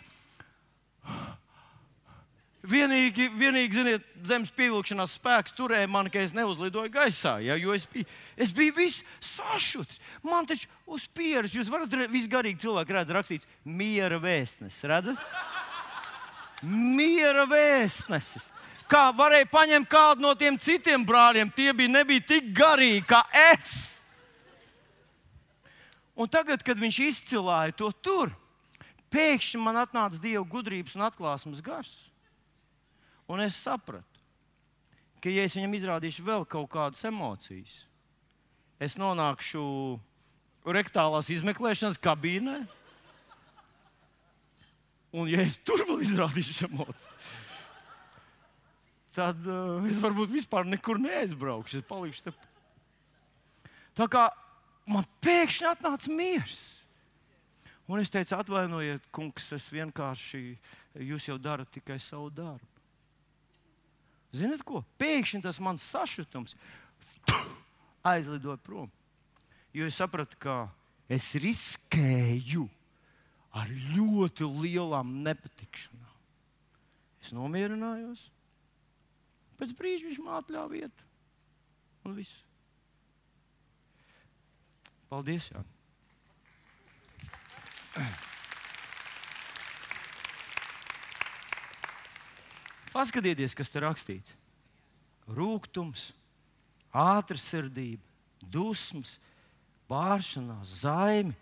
Vienīgi, 2.69 3.31
vienīgi 3.33 3.79
ziniet, 3.79 4.09
zemes 4.29 4.51
pievilkšanās 4.53 5.15
spēks 5.17 5.55
turēja 5.57 5.89
mani, 5.89 6.11
ka 6.13 6.21
es 6.21 6.35
neuzlidoju 6.37 6.91
gaisā. 6.93 7.39
Ja, 7.41 7.57
es 7.73 7.87
biju, 7.89 8.05
es 8.37 8.53
biju 8.53 8.75
viss 8.77 9.05
sašuts. 9.25 10.01
Man 10.27 10.49
taču 10.49 10.69
uz 10.85 11.07
pieres, 11.09 11.55
jūs 11.57 11.71
varat 11.73 11.95
visgarīgi 12.13 12.61
cilvēki 12.67 12.97
redz 12.97 13.15
rakstīts 13.17 13.49
miera 13.65 14.19
vēstnesis. 14.21 14.85
Redzat? 14.91 15.23
Miera 16.69 17.47
vēstnesis. 17.49 18.51
Kā 18.89 19.07
varēja 19.17 19.49
paņemt 19.49 19.89
kādu 19.89 20.25
no 20.25 20.35
tiem 20.37 20.59
citiem 20.61 21.05
brāļiem, 21.09 21.53
tie 21.55 21.73
bija, 21.77 21.95
nebija 22.01 22.25
tik 22.35 22.53
garīgi 22.57 23.07
kā 23.09 23.23
es. 23.53 24.03
Un 26.19 26.29
tagad, 26.29 26.65
kad 26.67 26.81
viņš 26.81 27.01
izcilāja 27.07 27.77
to 27.79 27.93
tur, 28.03 28.33
pēkšņi 29.13 29.61
man 29.63 29.85
atnāca 29.85 30.21
dieva 30.21 30.45
gudrības 30.45 30.97
un 30.99 31.07
atklāsmes 31.09 31.65
gars. 31.65 31.93
Un 33.29 33.43
es 33.45 33.57
sapratu, 33.61 34.23
ka, 35.21 35.29
ja 35.29 35.45
es 35.45 35.57
viņam 35.57 35.77
izrādīšu 35.77 36.25
vēl 36.25 36.47
kaut 36.49 36.71
kādas 36.73 37.05
emocijas, 37.05 37.75
es 38.81 38.97
nonākšu 38.97 39.63
rektālās 40.69 41.29
izmeklēšanas 41.35 42.01
kabīnē. 42.01 42.63
Un, 45.13 45.29
ja 45.29 45.41
es 45.45 45.59
tur 45.65 45.85
vēl 45.89 46.03
izrādīšu 46.05 46.69
emocijas, 46.69 47.29
tad 49.19 49.45
uh, 49.49 49.85
es 49.89 50.01
varbūt 50.01 50.31
vispār 50.31 50.69
nekur 50.69 51.01
neaizbraukšu. 51.03 51.81
Es 51.81 51.89
palikšu 51.89 52.29
te. 52.29 52.35
Tā 53.99 54.07
kā 54.13 54.29
man 54.89 55.07
pēkšņi 55.25 55.71
atnāca 55.73 56.13
miers. 56.13 56.61
Un 57.89 58.03
es 58.03 58.13
teicu, 58.13 58.37
atvainojiet, 58.37 59.09
kungs, 59.17 59.47
es 59.57 59.71
vienkārši, 59.73 60.43
jūs 61.09 61.31
jau 61.31 61.39
darat 61.41 61.71
tikai 61.73 61.97
savu 62.03 62.29
darbu. 62.29 62.78
Ziniet, 64.35 64.63
ko? 64.67 64.83
Pēkšņi 65.01 65.43
tas 65.45 65.61
mans 65.65 65.85
sašutums 65.85 66.57
aizlidoja 68.07 68.59
prom. 68.61 68.91
Jo 69.77 69.89
es 69.89 69.97
sapratu, 70.01 70.37
ka 70.41 70.57
es 71.09 71.31
riskēju 71.41 72.67
ar 73.57 73.71
ļoti 73.97 74.49
lielām 74.49 75.19
nepatikšanām. 75.25 76.17
Es 77.25 77.33
nomierinājos. 77.37 78.29
Pēc 79.59 79.75
brīža 79.79 80.07
viņš 80.07 80.21
man 80.23 80.39
atļāva 80.43 80.85
iet. 80.85 81.05
Un 82.07 82.15
viss. 82.17 82.45
Paldies! 85.09 85.49
Jā. 85.51 85.65
Paskatieties, 92.99 93.55
kas 93.55 93.71
tur 93.71 93.85
rakstīts. 93.87 94.35
Rūkums, 95.31 96.09
ātrsirdība, 96.91 98.03
dusmas, 98.43 99.19
bāršanās, 99.91 100.81
zaimi. 100.83 101.37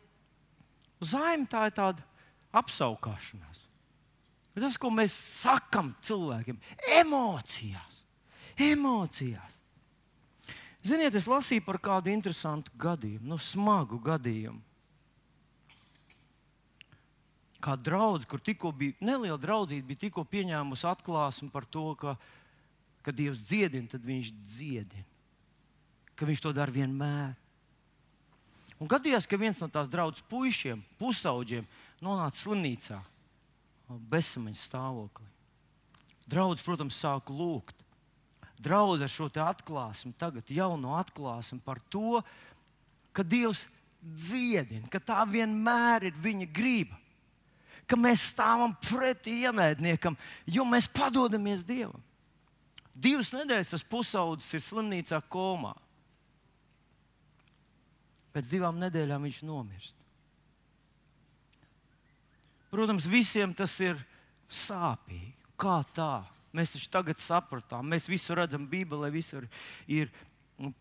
Zaime 1.01 1.49
tā 1.49 1.67
ir 1.69 1.77
tāda 1.77 2.05
apskaukšanās. 2.57 3.63
Tas, 4.57 4.79
ko 4.81 4.89
mēs 4.93 5.13
sakām 5.43 5.93
cilvēkiem, 6.05 6.57
emocijās. 6.97 8.03
emocijās. 8.57 9.59
Ziniet, 10.87 11.15
es 11.19 11.27
lasīju 11.29 11.65
par 11.67 11.77
kādu 11.83 12.09
interesantu 12.13 12.73
gadījumu, 12.81 13.27
nu, 13.29 13.37
smagu 13.43 13.99
gadījumu. 14.01 14.63
Kā 17.67 17.75
draugs, 17.75 18.27
kur 18.31 18.39
tikko 18.39 18.71
bija 18.71 18.95
neliela 19.03 19.39
draudzība, 19.43 19.89
bija 19.91 20.05
tikko 20.07 20.23
pieņēmusi 20.31 20.87
atklāsmi 20.87 21.51
par 21.51 21.67
to, 21.67 21.89
ka, 21.99 22.15
ka 23.03 23.15
Dievs 23.15 23.43
dziedina, 23.49 23.91
tad 23.91 24.07
viņš 24.07 24.31
dziedina. 24.39 25.07
Ka 26.17 26.29
viņš 26.29 26.45
to 26.45 26.53
dara 26.55 26.73
vienmēr. 26.73 27.35
Un 28.79 28.91
gadījās, 28.93 29.27
ka 29.27 29.41
viens 29.41 29.59
no 29.59 29.67
tās 29.73 29.89
draudzes 29.91 30.23
puišiem, 30.31 30.85
pusauģiem, 31.01 31.67
nonāca 32.05 32.39
slimnīcā, 32.39 33.01
bezsamaņas 34.13 34.69
stāvoklī. 34.69 35.27
Draugs, 36.31 36.63
protams, 36.63 37.01
sāka 37.01 37.35
lūgt 37.35 37.83
draudz 38.59 39.05
ar 39.05 39.13
šo 39.13 39.29
atklāsmi, 39.29 40.15
tagad 40.19 40.49
jauno 40.51 40.97
atklāsmi 40.99 41.61
par 41.65 41.81
to, 41.93 42.23
ka 43.13 43.25
Dievs 43.25 43.67
dziedina, 44.01 44.89
ka 44.93 45.01
tā 45.01 45.25
vienmēr 45.29 46.11
ir 46.11 46.17
viņa 46.23 46.49
grība. 46.53 46.97
Ka 47.87 47.99
mēs 47.99 48.25
stāvam 48.33 48.75
pretī 48.83 49.45
ienaidniekam, 49.47 50.17
jo 50.51 50.65
mēs 50.67 50.89
padodamies 50.91 51.63
Dievam. 51.67 52.03
Divas 52.97 53.31
nedēļas 53.37 53.75
tas 53.75 53.85
pusaudzis 53.85 54.57
ir 54.57 54.65
slimnīcā 54.65 55.21
komā. 55.31 55.75
Pēc 58.33 58.49
divām 58.51 58.81
nedēļām 58.81 59.29
viņš 59.29 59.43
nomirst. 59.49 59.97
Protams, 62.73 63.07
visiem 63.09 63.53
tas 63.57 63.73
ir 63.81 64.01
sāpīgi. 64.53 65.35
Kā 65.57 65.79
tā? 65.97 66.27
Mēs 66.57 66.75
taču 66.75 66.89
tagad 66.93 67.21
sapratām, 67.21 67.87
mēs 67.89 68.09
visu 68.09 68.35
redzam 68.37 68.65
Bībelē, 68.69 69.11
visur 69.13 69.45
ir 69.89 70.11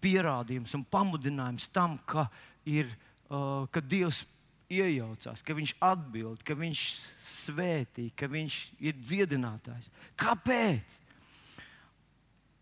pierādījums 0.03 0.71
un 0.77 0.85
pamudinājums 0.87 1.67
tam, 1.75 1.97
ka, 2.07 2.29
ir, 2.67 2.91
uh, 3.27 3.67
ka 3.71 3.83
Dievs 3.83 4.23
iejaucās, 4.71 5.43
ka 5.45 5.55
Viņš 5.57 5.75
atbild, 5.83 6.43
ka 6.45 6.57
Viņš 6.57 6.83
svētī, 7.21 8.09
ka 8.17 8.29
Viņš 8.31 8.59
ir 8.79 8.95
dziedinātājs. 9.01 9.91
Kāpēc? 10.19 11.01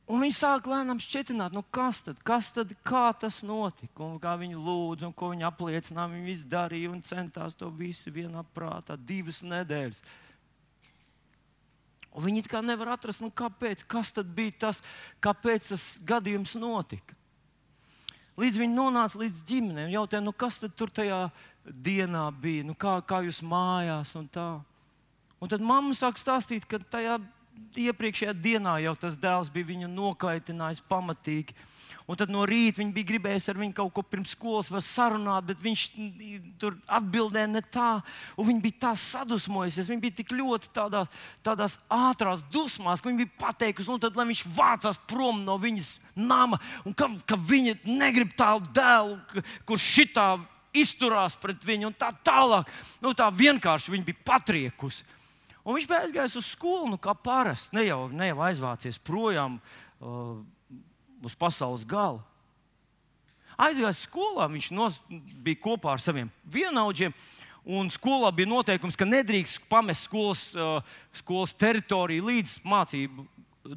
Un 0.04 0.20
viņi 0.20 0.36
sāk 0.36 0.66
lēnām 0.68 1.00
šķietināt, 1.00 1.54
nu 1.56 1.64
kas 1.74 2.02
tad, 2.04 2.18
kas 2.28 2.50
tad, 2.52 2.74
kā 2.84 3.06
tas 3.16 3.40
notika, 3.46 4.04
un 4.04 4.18
kā 4.20 4.34
viņi 4.42 4.60
lūdza, 4.60 5.08
un 5.08 5.16
ko 5.16 5.32
viņi 5.32 5.48
apliecināja. 5.48 6.12
Viņi 6.12 6.28
visu 6.28 6.50
darīja 6.52 6.92
un 6.92 7.00
centās 7.08 7.56
to 7.56 7.70
visu 7.72 8.12
vienā 8.12 8.44
prātā, 8.56 8.98
divas 9.00 9.40
nedēļas. 9.48 10.04
Un 12.14 12.28
viņi 12.28 12.44
kā 12.52 12.62
nevar 12.62 12.94
atrast, 12.94 13.24
nu, 13.24 13.32
kāpēc, 13.34 13.88
kas 13.90 14.12
tad 14.14 14.28
bija 14.36 14.68
tas, 14.68 14.84
kāpēc 15.24 15.72
tas 15.72 15.88
gadījums 16.04 16.54
notika. 16.62 17.16
Līdz 18.38 18.60
viņi 18.60 18.76
nonāca 18.76 19.20
līdz 19.22 19.42
ģimenēm, 19.46 19.92
jautāja, 19.94 20.22
nu, 20.26 20.34
kas 20.34 20.60
tad 20.62 20.74
tur 20.78 20.92
tajā 20.94 21.28
dienā 21.66 22.28
bija, 22.42 22.66
nu, 22.68 22.76
kā, 22.76 22.98
kā 23.08 23.24
jūs 23.26 23.42
mājās 23.46 24.14
un 24.20 24.28
tā. 24.32 24.50
Un 25.44 25.52
tad 25.52 25.64
mamma 25.64 25.96
sāk 25.96 26.20
stāstīt, 26.20 26.68
ka 26.68 26.80
tajā 26.80 27.20
iepriekšējā 27.84 28.34
dienā 28.38 28.78
jau 28.84 28.96
tas 29.00 29.18
dēls 29.20 29.52
bija 29.54 29.72
viņu 29.74 29.92
nokaitinājis 29.92 30.84
pamatīgi. 30.90 31.56
Un 32.04 32.18
tad 32.20 32.32
no 32.34 32.42
rīta 32.48 32.82
viņi 32.82 32.92
bija 32.92 33.08
gribējuši 33.14 33.52
ar 33.54 33.60
viņu 33.62 33.76
kaut 33.78 33.94
ko 33.96 34.04
pirms 34.04 34.34
skolas 34.36 34.72
sarunāt, 34.90 35.46
bet 35.48 35.62
viņš 35.64 35.84
tur 36.60 36.76
atbildēja 36.92 37.48
ne 37.48 37.62
tā. 37.64 38.02
Viņa 38.36 38.64
bija 38.66 38.82
tā 38.90 38.92
sadusmojusies, 39.00 39.88
viņa 39.88 40.04
bija 40.04 40.18
tik 40.18 40.34
ļoti 40.36 40.72
tādā, 40.76 41.06
tādās 41.46 41.78
ātrās 41.88 42.44
dusmās, 42.52 43.00
ka 43.00 43.08
viņa 43.08 43.24
bija 43.24 43.36
pateikusi, 43.46 43.88
nu, 43.88 44.02
tad, 44.04 44.20
lai 44.20 44.28
viņš 44.34 44.44
vācās 44.52 45.00
prom 45.08 45.46
no 45.48 45.56
viņas 45.62 45.94
nama, 46.20 46.60
un 46.84 46.96
ka, 46.98 47.08
ka 47.30 47.40
viņa 47.40 47.80
negrib 47.88 48.36
tādu 48.36 48.68
dēlu, 48.76 49.46
kurš 49.70 49.88
šitā 49.96 50.28
izturās 50.74 51.38
pret 51.40 51.62
viņu 51.66 51.90
un 51.92 51.98
tā 51.98 52.12
tālāk. 52.26 52.72
Nu, 53.02 53.14
tā 53.18 53.30
vienkārši 53.34 53.94
viņa 53.94 54.08
bija 54.10 54.26
patriekusi. 54.26 55.06
Un 55.64 55.78
viņš 55.78 55.88
bija 55.88 56.02
aizgājis 56.04 56.40
uz 56.42 56.50
skolu, 56.52 56.90
nu, 56.92 56.98
kā 57.00 57.14
parasti. 57.16 57.78
Ne 57.78 57.86
jau, 57.88 58.08
ne 58.12 58.28
jau 58.32 58.42
aizvācies 58.44 59.00
projām. 59.00 59.62
Uh, 60.04 60.42
uz 61.24 61.36
pasaules 61.40 61.86
galu. 61.88 62.22
Aizgājis 63.54 64.04
skolā, 64.08 64.48
viņš 64.52 64.72
nos, 64.74 64.98
bija 65.46 65.62
kopā 65.62 65.94
ar 65.94 66.02
saviem 66.02 66.32
vienaudžiem. 66.52 67.14
Un 67.64 67.88
skolā 67.94 68.28
bija 68.36 68.50
noteikums, 68.50 68.98
ka 69.00 69.08
nedrīkst 69.08 69.62
pamest 69.72 70.10
skolas, 70.10 70.50
uh, 70.58 70.82
skolas 71.16 71.54
teritoriju 71.56 72.26
līdz 72.28 72.58
mācību 72.68 73.28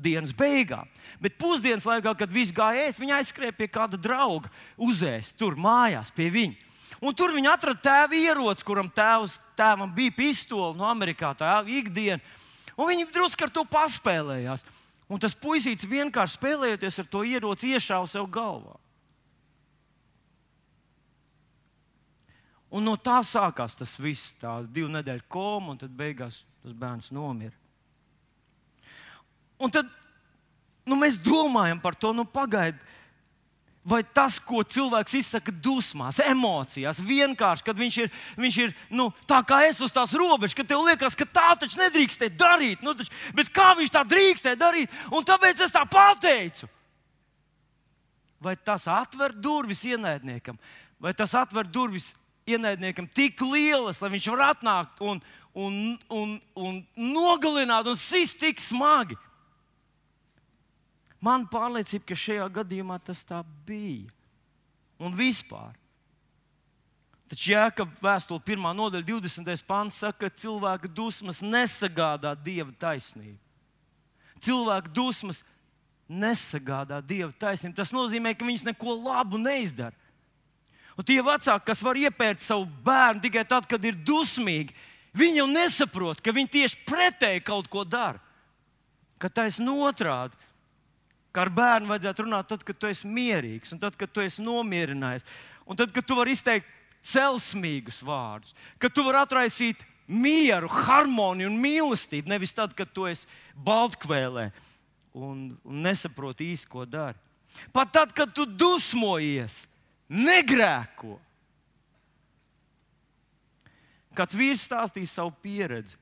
dienas 0.02 0.32
beigām. 0.34 0.88
Bet 1.22 1.36
pusdienas 1.38 1.86
laikā, 1.86 2.16
kad 2.18 2.32
viss 2.34 2.54
gāja 2.54 2.88
ēst, 2.88 2.98
viņa 2.98 3.20
aizskrēja 3.20 3.54
pie 3.54 3.68
kāda 3.70 4.00
drauga, 4.00 4.50
uzēst 4.74 5.36
tur 5.38 5.54
mājās 5.54 6.10
pie 6.16 6.32
viņa. 6.34 6.65
Un 7.04 7.14
tur 7.16 7.34
viņi 7.36 7.50
atrada 7.50 7.82
tēva 7.82 8.16
ieroci, 8.16 8.64
kuram 8.64 8.88
tēvs, 8.92 9.36
tēvam 9.58 9.92
bija 9.94 10.14
pistole 10.16 10.72
no 10.78 10.86
Amerikā, 10.88 11.34
tā 11.36 11.58
ikdiena. 11.68 12.22
Un 12.76 12.90
viņi 12.90 13.08
drusku 13.12 13.46
ar 13.46 13.52
to 13.52 13.64
paspēlējās. 13.68 14.64
Un 15.06 15.20
tas 15.22 15.36
puisītis 15.38 15.86
vienkārši 15.86 16.38
spēlējoties 16.38 16.98
ar 17.02 17.08
to 17.12 17.22
ieroci, 17.24 17.74
iešāva 17.76 18.08
sev 18.10 18.26
galvā. 18.32 18.74
Un 22.76 22.84
no 22.84 22.96
tā 22.98 23.20
sākās 23.24 23.76
tas 23.78 23.94
viss, 24.02 24.34
tās 24.40 24.66
divu 24.68 24.90
nedēļu 24.92 25.28
koma, 25.30 25.72
un 25.72 25.78
tad 25.80 25.94
beigās 25.96 26.42
tas 26.64 26.74
bērns 26.74 27.12
nomira. 27.14 27.54
Un 29.62 29.72
tad 29.72 29.88
nu, 30.84 30.98
mēs 30.98 31.20
domājam 31.22 31.78
par 31.80 31.96
to, 31.96 32.12
nu, 32.12 32.26
pagaidiet, 32.28 32.82
vai 33.86 34.02
tas, 34.02 34.40
ko 34.42 34.64
cilvēks 34.66 35.14
izsaka 35.20 35.52
dusmās, 35.62 36.18
emocijās, 36.24 36.98
vienkārši, 37.06 37.64
kad 37.68 37.78
viņš 37.78 37.98
ir, 38.02 38.08
viņš 38.34 38.56
ir 38.64 38.72
nu, 38.90 39.08
tā 39.30 39.38
kā 39.46 39.60
es 39.68 39.78
uz 39.84 39.94
tās 39.94 40.14
robežas, 40.18 40.56
ka 40.58 40.66
tev 40.66 40.82
liekas, 40.88 41.14
ka 41.18 41.28
tā 41.30 41.52
taču 41.60 41.78
nedrīkstē 41.78 42.32
darīt. 42.34 42.82
Nu, 42.82 42.96
taču, 42.98 43.14
bet 43.36 43.52
kā 43.54 43.70
viņš 43.78 43.92
tā 43.94 44.02
drīkstē 44.08 44.56
darīt? 44.58 44.90
Un 45.14 45.26
tāpēc 45.26 45.62
es 45.62 45.74
tā 45.74 45.84
pateicu. 45.86 46.66
Vai 48.42 48.56
tas 48.58 48.88
atver 48.90 49.32
durvis 49.32 49.84
ienaidniekam, 49.86 50.58
vai 51.00 51.14
tas 51.16 51.32
atver 51.38 51.68
durvis 51.70 52.10
ienaidniekam 52.46 53.06
tik 53.14 53.40
lielas, 53.42 54.02
lai 54.02 54.10
viņš 54.12 54.28
var 54.34 54.48
atnākt 54.50 55.00
un, 55.00 55.22
un, 55.54 55.78
un, 56.10 56.34
un 56.58 56.82
nogalināt 56.98 57.86
un 57.86 57.98
sist 57.98 58.38
tik 58.42 58.60
smagi? 58.62 59.16
Man 61.24 61.46
pārliecība, 61.48 62.10
ka 62.10 62.18
šajā 62.18 62.46
gadījumā 62.60 62.98
tas 63.02 63.22
tā 63.26 63.40
bija. 63.66 64.08
Un 65.00 65.14
vispār. 65.16 65.74
Taču 67.26 67.50
Jēkabā 67.50 67.98
vēstule 68.04 68.42
1. 68.44 68.68
nodaļa, 68.78 69.06
20. 69.08 69.64
pāns 69.66 69.98
saka, 69.98 70.28
ka 70.28 70.38
cilvēka 70.42 70.90
dusmas 70.94 71.42
nesagādā 71.42 72.36
dieva 72.38 72.70
taisnību. 72.78 73.38
Cilvēka 74.46 74.92
dusmas 74.94 75.42
nesagādā 76.06 77.00
dieva 77.02 77.32
taisnību. 77.34 77.74
Tas 77.80 77.90
nozīmē, 77.94 78.36
ka 78.36 78.46
viņas 78.46 78.68
neko 78.68 78.94
labu 78.94 79.40
neizdara. 79.42 79.96
Un 80.96 81.04
tie 81.04 81.18
vecāki, 81.20 81.66
kas 81.66 81.82
var 81.84 81.98
iepērt 82.00 82.44
savu 82.44 82.68
bērnu 82.86 83.24
tikai 83.26 83.44
tad, 83.48 83.66
kad 83.68 83.82
ir 83.84 83.98
dusmīgi, 84.06 84.72
viņi 85.16 85.42
jau 85.42 85.48
nesaprot, 85.50 86.22
ka 86.24 86.32
viņi 86.32 86.52
tieši 86.54 86.84
pretēji 86.88 87.44
kaut 87.44 87.68
ko 87.72 87.82
dara. 87.84 88.22
Ka 89.20 89.28
taisnība 89.32 89.90
otrādi 89.90 90.45
Kā 91.36 91.42
ar 91.44 91.50
bērnu 91.52 91.90
vajadzētu 91.90 92.24
runāt 92.24 92.46
tad, 92.48 92.62
kad 92.64 92.78
tu 92.80 92.88
esi 92.88 93.04
mierīgs, 93.12 93.74
un 93.74 93.80
tad, 93.82 93.92
kad 94.00 94.08
tu 94.08 94.22
esi 94.24 94.40
nomierinājies, 94.40 95.26
un 95.68 95.76
tad, 95.76 95.90
kad 95.92 96.06
tu 96.08 96.16
vari 96.16 96.32
izteikt 96.32 96.70
celsmīgus 97.04 97.98
vārdus, 98.00 98.54
kad 98.80 98.94
tu 98.96 99.04
vari 99.04 99.20
atraisīt 99.20 99.84
mieru, 100.08 100.70
harmoniju 100.72 101.50
un 101.50 101.60
mīlestību, 101.60 102.32
nevis 102.32 102.56
tad, 102.56 102.72
kad 102.78 102.88
tu 102.88 103.04
esi 103.10 103.28
baltkvēlē 103.68 104.46
un, 105.12 105.44
un 105.60 105.84
nesaproti 105.84 106.48
īsti, 106.54 106.70
ko 106.72 106.88
dari. 106.88 107.20
Pat 107.68 107.92
tad, 107.92 108.16
kad 108.16 108.32
tu 108.32 108.48
dusmojies, 108.48 109.66
negrēko. 110.08 111.20
Kāds 114.16 114.40
vīrs 114.40 114.64
stāstīja 114.64 115.12
savu 115.18 115.36
pieredzi. 115.44 116.00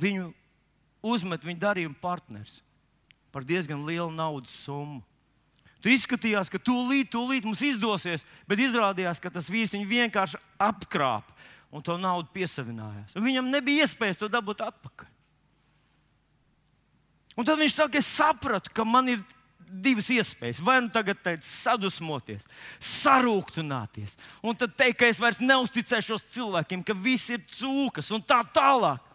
Viņu 0.00 0.30
uzmet 1.04 1.44
viņa 1.44 1.66
darījuma 1.68 2.00
partners 2.00 2.62
par 3.32 3.46
diezgan 3.48 3.82
lielu 3.88 4.10
naudas 4.12 4.52
summu. 4.64 5.00
Tur 5.82 5.90
izskatījās, 5.90 6.50
ka 6.52 6.60
tūlīt, 6.62 7.10
tūlīt 7.10 7.46
mums 7.46 7.62
izdosies, 7.66 8.22
bet 8.46 8.60
izrādījās, 8.62 9.18
ka 9.18 9.32
tas 9.34 9.48
vīrs 9.50 9.74
viņu 9.74 9.88
vienkārši 9.90 10.38
apkrāpa 10.62 11.34
un 11.74 11.82
to 11.82 11.96
naudu 11.98 12.30
piesavinājās. 12.36 13.16
Un 13.16 13.26
viņam 13.26 13.50
nebija 13.50 13.88
iespējas 13.88 14.20
to 14.20 14.28
dabūt 14.30 14.62
atpakaļ. 14.62 15.08
Un 17.32 17.48
tad 17.48 17.58
viņš 17.58 17.74
saka, 17.74 17.98
es 17.98 18.10
sapratu, 18.12 18.70
ka 18.76 18.84
man 18.86 19.08
ir 19.08 19.22
divas 19.72 20.10
iespējas. 20.12 20.60
Vai 20.62 20.76
nu 20.84 20.92
tagad 20.92 21.18
teikt, 21.24 21.46
sadusmoties, 21.48 22.44
sarūktināties, 22.76 24.18
un 24.44 24.58
tad 24.58 24.76
teikt, 24.76 25.00
ka 25.00 25.08
es 25.08 25.20
vairs 25.22 25.40
neusticēšos 25.42 26.28
cilvēkiem, 26.36 26.84
ka 26.84 26.94
viss 26.94 27.32
ir 27.32 27.40
cūkas 27.56 28.12
un 28.14 28.22
tā 28.22 28.42
tālāk 28.54 29.11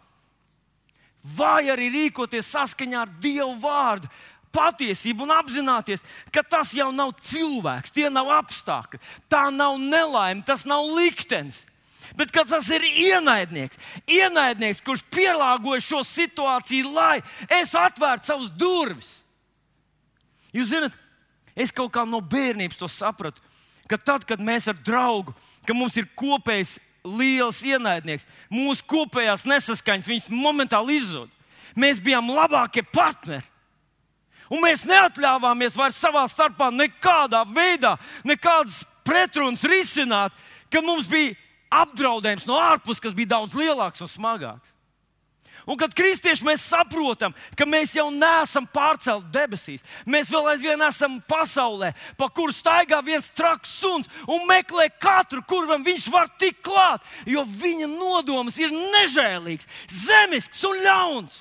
vai 1.36 1.68
arī 1.72 1.90
rīkoties 1.94 2.50
saskaņā 2.54 3.04
ar 3.04 3.14
Dievu 3.22 3.54
vārdu, 3.62 4.10
patiesību 4.54 5.26
un 5.26 5.34
apzināties, 5.36 6.02
ka 6.32 6.42
tas 6.42 6.72
jau 6.76 6.88
nav 6.94 7.12
cilvēks, 7.20 7.92
tie 7.94 8.08
nav 8.12 8.30
apstākļi, 8.38 9.00
tā 9.28 9.48
nav 9.54 9.76
nelaime, 9.82 10.44
tas 10.46 10.64
nav 10.68 10.86
liktenis. 10.96 11.66
Bet 12.16 12.32
tas 12.32 12.70
ir 12.72 12.84
ienaidnieks, 12.88 13.78
ienaidnieks, 14.08 14.80
kurš 14.84 15.04
pielāgoja 15.12 15.84
šo 15.84 16.00
situāciju, 16.08 16.94
lai 16.94 17.20
es 17.52 17.74
atvērtu 17.76 18.30
savus 18.30 18.48
durvis. 18.56 19.10
Jūs 20.56 20.72
zināt, 20.72 20.96
es 21.52 21.74
kaut 21.74 21.92
kā 21.92 22.06
no 22.08 22.22
bērnības 22.24 22.80
to 22.80 22.88
sapratu, 22.88 23.44
ka 23.88 24.00
tad, 24.00 24.24
kad 24.24 24.40
mēs 24.40 24.70
ar 24.72 24.78
draugu, 24.80 25.34
ka 25.68 25.76
mums 25.76 25.98
ir 26.00 26.08
kopējs 26.16 26.78
liels 27.08 27.62
ienaidnieks. 27.64 28.26
Mūsu 28.52 28.84
kopējās 28.88 29.46
nesaskaņas 29.48 30.08
viņas 30.10 30.28
momentāli 30.32 30.98
izzūd. 31.00 31.30
Mēs 31.78 32.00
bijām 32.02 32.30
labākie 32.34 32.84
partneri. 32.84 33.44
Un 34.48 34.62
mēs 34.64 34.86
neatļāvāmies 34.88 35.76
vairs 35.76 35.98
savā 36.00 36.24
starpā 36.30 36.70
nekādā 36.72 37.42
veidā, 37.52 37.96
nekādas 38.24 38.80
pretrunas 39.04 39.64
risināt, 39.68 40.32
kad 40.72 40.84
mums 40.84 41.08
bija 41.10 41.36
apdraudējums 41.82 42.46
no 42.48 42.56
ārpuses, 42.56 43.02
kas 43.04 43.16
bija 43.16 43.34
daudz 43.36 43.56
lielāks 43.58 44.00
un 44.04 44.08
smagāks. 44.08 44.72
Un 45.68 45.76
kad 45.76 45.92
kristieši 45.92 46.46
mēs 46.46 46.62
saprotam, 46.64 47.34
ka 47.52 47.66
mēs 47.68 47.92
jau 47.98 48.06
neesam 48.08 48.64
pārcelti 48.72 49.28
debesīs, 49.34 49.84
mēs 50.08 50.30
vēl 50.32 50.48
aizvien 50.54 50.80
esam 50.86 51.18
pasaulē, 51.28 51.90
pa 52.16 52.30
kuru 52.32 52.54
staigā 52.56 53.02
viens 53.04 53.28
traks 53.36 53.74
suns 53.82 54.08
un 54.24 54.46
meklē 54.48 54.88
katru, 54.96 55.42
kuram 55.44 55.84
viņš 55.84 56.08
var 56.14 56.32
tikt 56.40 56.62
klāt, 56.64 57.04
jo 57.28 57.44
viņa 57.44 57.90
nodoms 57.92 58.56
ir 58.62 58.72
nežēlīgs, 58.72 59.68
zemisks 59.92 60.64
un 60.64 60.80
ļauns. 60.86 61.36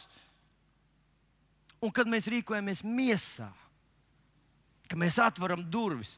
Un 1.80 1.94
kad 1.94 2.10
mēs 2.10 2.28
rīkojamies 2.28 2.84
miesā, 2.84 3.48
ka 4.92 5.00
mēs 5.00 5.22
atveram 5.24 5.64
durvis, 5.72 6.18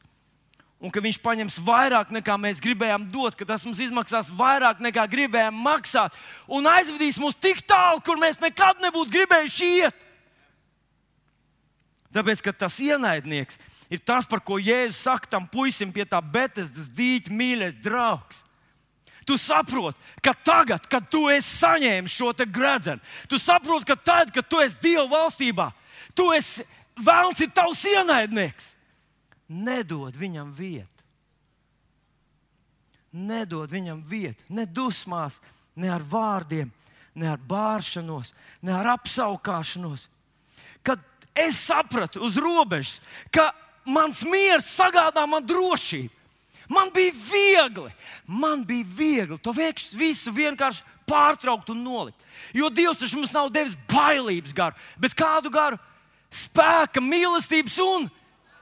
un 0.80 0.92
ka 0.92 1.02
viņš 1.04 1.18
paņems 1.20 1.58
vairāk 1.64 2.12
nekā 2.16 2.36
mēs 2.40 2.60
gribējām 2.64 3.04
dot, 3.12 3.36
ka 3.36 3.44
tas 3.48 3.64
mums 3.66 3.82
izmaksās 3.84 4.30
vairāk 4.32 4.80
nekā 4.80 5.04
gribējām 5.12 5.56
maksāt, 5.60 6.16
un 6.48 6.68
aizvedīs 6.70 7.20
mūs 7.20 7.36
tik 7.36 7.60
tālu, 7.68 8.00
kur 8.04 8.20
mēs 8.20 8.40
nekad 8.40 8.80
nebūtu 8.80 9.12
gribējuši 9.12 9.68
iet. 9.82 10.06
Tāpēc, 12.10 12.42
ka 12.42 12.56
tas 12.64 12.80
ienaidnieks 12.82 13.60
ir 13.92 14.00
tas, 14.02 14.26
par 14.26 14.40
ko 14.42 14.56
Jēzus 14.58 15.04
saka 15.04 15.28
tam 15.30 15.44
puisim 15.46 15.92
pie 15.92 16.08
tā 16.08 16.18
Betesdas 16.24 16.88
dīķa 16.96 17.34
mīļais 17.34 17.76
draugs. 17.84 18.40
Tu 19.28 19.36
saproti, 19.38 20.00
ka 20.24 20.32
tagad, 20.34 20.88
kad 20.90 21.04
tu 21.12 21.28
esi 21.30 21.52
saņēmis 21.60 22.16
šo 22.16 22.32
gredzenu, 22.50 23.04
tu 23.28 23.38
saproti, 23.38 23.86
ka 23.92 23.94
tad, 23.94 24.32
kad 24.34 24.48
tu 24.48 24.58
esi 24.58 24.80
Dieva 24.82 25.06
valstībā, 25.12 25.68
tu 26.16 26.32
esi 26.32 26.64
vēlns 26.98 27.44
ir 27.44 27.52
tavs 27.54 27.84
ienaidnieks 27.84 28.79
nedod 29.50 30.14
viņam 30.16 30.52
vietu. 30.54 30.88
Nedod 33.10 33.70
viņam 33.70 34.04
vietu, 34.06 34.44
ne 34.54 34.64
dusmās, 34.70 35.40
ne 35.74 35.90
ar 35.90 36.02
vārdiem, 36.06 36.70
ne 37.18 37.26
ar 37.26 37.40
bāršanos, 37.42 38.30
ne 38.62 38.74
ar 38.76 38.92
apskaukšanos. 38.94 40.06
Kad 40.86 41.02
es 41.34 41.58
sapratu 41.58 42.22
uz 42.22 42.38
robežas, 42.38 43.00
ka 43.34 43.50
mans 43.84 44.22
miers 44.22 44.70
sagādā 44.70 45.26
man 45.26 45.42
drošību, 45.42 46.14
man 46.70 46.92
bija 46.94 47.16
viegli, 47.26 47.90
man 48.26 48.62
bija 48.64 48.86
viegli 48.86 49.40
to 49.42 49.50
visu 49.50 50.30
vienkārši 50.30 50.86
pārtraukt 51.10 51.72
un 51.74 51.82
nolikt. 51.82 52.18
Jo 52.54 52.70
Dievs 52.70 53.02
taču 53.02 53.18
mums 53.18 53.34
nav 53.34 53.50
devis 53.50 53.74
bailības 53.90 54.54
garu, 54.54 54.78
bet 55.02 55.18
kādu 55.18 55.50
garu? 55.50 55.80
Spēka, 56.30 57.02
mīlestības 57.02 57.74
un 57.82 58.06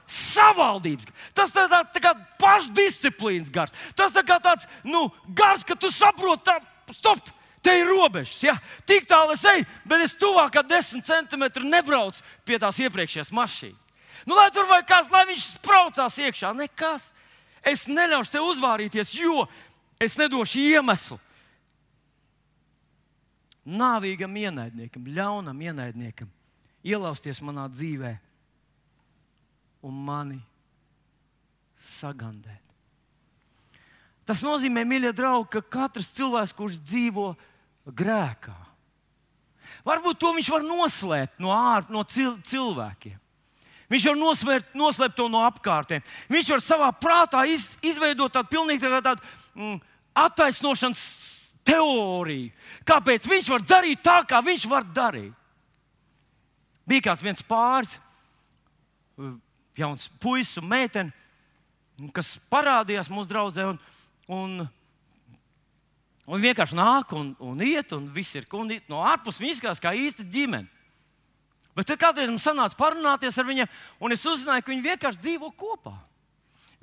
savaldības. 0.09 1.09
Tas 1.37 1.53
tā, 1.53 1.65
tā, 1.69 1.83
tā 1.93 2.01
kā 2.03 2.13
pašdisciplīnas 2.41 3.51
gars. 3.53 3.75
Tas 3.97 4.13
tā 4.15 4.23
kā 4.25 4.39
tāds 4.43 4.67
nu, 4.87 5.07
gars, 5.37 5.65
ka 5.67 5.77
tu 5.77 5.91
saproti, 5.93 6.49
tā, 6.49 6.59
stop! 6.97 7.35
Te 7.59 7.73
ir 7.75 7.89
robežas, 7.91 8.37
ja? 8.39 8.53
tik 8.87 9.03
tālu 9.03 9.33
es 9.35 9.41
eju, 9.43 9.65
bet 9.83 10.05
es 10.05 10.13
tuvāk 10.15 10.53
kā 10.53 10.61
desmit 10.63 11.03
centimetru 11.03 11.67
nebraucu 11.67 12.23
pie 12.47 12.55
tās 12.55 12.77
iepriekšējās 12.79 13.33
mašīnas. 13.35 13.89
Nu, 14.23 14.37
lai 14.37 14.45
tur 14.55 14.63
vai 14.69 14.77
kāds, 14.87 15.11
lai 15.11 15.25
viņš 15.27 15.43
spraucās 15.57 16.21
iekšā, 16.23 16.53
nekas. 16.55 17.09
Es 17.67 17.83
neļaušu 17.91 18.31
tev 18.31 18.47
uzvārīties, 18.47 19.11
jo 19.19 19.43
es 19.99 20.15
nedošu 20.15 20.63
iemeslu. 20.69 21.19
Nāvīgam 23.67 24.39
ienaidniekam, 24.39 25.11
ļaunam 25.11 25.59
ienaidniekam 25.67 26.31
ielausties 26.87 27.43
manā 27.43 27.67
dzīvēm 27.75 28.28
un 29.85 30.01
mani 30.05 30.39
sagandēt. 31.79 32.65
Tas 34.27 34.43
nozīmē, 34.45 34.83
mīļie 34.85 35.13
draugi, 35.17 35.49
ka 35.55 35.61
katrs 35.73 36.11
cilvēks, 36.13 36.53
kurš 36.53 36.77
dzīvo 36.85 37.31
grēkā, 37.97 38.57
varbūt 39.87 40.19
to 40.21 40.35
viņš 40.35 40.51
var 40.53 40.65
noslēpt 40.67 41.41
no 41.41 41.53
ārpuses, 41.55 41.95
no 41.95 42.03
cil 42.05 42.35
cilvēkiem. 42.51 43.17
Viņš 43.89 44.05
var 44.05 44.19
nosvērt, 44.19 44.73
noslēpt 44.77 45.15
to 45.17 45.25
no 45.33 45.41
apkārtējiem. 45.47 46.03
Viņš 46.29 46.51
var 46.53 46.61
savā 46.61 46.89
prātā 46.93 47.41
iz, 47.49 47.71
izveidot 47.81 48.35
tādu 48.35 48.51
pilnīgi 48.53 48.85
tā 48.85 48.99
tādu 49.01 49.23
mm, 49.57 49.79
attaisnošanas 50.27 51.05
teoriju. 51.65 52.51
Kāpēc 52.85 53.25
viņš 53.31 53.49
var 53.55 53.65
darīt 53.65 54.03
tā, 54.05 54.19
kā 54.29 54.43
viņš 54.45 54.67
var 54.69 54.85
darīt? 54.85 55.33
Bija 56.89 57.09
kāds 57.09 57.25
viens 57.25 57.41
pāris, 57.45 57.97
jauns 59.79 60.09
puisis 60.21 60.59
un 60.61 60.67
meitene, 60.69 61.13
kas 62.15 62.37
parādījās 62.51 63.11
mūsu 63.11 63.29
draudzē. 63.31 63.65
Un, 63.71 63.79
un, 64.29 64.67
un 66.29 66.43
vienkārši 66.43 66.77
nāk 66.77 67.13
un, 67.17 67.31
un 67.43 67.63
iet, 67.65 67.93
un 67.95 68.07
viss 68.13 68.37
ir 68.37 68.47
kundi, 68.49 68.81
no 68.91 69.01
ārpuses. 69.07 69.41
Viņi 69.41 69.57
izskatās 69.57 69.83
kā 69.83 69.95
īsta 69.97 70.27
ģimene. 70.27 70.69
Bet 71.77 71.87
tad 71.87 71.99
kādreiz 72.01 72.27
man 72.27 72.41
sanāca 72.41 72.75
parunāties 72.75 73.37
ar 73.39 73.45
viņiem, 73.47 73.69
un 74.03 74.11
es 74.11 74.25
uzzināju, 74.27 74.65
ka 74.65 74.71
viņi 74.73 74.83
vienkārši 74.83 75.21
dzīvo 75.23 75.51
kopā. 75.55 75.93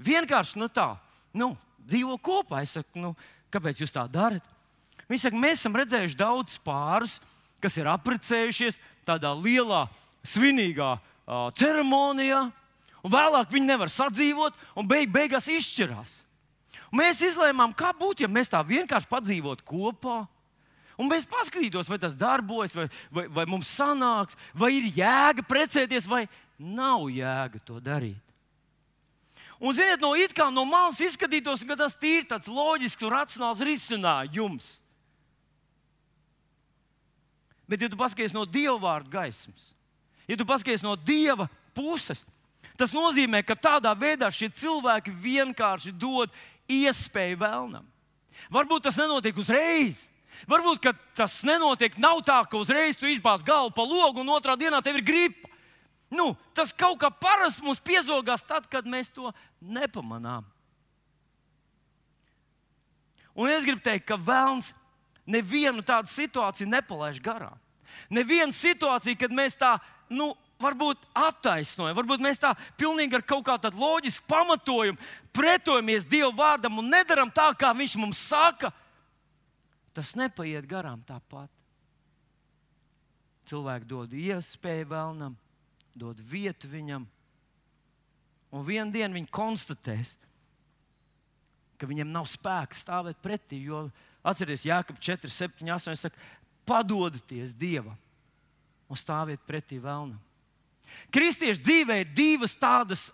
Vienkārši 0.00 0.60
nu 0.60 0.68
tā, 0.72 0.94
nu, 1.36 1.50
dzīvo 1.84 2.16
kopā. 2.22 2.62
Es 2.64 2.76
saku, 2.78 3.02
nu, 3.02 3.10
kāpēc 3.52 3.82
jūs 3.82 3.92
tā 3.92 4.06
darat? 4.08 4.44
Viņi 5.10 5.22
saka, 5.22 5.40
mēs 5.42 5.60
esam 5.60 5.76
redzējuši 5.78 6.18
daudz 6.18 6.56
pārus, 6.64 7.18
kas 7.62 7.76
ir 7.78 7.90
apprecējušies 7.90 8.80
tādā 9.06 9.30
lielā, 9.36 9.84
svinīgā 10.26 10.96
uh, 10.96 11.50
ceremonijā, 11.58 12.46
un 13.06 13.12
vēlāk 13.12 13.52
viņi 13.54 13.70
nevar 13.70 13.92
sadzīvot, 13.92 14.56
un 14.74 14.88
beig, 14.90 15.12
beigās 15.14 15.46
izšķirās. 15.52 16.16
Un 16.90 17.00
mēs 17.02 17.22
izlēmām, 17.22 17.74
kā 17.76 17.92
būtu, 17.94 18.24
ja 18.24 18.30
mēs 18.30 18.50
tā 18.50 18.62
vienkārši 18.66 19.10
padzīvotu 19.10 19.66
kopā. 19.66 20.24
Un 20.96 21.10
mēs 21.10 21.28
paskatītos, 21.28 21.90
vai 21.92 21.98
tas 22.00 22.16
darbojas, 22.16 22.74
vai, 22.76 22.86
vai, 23.12 23.26
vai 23.28 23.44
mums 23.48 23.68
sanāks, 23.68 24.38
vai 24.56 24.72
ir 24.78 24.88
jēga 24.96 25.44
precēties, 25.44 26.08
vai 26.08 26.24
nav 26.56 27.10
jēga 27.12 27.60
to 27.68 27.80
darīt. 27.84 28.22
Un, 29.56 29.72
ziniet, 29.76 30.00
no 30.00 30.12
no 30.52 30.64
malas 30.68 31.00
izskatītos, 31.00 31.64
ka 31.64 31.76
tas 31.76 31.96
ir 32.04 32.26
tāds 32.28 32.48
loģisks 32.48 33.04
un 33.04 33.12
racionāls 33.12 33.62
risinājums. 33.64 34.66
Bet, 37.66 37.80
ja 37.80 37.88
tu 37.88 37.96
paskaties 37.96 38.34
no 38.36 38.44
Dieva 38.44 38.76
vārda 38.78 39.10
gaismas, 39.10 39.72
ja 40.28 40.36
tu 40.36 40.44
paskaties 40.46 40.84
no 40.84 40.94
Dieva 40.96 41.48
puses, 41.74 42.24
tas 42.78 42.92
nozīmē, 42.94 43.42
ka 43.46 43.56
tādā 43.56 43.92
veidā 43.98 44.30
šie 44.32 44.48
cilvēki 44.52 45.14
vienkārši 45.22 45.94
dod 45.96 46.32
iespēju 46.68 47.40
vēlnam. 47.40 47.86
Varbūt 48.52 48.86
tas 48.88 48.98
nenotiek 49.00 49.36
uzreiz. 49.40 50.04
Varbūt 50.50 50.90
tas 51.16 51.40
nenotiek 51.48 51.96
nav 51.98 52.20
tā, 52.26 52.42
ka 52.44 52.60
uzreiz 52.60 52.98
tu 53.00 53.08
izbāz 53.08 53.44
galvu 53.44 53.72
pa 53.72 53.86
logu 53.88 54.20
un 54.20 54.34
otrā 54.34 54.56
dienā 54.58 54.82
tev 54.84 55.00
ir 55.00 55.06
gripa. 55.06 55.48
Nu, 56.12 56.34
tas 56.54 56.70
kaut 56.76 57.00
kā 57.02 57.10
parasti 57.10 57.64
mums 57.66 57.80
piezogās 57.82 58.44
tad, 58.46 58.68
kad 58.70 58.86
mēs 58.86 59.08
to 59.10 59.32
nepamanām. 59.58 60.44
Un 63.36 63.50
es 63.52 63.66
gribu 63.66 63.82
teikt, 63.84 64.06
ka 64.08 64.16
vēlams 64.16 64.70
nevienu 65.28 65.82
tādu 65.84 66.08
situāciju 66.08 66.70
nepalaiž 66.70 67.18
garām. 67.20 67.56
Nevienu 68.12 68.54
situāciju, 68.54 69.18
kad 69.18 69.34
mēs 69.34 69.58
tā, 69.58 69.74
nu, 70.08 70.30
varbūt 70.62 71.04
attaisnojam, 71.16 71.96
varbūt 71.98 72.22
mēs 72.24 72.40
tā 72.40 72.52
pilnīgi 72.80 73.18
ar 73.18 73.24
kaut 73.26 73.44
kādu 73.46 73.72
loģisku 73.76 74.24
pamatojumu 74.30 74.98
pretojamies 75.36 76.06
Dieva 76.08 76.32
vārdam 76.34 76.80
un 76.80 76.90
nedaram 76.92 77.30
tā, 77.32 77.50
kā 77.58 77.72
Viņš 77.76 77.96
mums 78.00 78.22
saka, 78.30 78.72
tas 79.96 80.14
nepaiet 80.16 80.66
garām 80.68 81.02
tāpat. 81.06 81.50
Cilvēki 83.46 83.86
dod 83.86 84.14
iespēju 84.16 84.88
vēlnam, 84.90 85.36
dod 85.94 86.18
vietu 86.18 86.68
viņam, 86.68 87.04
un 88.50 88.64
vienā 88.66 88.90
dienā 88.90 89.14
viņi 89.14 89.30
konstatēs, 89.30 90.16
ka 91.76 91.86
viņiem 91.86 92.10
nav 92.10 92.26
spēka 92.30 92.74
stāvēt 92.74 93.20
pretī. 93.22 93.60
Jo 93.68 93.86
atcerieties, 94.26 94.66
Jākap 94.66 94.98
4, 94.98 95.30
7, 95.30 95.68
8 95.76 96.00
saka, 96.00 96.18
padodieties 96.66 97.54
Dievam 97.54 97.94
un 98.90 98.98
stāviet 98.98 99.42
pretī 99.46 99.78
vēlnam. 99.82 100.25
Kristiešu 101.14 101.62
dzīvē 101.62 102.00
ir 102.02 102.14
divas 102.16 102.56
tādas 102.58 103.08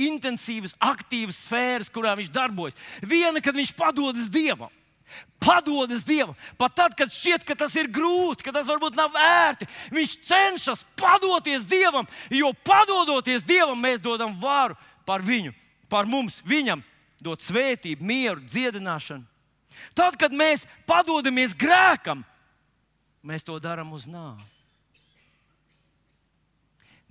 intensīvas, 0.00 0.74
aktīvas 0.80 1.40
sfēras, 1.46 1.90
kurā 1.92 2.14
viņš 2.18 2.30
darbojas. 2.32 2.78
Viena, 3.04 3.42
kad 3.44 3.56
viņš 3.56 3.74
padodas 3.76 4.30
Dievam. 4.32 4.72
Padodas 5.42 6.04
Dievam. 6.06 6.36
Pat 6.56 6.74
tad, 6.78 6.94
kad 6.96 7.12
šķiet, 7.12 7.44
ka 7.44 7.56
tas 7.58 7.74
ir 7.76 7.90
grūti, 7.92 8.46
ka 8.46 8.54
tas 8.54 8.68
varbūt 8.70 8.96
nav 8.96 9.16
ērti, 9.18 9.68
viņš 9.92 10.14
cenšas 10.28 10.86
padoties 10.96 11.66
Dievam, 11.68 12.08
jo 12.32 12.52
padodoties 12.64 13.44
Dievam, 13.44 13.76
mēs 13.82 14.00
dodam 14.00 14.38
varu 14.40 14.78
par 15.06 15.24
viņu, 15.26 15.52
par 15.92 16.08
mums, 16.08 16.40
viņam, 16.48 16.80
dot 17.22 17.44
svētību, 17.44 18.06
mieru, 18.06 18.40
dziedināšanu. 18.48 19.28
Tad, 19.98 20.16
kad 20.20 20.32
mēs 20.32 20.64
padodamies 20.88 21.52
grēkam, 21.58 22.22
mēs 23.26 23.44
to 23.44 23.58
darām 23.60 23.92
uz 23.92 24.06
nāvi 24.08 24.51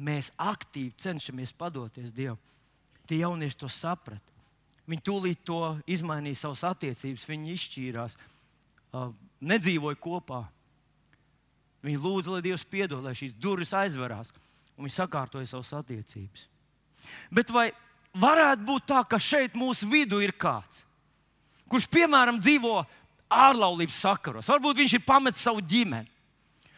mēs 0.02 0.32
aktīvi 0.40 0.96
cenšamies 1.00 1.54
padoties 1.58 2.14
Dievam. 2.16 2.40
Tie 3.08 3.22
jaunieši 3.22 3.60
to 3.62 3.70
saprata. 3.72 4.32
Viņi 4.90 5.04
tūlīt 5.06 5.44
to 5.46 5.60
izmainīja 5.90 6.42
savas 6.42 6.64
attiecības, 6.72 7.28
viņi 7.30 7.54
izšķīrās, 7.56 8.18
nedzīvoja 9.42 10.00
kopā. 10.02 10.42
Viņi 11.86 12.02
lūdza, 12.02 12.36
lai 12.36 12.44
Dievs 12.46 12.66
piedod, 12.68 13.02
lai 13.04 13.14
šīs 13.18 13.34
durvis 13.42 13.74
aizverās, 13.78 14.32
un 14.76 14.86
viņi 14.86 14.98
sakārtoja 14.98 15.50
savas 15.50 15.72
attiecības. 15.80 16.48
Bet 17.34 17.54
vai 17.54 17.70
varētu 18.14 18.66
būt 18.68 18.90
tā, 18.92 19.02
ka 19.08 19.18
šeit 19.22 19.56
mūsu 19.58 19.90
vidū 19.90 20.20
ir 20.22 20.34
kāds, 20.38 20.84
kurš, 21.72 21.88
piemēram, 21.94 22.42
dzīvo 22.42 22.82
ārlaulības 23.32 24.02
sakaros? 24.04 24.50
Varbūt 24.52 24.82
viņš 24.82 24.98
ir 24.98 25.06
pametis 25.08 25.46
savu 25.48 25.64
ģimeni. 25.64 26.10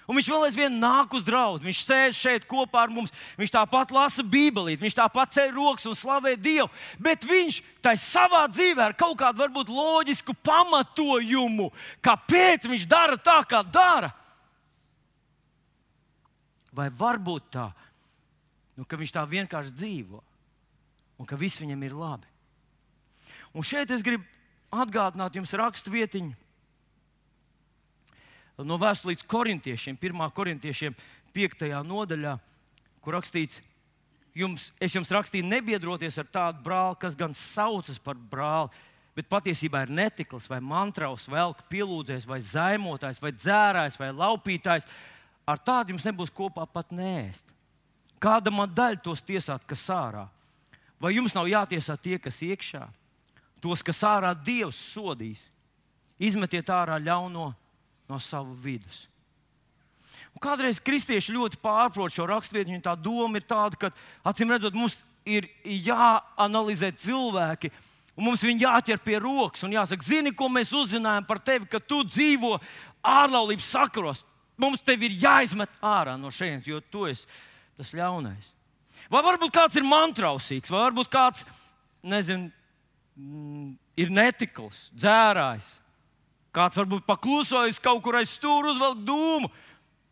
Un 0.03 0.17
viņš 0.17 0.27
vēl 0.33 0.45
aizvien 0.49 0.73
nāk 0.81 1.13
uz 1.15 1.23
draugu. 1.23 1.63
Viņš 1.63 1.81
sēž 1.87 2.17
šeit 2.17 2.47
kopā 2.49 2.81
ar 2.83 2.91
mums. 2.91 3.13
Viņš 3.39 3.53
tāpat 3.55 3.93
lasa 3.95 4.25
Bībeli, 4.27 4.75
viņš 4.81 4.97
tāpat 4.97 5.31
ceļ 5.37 5.53
rokas 5.55 5.87
un 5.87 5.95
slavē 5.95 6.33
Dievu. 6.35 6.67
Bet 6.99 7.23
viņš 7.27 7.61
tai 7.83 7.95
savā 7.99 8.43
dzīvē 8.51 8.89
ar 8.89 8.97
kaut 8.99 9.15
kādu 9.21 9.39
varbūt 9.45 9.71
loģisku 9.71 10.35
pamatojumu, 10.43 11.69
kāpēc 12.03 12.67
viņš 12.67 12.85
dara 12.91 13.15
tā, 13.15 13.39
kā 13.47 13.63
dara. 13.63 14.11
Vai 16.73 16.89
varbūt 16.89 17.49
tā, 17.53 17.69
nu, 18.75 18.83
ka 18.83 18.99
viņš 18.99 19.15
tā 19.15 19.23
vienkārši 19.29 19.75
dzīvo 19.77 20.19
un 21.21 21.29
ka 21.29 21.39
viss 21.39 21.61
viņam 21.61 21.83
ir 21.85 21.95
labi. 21.95 22.27
Un 23.53 23.63
šeit 23.63 23.91
es 23.93 24.03
gribu 24.03 24.25
atgādināt 24.73 25.37
jums 25.37 25.53
rakstu 25.55 25.93
vietiņu 25.93 26.33
no 28.61 28.77
vēstures 28.77 29.25
korintiešiem, 29.25 29.97
1. 29.97 30.23
korintiešiem, 30.35 30.95
5. 31.33 31.69
nodaļā, 31.87 32.37
kur 33.01 33.17
rakstīts, 33.17 33.61
jums, 34.37 34.69
es 34.81 34.93
jums 34.93 35.11
rakstīju, 35.13 35.47
nebiedroties 35.49 36.19
ar 36.21 36.29
tādu 36.29 36.61
brāli, 36.65 36.99
kas 37.01 37.17
gan 37.17 37.33
saucas 37.37 37.97
par 38.01 38.17
brāli, 38.17 38.69
bet 39.17 39.29
patiesībā 39.29 39.83
ir 39.85 39.93
netikls, 39.93 40.47
vai 40.49 40.59
mantraus, 40.61 41.27
velk, 41.29 41.65
pielūdzējs, 41.69 42.27
vai 42.29 42.39
zaimotājs, 42.41 43.21
vai 43.21 43.33
dzērājs, 43.33 43.97
vai 44.01 44.09
laupītājs. 44.13 44.87
Ar 45.45 45.59
tādu 45.59 45.93
jums 45.93 46.05
nebūs 46.07 46.31
kopā 46.33 46.65
pat 46.69 46.93
nēst. 46.95 47.49
Kāda 48.21 48.53
man 48.53 48.71
daļa 48.71 49.01
tos 49.03 49.21
tiesāt, 49.25 49.65
kas 49.67 49.83
ārā? 49.91 50.27
Vai 51.01 51.11
jums 51.17 51.33
nav 51.35 51.49
jātiesā 51.51 51.97
tie, 51.99 52.15
kas 52.21 52.37
iekšā? 52.45 52.85
Tos, 53.61 53.83
kas 53.83 53.99
ārā 54.07 54.31
Dievs 54.35 54.79
sodīs, 54.93 55.43
izmetiet 56.19 56.69
ārā 56.71 56.95
ļauno 57.03 57.51
no 58.13 58.21
sava 58.21 58.53
vidus. 58.63 59.07
Un 60.33 60.41
kādreiz 60.41 60.79
kristieši 60.81 61.35
ļoti 61.35 61.59
pārprot 61.61 62.13
šo 62.13 62.25
raksturvietu. 62.29 62.73
Viņa 62.73 62.85
tā 62.87 62.93
doma 62.97 63.39
ir 63.39 63.45
tāda, 63.47 63.77
ka, 63.79 63.91
acīm 64.25 64.53
redzot, 64.53 64.75
mums 64.77 64.99
ir 65.29 65.47
jāanalizē 65.63 66.91
cilvēki, 66.99 67.71
un 68.17 68.27
mums 68.27 68.43
viņi 68.45 68.65
jāķer 68.65 69.01
pie 69.05 69.19
rokas 69.21 69.63
un 69.65 69.75
jāsaka, 69.75 70.05
zini, 70.05 70.33
ko 70.35 70.49
mēs 70.51 70.73
uzzinājām 70.75 71.27
par 71.29 71.41
tevi, 71.41 71.69
ka 71.69 71.79
tu 71.79 72.01
dzīvo 72.07 72.57
ārlaulības 73.05 73.69
sakaros. 73.75 74.25
Mums 74.59 74.83
tevi 74.85 75.09
ir 75.09 75.21
jāizmet 75.23 75.71
ārā 75.81 76.17
no 76.19 76.29
šejienes, 76.33 76.67
jo 76.69 76.81
tu 76.93 77.07
esi 77.09 77.25
tas 77.77 77.93
ļaunais. 77.95 78.51
Vai 79.11 79.21
varbūt 79.25 79.53
kāds 79.53 79.77
ir 79.77 79.85
mantrausīgs, 79.85 80.71
vai 80.71 80.83
varbūt 80.85 81.09
kāds, 81.13 81.45
nezinu, 82.05 82.51
mm, 83.17 83.71
ir 83.99 84.13
netikls, 84.13 84.87
dzērājs, 84.97 85.73
Kāds 86.53 86.77
varbūt 86.77 87.05
paklusojis 87.09 87.81
kaut 87.81 88.03
kur 88.05 88.19
aiz 88.19 88.35
stūra, 88.35 88.71
uzvelk 88.73 89.01
dūmu 89.07 89.49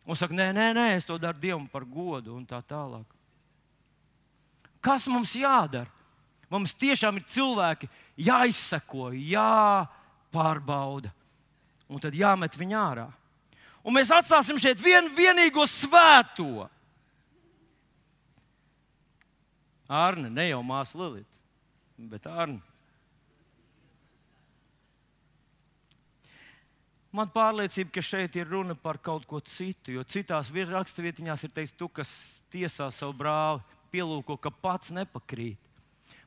un 0.02 0.18
saka, 0.18 0.34
nē, 0.34 0.48
nē, 0.56 0.68
nē, 0.74 0.86
es 0.96 1.06
to 1.06 1.18
daru 1.22 1.38
Dievam 1.38 1.68
par 1.70 1.86
godu 1.86 2.34
un 2.34 2.46
tā 2.46 2.58
tālāk. 2.66 3.06
Kas 4.82 5.06
mums 5.06 5.36
jādara? 5.38 5.86
Mums 6.52 6.74
tiešām 6.76 7.16
ir 7.16 7.24
cilvēki 7.32 7.88
jāizsako, 8.26 9.12
jāpārbauda, 9.14 11.12
un 11.88 12.02
tad 12.02 12.16
jāmet 12.18 12.58
viņu 12.58 12.76
ārā. 12.76 13.06
Un 13.82 13.96
mēs 13.96 14.12
atstāsim 14.14 14.58
šeit 14.60 14.82
vienu 14.82 15.14
vienīgo 15.16 15.64
svēto. 15.70 16.66
Arne, 19.88 20.28
ne 20.28 20.50
jau 20.50 20.60
māsa 20.66 20.98
Lilita, 20.98 21.30
bet 22.12 22.28
Arne. 22.28 22.60
Man 27.12 27.28
pārliecība, 27.28 27.92
ka 27.92 28.04
šeit 28.04 28.36
ir 28.40 28.48
runa 28.48 28.72
par 28.78 28.96
kaut 29.04 29.26
ko 29.28 29.40
citu, 29.44 29.92
jo 29.92 30.04
citās 30.08 30.48
raksturvietiņās 30.48 31.44
ir 31.44 31.50
teikts, 31.52 31.76
tu, 31.76 31.88
kas 31.92 32.08
tiesā 32.48 32.88
savu 32.90 33.12
brāli, 33.12 33.60
pielūko, 33.92 34.38
ka 34.40 34.48
pats 34.50 34.88
nepakrīt. 34.96 35.60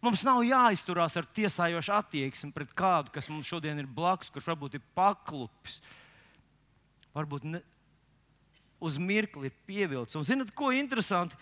Mums 0.06 0.22
nav 0.22 0.44
jāizturās 0.46 1.16
ar 1.18 1.26
tiesājošu 1.34 1.94
attieksmi 1.96 2.52
pret 2.54 2.76
kādu, 2.78 3.10
kas 3.16 3.30
mums 3.32 3.50
šodien 3.50 3.80
ir 3.82 3.90
blakus, 3.90 4.30
kurš 4.30 4.52
varbūt 4.52 4.78
ir 4.78 4.84
paklupis, 4.94 5.80
varbūt 7.18 7.48
ne, 7.50 7.64
uz 8.86 9.02
mirkli 9.02 9.50
ir 9.50 9.58
pievilcis. 9.66 10.20
Un 10.20 10.28
zinat, 10.28 10.54
ko 10.54 10.70
interesanti? 10.70 11.40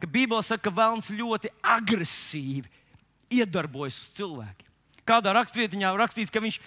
Ka 0.00 0.08
Bībelē 0.08 0.40
saka, 0.44 0.70
ka 0.70 0.76
vēlams 0.76 1.12
ļoti 1.12 1.52
agresīvi 1.60 2.72
iedarbojas 3.36 4.00
uz 4.00 4.10
cilvēkiem. 4.16 4.72
Kādā 5.06 5.36
rakstvietiņā 5.36 5.92
rakstīts, 6.00 6.32
ka 6.32 6.40
viņš 6.40 6.58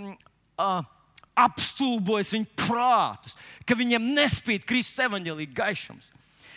mm, 0.00 0.16
uh, 0.60 0.95
apstulbojas 1.36 2.32
viņu 2.34 2.48
prātus, 2.66 3.36
ka 3.68 3.76
viņiem 3.78 4.12
nespīd 4.16 4.64
Kristus 4.68 5.04
evaņģēlīga 5.06 5.56
gaišums. 5.56 6.10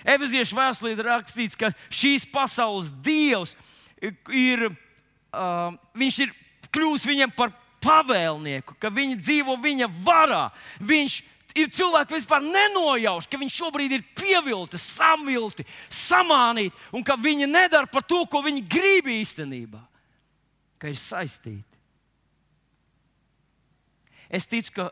Efeziešu 0.08 0.56
vēstulē 0.56 0.94
ir 0.96 1.04
rakstīts, 1.10 1.58
ka 1.60 1.74
šīs 1.92 2.26
pasaules 2.32 2.94
dievs 3.04 3.56
ir, 4.00 4.70
uh, 5.36 5.76
ir 6.00 6.32
kļuvis 6.72 7.08
viņiem 7.10 7.34
par 7.36 7.52
pavēlnieku, 7.84 8.78
ka 8.80 8.92
viņi 8.94 9.20
dzīvo 9.20 9.58
viņa 9.60 9.90
varā. 10.06 10.48
Viņš 10.80 11.20
ir 11.60 11.72
cilvēki, 11.74 12.16
vispār 12.16 12.44
nenojauš, 12.46 13.28
ka 13.28 13.40
viņi 13.42 13.56
šobrīd 13.56 13.96
ir 13.98 14.06
pievilti, 14.18 14.80
samilti, 14.80 15.66
samānīti, 15.92 16.76
un 16.96 17.06
ka 17.06 17.18
viņi 17.20 17.50
nedara 17.50 17.90
par 17.92 18.06
to, 18.08 18.24
ko 18.30 18.44
viņi 18.46 18.64
grib 18.70 19.10
īstenībā, 19.12 19.82
ka 20.80 20.92
ir 20.92 21.00
saistīti. 21.00 21.69
Es 24.30 24.46
ticu, 24.46 24.74
ka 24.76 24.90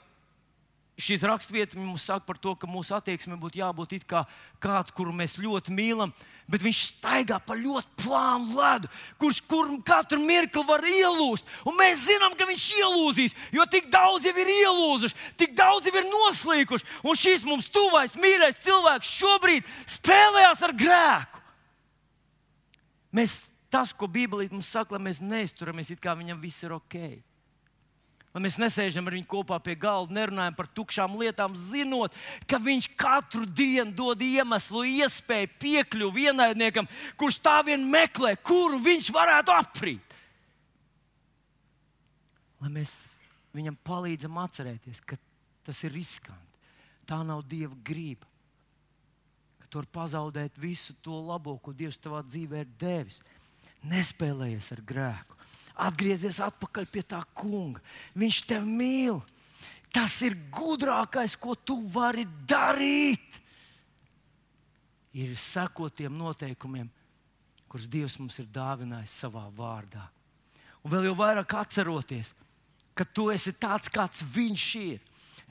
šīs 0.97 1.21
raksturvietas 1.29 1.77
mums 1.77 2.07
saka 2.09 2.25
par 2.25 2.39
to, 2.41 2.55
ka 2.57 2.67
mūsu 2.69 2.95
attieksme 2.97 3.37
būtu 3.37 3.59
jābūt 3.61 3.93
kā 4.09 4.23
kāds, 4.63 4.93
kuru 4.95 5.13
mēs 5.13 5.35
ļoti 5.37 5.73
mīlam, 5.77 6.13
bet 6.49 6.63
viņš 6.65 6.79
staigā 6.89 7.37
pa 7.45 7.53
ļoti 7.57 8.01
plānu 8.01 8.57
ledu, 8.57 8.89
kurš 9.21 9.43
kur 9.45 9.69
katru 9.85 10.17
mirkli 10.23 10.63
var 10.65 10.81
ielūst. 10.81 11.45
Un 11.69 11.77
mēs 11.77 12.07
zinām, 12.07 12.33
ka 12.37 12.49
viņš 12.49 12.65
ielūzīs, 12.81 13.37
jo 13.53 13.67
tik 13.69 13.91
daudz 13.93 14.25
jau 14.25 14.33
ir 14.41 14.53
ielūzuši, 14.55 15.19
tik 15.37 15.53
daudz 15.57 15.85
jau 15.85 15.93
ir 16.01 16.09
noslīkuši. 16.09 16.89
Un 17.05 17.19
šis 17.19 17.45
mums 17.45 17.69
tuvais, 17.69 18.17
mīļais 18.17 18.63
cilvēks 18.65 19.13
šobrīd 19.21 19.69
spēlējās 19.99 20.65
ar 20.65 20.73
grēku. 20.81 21.45
Mēs, 23.17 23.43
tas, 23.69 23.93
ko 23.93 24.09
Bībelī 24.09 24.49
mums 24.49 24.73
saka, 24.73 24.97
lai 24.97 25.11
mēs 25.11 25.21
neizturamies, 25.21 25.93
it 25.93 26.01
kā 26.01 26.17
viņam 26.17 26.41
viss 26.41 26.65
ir 26.65 26.73
ok. 26.73 27.26
Lai 28.37 28.43
mēs 28.45 28.59
nesēžam 28.61 29.07
ar 29.09 29.15
viņu 29.15 29.25
kopā 29.31 29.57
pie 29.65 29.73
galda, 29.81 30.13
nerunājam 30.13 30.53
par 30.53 30.67
tukšām 30.77 31.15
lietām, 31.17 31.55
zinot, 31.57 32.13
ka 32.45 32.59
viņš 32.61 32.85
katru 32.93 33.47
dienu 33.49 33.95
dod 33.97 34.21
iemeslu, 34.21 34.83
iespēju 34.85 35.47
piekļuvi 35.57 36.27
ienaidniekam, 36.29 36.85
kurš 37.17 37.39
tā 37.41 37.55
vien 37.65 37.81
meklē, 37.89 38.35
kuru 38.45 38.77
viņš 38.85 39.07
varētu 39.15 39.55
aprīt. 39.55 40.13
Lai 42.61 42.69
mēs 42.75 42.93
viņam 43.57 43.79
palīdzam 43.89 44.37
atcerēties, 44.43 45.01
ka 45.01 45.17
tas 45.65 45.81
ir 45.89 45.97
riskanti. 45.97 46.61
Tā 47.09 47.23
nav 47.25 47.41
Dieva 47.49 47.73
grība. 47.89 48.29
Ka 49.63 49.65
tu 49.65 49.81
vari 49.81 49.89
pazaudēt 49.97 50.61
visu 50.61 50.93
to 51.01 51.17
labo, 51.25 51.57
ko 51.57 51.73
Dievs 51.73 51.97
tavā 52.05 52.21
dzīvē 52.21 52.61
ir 52.61 52.69
devis. 52.77 53.17
Nespēlējies 53.89 54.69
ar 54.77 54.85
grēku 54.85 55.37
atgriezies 55.77 56.39
atpakaļ 56.43 56.87
pie 56.91 57.03
tā 57.05 57.21
kunga. 57.37 57.81
Viņš 58.17 58.41
tevi 58.49 58.77
mīl. 58.79 59.19
Tas 59.93 60.17
ir 60.25 60.35
gudrākais, 60.53 61.37
ko 61.39 61.55
tu 61.55 61.79
vari 61.93 62.25
darīt. 62.49 63.39
Ir 65.17 65.33
sekot 65.39 65.95
tiem 65.97 66.13
noteikumiem, 66.17 66.89
kurus 67.71 67.87
Dievs 67.89 68.17
mums 68.19 68.37
ir 68.41 68.49
dāvinājis 68.53 69.15
savā 69.23 69.47
vārdā. 69.55 70.03
Un 70.83 70.93
vēl 70.93 71.09
jau 71.09 71.15
vairāk 71.17 71.55
atceroties, 71.57 72.33
ka 72.93 73.05
tu 73.05 73.31
esi 73.33 73.55
tāds, 73.57 73.89
kāds 73.89 74.21
viņš 74.35 74.67
ir 74.83 75.01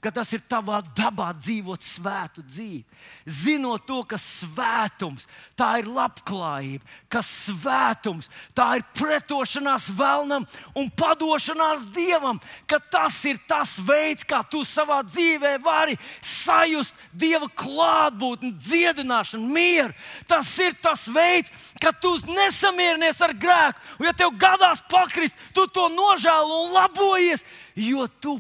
ka 0.07 0.13
tas 0.15 0.29
ir 0.37 0.43
tavā 0.47 0.77
dabā 0.95 1.33
dzīvot 1.35 1.83
svētu 1.83 2.45
dzīvi. 2.47 2.85
Zinot 3.27 3.89
to, 3.89 4.05
ka 4.07 4.15
svētums 4.23 5.25
tā 5.59 5.73
ir 5.81 5.89
labklājība, 5.91 6.87
ka 7.11 7.25
svētums 7.27 8.31
tā 8.55 8.69
ir 8.79 8.85
pretošanās 8.95 9.89
vēlnam 9.99 10.47
un 10.79 10.93
padošanās 10.95 11.89
dievam, 11.91 12.39
ka 12.71 12.79
tas 12.79 13.19
ir 13.27 13.43
tas 13.51 13.75
veids, 13.83 14.23
kā 14.23 14.45
tu 14.47 14.63
savā 14.63 15.01
dzīvē 15.11 15.57
vari 15.67 15.99
sajust 16.23 16.95
dieva 17.11 17.51
klātbūtni, 17.51 18.55
dziedināšanu, 18.63 19.51
mieru. 19.59 19.91
Tas 20.31 20.55
ir 20.63 20.79
tas 20.79 21.09
veids, 21.11 21.51
ka 21.83 21.91
tu 21.91 22.15
nesamierinies 22.31 23.27
ar 23.27 23.35
grēku, 23.35 23.83
un 23.99 24.07
ja 24.07 24.15
tev 24.15 24.39
gadās 24.39 24.87
pakrist, 24.87 25.35
tu 25.51 25.67
to 25.67 25.91
nožēlo 25.91 26.69
un 26.69 26.77
labojies, 26.79 27.43
jo 27.75 28.07
tu 28.23 28.39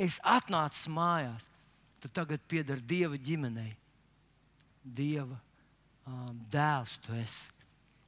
es 0.00 0.18
atnācu 0.24 0.92
mājās, 0.94 1.48
tu 2.02 2.10
tagad 2.12 2.42
pieder 2.48 2.80
Dieva 2.80 3.18
ģimenei. 3.18 3.72
Dieva 4.84 5.38
um, 6.04 6.36
dēls 6.52 6.98
tu 7.04 7.14
esi. 7.16 7.50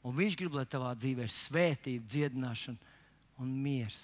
Un 0.07 0.15
viņš 0.15 0.37
grib, 0.39 0.55
lai 0.55 0.67
tavā 0.71 0.93
dzīvē 0.95 1.25
ir 1.27 1.33
svētība, 1.33 2.07
dziedināšana 2.07 2.95
un 3.43 3.55
miers. 3.63 3.99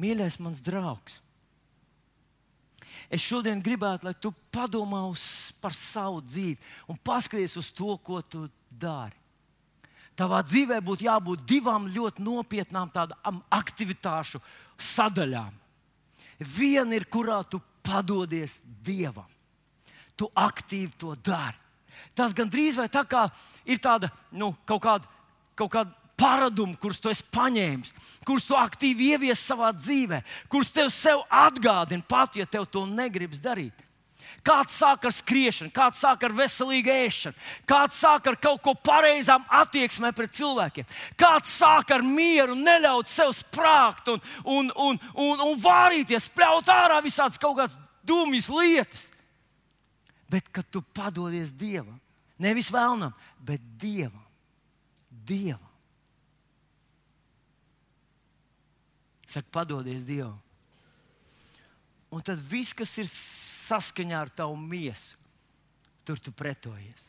Mīļais, 0.00 0.38
mans 0.40 0.60
draugs, 0.62 1.18
es 3.10 3.24
šodien 3.24 3.60
gribētu, 3.64 4.06
lai 4.06 4.14
tu 4.14 4.30
padomā 4.54 5.02
uz, 5.10 5.22
par 5.60 5.74
savu 5.76 6.22
dzīvi 6.22 6.58
un 6.88 7.00
paskaties 7.02 7.56
uz 7.58 7.72
to, 7.74 7.96
ko 8.04 8.20
tu 8.22 8.46
dari. 8.70 9.16
Tavā 10.16 10.42
dzīvē 10.44 10.78
būtu 10.84 11.06
jābūt 11.06 11.42
divām 11.48 11.88
ļoti 11.90 12.22
nopietnām 12.22 12.90
tādām 12.92 13.40
aktivitāšu 13.56 14.40
sadaļām. 14.80 15.59
Viena 16.40 16.96
ir, 16.96 17.04
kurā 17.04 17.42
tu 17.44 17.60
padodies 17.84 18.60
Dievam. 18.84 19.28
Tu 20.16 20.28
aktīvi 20.36 20.92
to 21.00 21.14
dari. 21.16 21.56
Tas 22.16 22.34
gandrīz 22.36 22.76
vai 22.76 22.88
tā 22.92 23.04
kā 23.08 23.26
ir 23.68 23.80
tāda 23.82 24.10
nu, 24.32 24.54
kaut 24.68 24.82
kāda, 24.84 25.10
kaut 25.56 25.72
kāda 25.72 26.00
paradumi, 26.20 26.76
kurus 26.80 27.00
tu 27.00 27.10
esi 27.12 27.24
paņēmis, 27.32 27.92
kurus 28.28 28.46
tu 28.48 28.56
aktīvi 28.58 29.14
ievies 29.14 29.40
savā 29.40 29.70
dzīvē, 29.76 30.20
kurus 30.52 30.72
tev 30.74 30.90
sev 30.92 31.22
atgādina 31.28 32.04
pat, 32.08 32.36
ja 32.36 32.48
tev 32.48 32.66
to 32.68 32.84
negribas 32.88 33.40
darīt. 33.40 33.86
Kāds 34.46 34.76
sāk 34.80 35.04
ar 35.08 35.14
skriešanu, 35.14 35.72
kāds 35.74 36.00
sāk 36.00 36.24
ar 36.24 36.34
veselīgu 36.36 36.92
ēšanu, 36.94 37.36
kāds 37.68 38.00
sāk 38.00 38.30
ar 38.30 38.38
kaut 38.40 38.62
ko 38.64 38.74
pareizām 38.74 39.44
attieksmēm 39.60 40.16
pret 40.16 40.34
cilvēkiem, 40.38 40.88
kāds 41.20 41.52
sāk 41.60 41.92
ar 41.94 42.04
mieru, 42.06 42.56
neļaut 42.56 43.10
sev 43.10 43.34
sprāgt 43.36 44.08
un, 44.12 44.22
un, 44.44 44.72
un, 44.76 45.00
un, 45.14 45.46
un 45.46 45.60
vārīties, 45.60 46.30
spļaut 46.30 46.72
ārā 46.72 47.00
visādas 47.04 47.40
kaut 47.40 47.58
kādas 47.60 47.78
dumjas 48.06 48.48
lietas. 48.52 49.08
Bet, 50.30 50.48
kad 50.54 50.68
tu 50.70 50.82
padodies 50.94 51.50
Dievam, 51.50 51.98
nevis 52.38 52.70
vēlnam, 52.70 53.12
bet 53.42 53.62
Dievam, 53.80 54.22
Dievam. 55.10 55.66
Saka, 59.26 59.46
padodies 59.50 60.06
Dievam. 60.06 60.38
Un 62.10 62.22
tad 62.26 62.40
viss, 62.42 62.74
kas 62.74 62.90
ir 62.98 63.06
saskaņā 63.70 64.18
ar 64.18 64.30
tavu 64.34 64.56
miesu, 64.58 65.16
tur 66.04 66.20
tu 66.20 66.32
pretojies. 66.34 67.06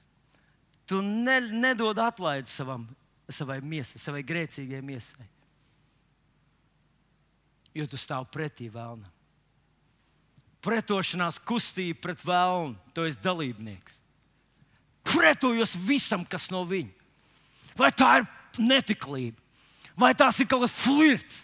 Tu 0.86 1.00
ne, 1.02 1.40
nedod 1.54 1.98
atlaidi 2.02 2.52
savam, 2.52 2.86
savai 3.32 3.62
miesai, 3.64 4.02
savai 4.02 4.24
grēcīgajai 4.28 4.84
miesai. 4.86 5.28
Jo 7.78 7.88
tu 7.88 8.00
stāv 8.00 8.28
pretī 8.34 8.68
vēlnam. 8.72 9.10
Pretošanās 10.62 11.40
kustība 11.48 12.04
pret 12.04 12.26
vēlnu, 12.28 12.76
to 12.94 13.08
es 13.10 13.16
dalībnieks. 13.18 13.96
Pretojos 15.08 15.74
visam, 15.88 16.26
kas 16.28 16.50
no 16.54 16.62
viņa. 16.70 16.92
Vai 17.80 17.90
tā 17.96 18.12
ir 18.20 18.28
netiklība, 18.60 19.40
vai 19.98 20.12
tās 20.18 20.42
ir 20.44 20.50
kaut 20.52 20.68
kas 20.68 20.76
flirts, 20.76 21.40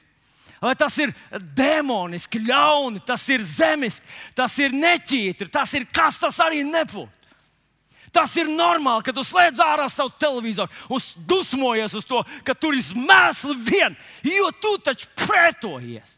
Vai 0.61 0.73
tas 0.75 0.95
ir 0.97 1.13
demoniski, 1.53 2.41
ļauni, 2.41 3.03
tas 3.05 3.27
ir 3.29 3.43
zemes, 3.45 3.99
tas 4.35 4.55
ir 4.57 4.73
neķītri, 4.73 5.51
tas 5.53 5.73
ir 5.77 5.85
kas 5.93 6.17
tas 6.21 6.39
arī 6.41 6.63
nebūtu. 6.65 7.13
Tas 8.11 8.33
ir 8.39 8.47
normāli, 8.49 9.03
ka 9.05 9.13
tu 9.13 9.21
slēdz 9.21 9.59
ārā 9.61 9.85
savu 9.91 10.09
televizoru 10.17 10.71
un 10.89 11.01
dusmojies 11.29 11.93
uz 11.99 12.05
to, 12.07 12.23
ka 12.47 12.55
tur 12.57 12.73
ir 12.73 12.85
mēsli 12.97 13.53
vien, 13.67 13.97
jo 14.25 14.47
tu 14.61 14.77
taču 14.81 15.09
pretojies. 15.19 16.15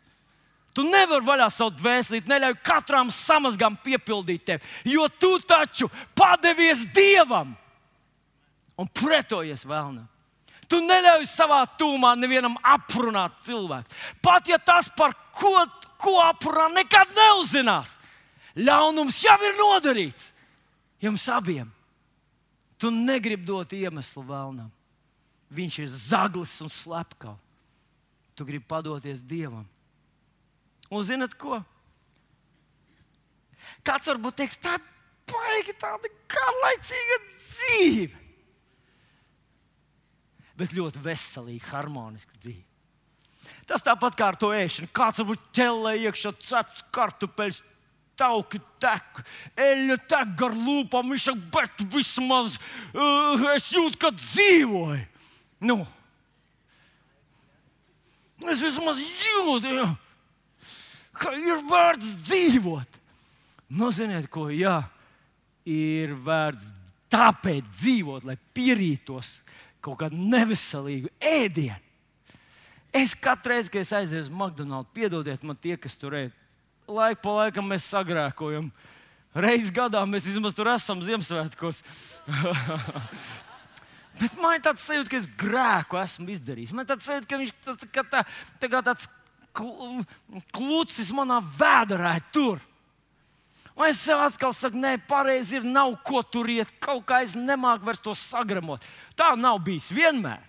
Tu 0.72 0.86
nevari 0.86 1.26
vaļā 1.26 1.50
savu 1.52 1.74
dvēseli, 1.76 2.22
neļauj 2.30 2.60
katram 2.64 3.10
samazgam 3.12 3.76
piepildīt 3.84 4.46
tevi, 4.48 4.94
jo 4.94 5.10
tu 5.20 5.34
taču 5.44 5.90
padevies 6.16 6.86
Dievam 6.96 7.56
un 8.80 8.88
pretojies 8.88 9.66
vēlnam. 9.68 10.06
Tu 10.70 10.80
neļauj 10.86 11.26
savā 11.32 11.64
tūmā 11.80 12.14
nevienam 12.20 12.58
aprunāt 12.62 13.40
cilvēku. 13.48 13.90
Pat 14.22 14.48
ja 14.48 14.60
tas, 14.62 14.92
par 14.94 15.16
ko, 15.34 15.54
ko 15.98 16.20
aprunā, 16.22 16.68
nekad 16.76 17.10
neuzzinās. 17.18 17.96
Ļaunums 18.60 19.18
jau 19.24 19.38
ir 19.48 19.58
nodarīts 19.58 20.30
jums 21.02 21.26
abiem. 21.32 21.72
Tu 22.80 22.92
negribi 22.92 23.44
dot 23.48 23.74
iemeslu 23.76 24.24
vēlnam. 24.24 24.70
Viņš 25.52 25.80
ir 25.84 25.90
zaglis 25.90 26.54
un 26.64 26.72
slepkavs. 26.72 27.42
Tu 28.38 28.46
gribi 28.48 28.64
padoties 28.64 29.20
Dievam. 29.20 29.66
Un 30.88 31.04
zinat 31.04 31.34
ko? 31.36 31.58
Kāds 33.84 34.08
varbūt 34.08 34.38
teiks, 34.40 34.56
tā 34.64 34.78
ir 34.78 34.86
baigi 35.28 35.76
tāda 35.76 36.08
garlaicīga 36.32 37.18
dzīve. 37.34 38.22
Bet 40.60 40.76
ļoti 40.76 41.02
veselīga, 41.04 41.70
harmoniska 41.72 42.36
dzīve. 42.42 42.66
Tas 43.70 43.84
tāpat 43.86 44.18
kā 44.18 44.32
ar 44.32 44.38
to 44.40 44.50
ēšanu. 44.56 44.90
Kāds 44.96 45.22
varbūt 45.22 45.52
ķellē 45.56 45.94
iekšā 46.10 46.34
cepts 46.44 46.84
kartupeļus, 46.96 47.62
tauki 48.20 48.60
tek, 48.82 49.22
eļļa 49.56 49.98
tek 50.10 50.34
gar 50.40 50.56
lūpām. 50.56 51.14
Viņš 51.14 51.30
saka, 51.30 51.46
bet 51.56 51.86
vismaz 51.94 52.58
uh, 52.58 53.46
es 53.54 53.70
jūtu, 53.72 54.00
ka 54.02 54.12
dzīvoju. 54.16 55.06
Nu, 55.60 55.80
es 58.48 58.62
vismaz 58.64 59.00
jūtu, 59.00 59.74
ja, 59.76 59.88
ka 61.20 61.34
ir 61.36 61.64
vērts 61.70 62.14
dzīvot. 62.28 63.00
Nu, 63.76 63.92
ziniet, 63.94 64.30
ko? 64.32 64.48
Jā, 64.50 64.82
ir 65.68 66.16
vērts 66.26 66.72
tāpēc 67.12 67.68
dzīvot, 67.76 68.26
lai 68.28 68.38
pierītos 68.56 69.40
kaut 69.84 70.00
kādu 70.02 70.20
neveselīgu 70.20 71.12
ēdienu. 71.22 71.80
Es 72.96 73.14
katru 73.14 73.54
reizi, 73.54 73.70
kad 73.70 73.86
es 73.86 73.94
aizieju 73.94 74.26
uz 74.26 74.32
McDonald's, 74.34 74.90
piedodiet 74.96 75.44
man 75.46 75.58
tie, 75.62 75.76
kas 75.78 75.94
tur 76.00 76.16
ēd 76.18 76.34
laiku 76.90 77.22
pa 77.22 77.36
laikam 77.44 77.68
mēs 77.70 77.86
sagrēkojam. 77.92 78.72
Reizes 79.38 79.70
gadā 79.74 80.02
mēs 80.10 80.26
vismaz 80.26 80.56
tur 80.58 80.72
esam 80.72 81.04
Ziemassvētkos. 81.06 81.84
Bet 84.20 84.36
man 84.42 84.58
ir 84.58 84.64
tāds 84.66 84.84
sajūta, 84.84 85.12
ka 85.12 85.20
es 85.20 85.30
grēku 85.40 86.00
esmu 86.02 86.34
izdarījis. 86.34 86.74
Man 86.76 86.84
ir 86.84 86.90
tāds 86.90 87.06
sajūta, 87.08 87.30
ka 87.30 87.40
viņš 87.40 87.54
tas, 87.68 87.86
ka 87.94 88.04
tā, 88.10 88.24
tā 88.60 88.72
tāds 88.74 89.06
klucis 90.56 91.14
manā 91.16 91.40
vēdā 91.40 92.18
ir 92.18 92.26
tur. 92.34 92.66
Un 93.80 93.88
es 93.88 94.02
sev 94.04 94.20
atkal 94.20 94.52
saku, 94.52 94.76
nē, 94.76 94.98
pareizi 95.08 95.56
ir, 95.56 95.64
nav 95.64 95.94
ko 96.04 96.20
tur 96.20 96.50
iet. 96.52 96.72
Kaut 96.84 97.06
kā 97.08 97.22
es 97.24 97.32
nemāku 97.40 97.88
vairs 97.88 98.02
to 98.04 98.12
sagramot. 98.18 98.84
Tā 99.16 99.32
nav 99.40 99.62
bijis 99.64 99.88
vienmēr. 99.96 100.44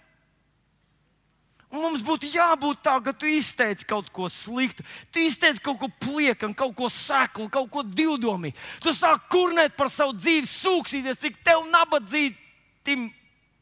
Un 1.70 1.84
mums 1.84 2.02
būtu 2.02 2.26
jābūt 2.34 2.80
tā, 2.82 2.96
ka 2.98 3.12
tu 3.14 3.28
izteici 3.30 3.86
kaut 3.86 4.08
ko 4.10 4.26
sliktu, 4.26 4.82
tu 5.14 5.22
izteici 5.22 5.62
kaut 5.62 5.78
ko 5.78 5.86
pliekanu, 6.02 6.56
kaut 6.58 6.74
ko 6.74 6.88
seklu, 6.90 7.46
kaut 7.46 7.68
ko 7.70 7.84
divdomīgu. 7.86 8.58
Tu 8.82 8.90
sāk 8.96 9.28
kurnēt 9.30 9.76
par 9.78 9.86
savu 9.94 10.16
dzīvi, 10.18 10.50
sūksīties, 10.50 11.20
cik 11.22 11.38
tev 11.46 11.62
nabadzītim 11.70 13.04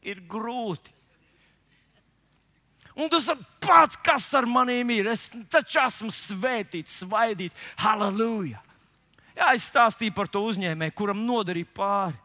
ir 0.01 0.23
grūti. 0.25 0.95
Un 2.97 3.13
tu 3.13 3.21
saki, 3.21 3.45
pats, 3.61 4.01
kas 4.01 4.25
ar 4.33 4.49
maniem 4.49 4.89
ir? 4.97 5.11
Es 5.13 5.29
taču 5.53 5.77
esmu 5.83 6.09
svētīts, 6.09 7.03
svaidīts. 7.03 7.61
Halleluja! 7.85 8.63
Jā, 9.39 9.53
es 9.55 9.69
stāstīju 9.71 10.11
par 10.15 10.27
to 10.27 10.41
uzņēmēju, 10.49 10.95
kuram 10.99 11.21
nodarīja 11.23 11.71
pāri. 11.75 12.17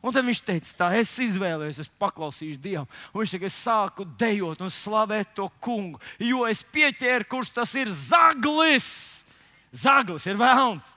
Un 0.00 0.14
tad 0.14 0.24
viņš 0.24 0.38
teica, 0.46 0.70
tā 0.78 0.86
es 0.96 1.10
izvēlējos, 1.20 1.82
es 1.82 1.90
paklausīšu 2.00 2.60
Dievam. 2.62 2.86
Un 3.12 3.20
viņš 3.20 3.34
teica, 3.34 3.48
es 3.50 3.58
sāku 3.66 4.06
dejot 4.20 4.62
un 4.64 4.72
slavēt 4.72 5.34
to 5.36 5.48
kungu, 5.60 6.00
jo 6.22 6.46
es 6.48 6.62
pieķēru, 6.72 7.26
kurš 7.28 7.50
tas 7.58 7.74
ir 7.76 7.90
zaglis. 7.92 8.86
Zaglis 9.76 10.24
ir 10.30 10.40
vēlns. 10.40 10.94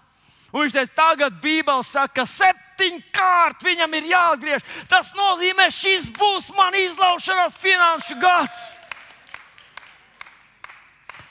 Un 0.54 0.62
viņš 0.62 0.78
teica, 0.78 0.94
tagad 1.02 1.42
Bībele 1.42 1.84
saka, 1.84 2.22
ka 2.22 2.28
septiņkārt 2.30 3.66
viņam 3.66 3.98
ir 3.98 4.08
jāatgriež. 4.14 4.64
Tas 4.88 5.12
nozīmē, 5.18 5.68
šis 5.74 6.12
būs 6.14 6.54
man 6.56 6.78
izlaušanās 6.78 7.58
finanšu 7.60 8.20
gads. 8.22 8.64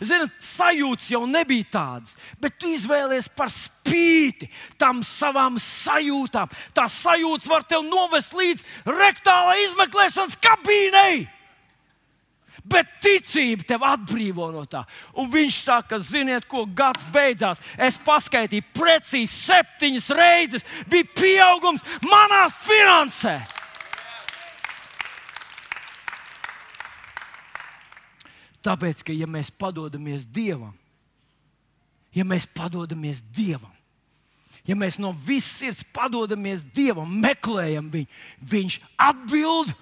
Ziniet, 0.02 0.32
sajūtas 0.42 1.10
jau 1.12 1.22
nebija 1.30 1.68
tādas, 1.76 2.16
bet 2.42 2.56
tu 2.58 2.70
izvēlējies 2.72 3.28
par 3.36 3.52
spīti 3.52 4.48
tam 4.80 5.04
savām 5.06 5.60
sajūtām. 5.62 6.50
Tās 6.74 6.96
sajūtas 7.04 7.50
var 7.50 7.66
tev 7.68 7.84
novest 7.86 8.34
līdz 8.34 8.66
rektālai 8.88 9.60
izmeklēšanas 9.68 10.40
kabīnei. 10.42 11.22
Bet 12.62 12.90
ticība 13.02 13.66
tev 13.66 13.86
atbrīvo 13.86 14.50
no 14.54 14.62
tā. 14.70 14.84
Un 15.18 15.30
viņš 15.30 15.56
saka, 15.64 15.98
ziniet, 15.98 16.46
ko 16.50 16.62
gads 16.66 17.02
beidzās. 17.14 17.62
Es 17.74 17.98
paskaitīju, 18.02 18.68
precīzi 18.76 19.34
septiņas 19.34 20.12
reizes 20.18 20.68
bija 20.90 21.10
pieaugums 21.18 21.82
manās 22.06 22.54
finansēs. 22.62 23.61
Tāpēc, 28.62 29.02
ka 29.06 29.14
ja 29.14 29.26
mēs 29.26 29.50
padodamies 29.50 30.24
Dievam, 30.24 30.74
ja 32.14 32.24
mēs 32.24 32.46
padodamies 32.46 33.22
Dievam, 33.34 33.72
ja 34.68 34.76
mēs 34.78 35.00
no 35.02 35.10
visas 35.12 35.58
sirds 35.58 35.86
padodamies 35.94 36.62
Dievam, 36.74 37.10
meklējam 37.22 37.90
viņu, 37.90 38.10
Viņš 38.52 38.80
atbild, 38.98 39.72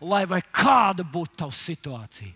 lai 0.00 0.24
kāda 0.52 1.04
būtu 1.04 1.36
tava 1.36 1.56
situācija. 1.56 2.32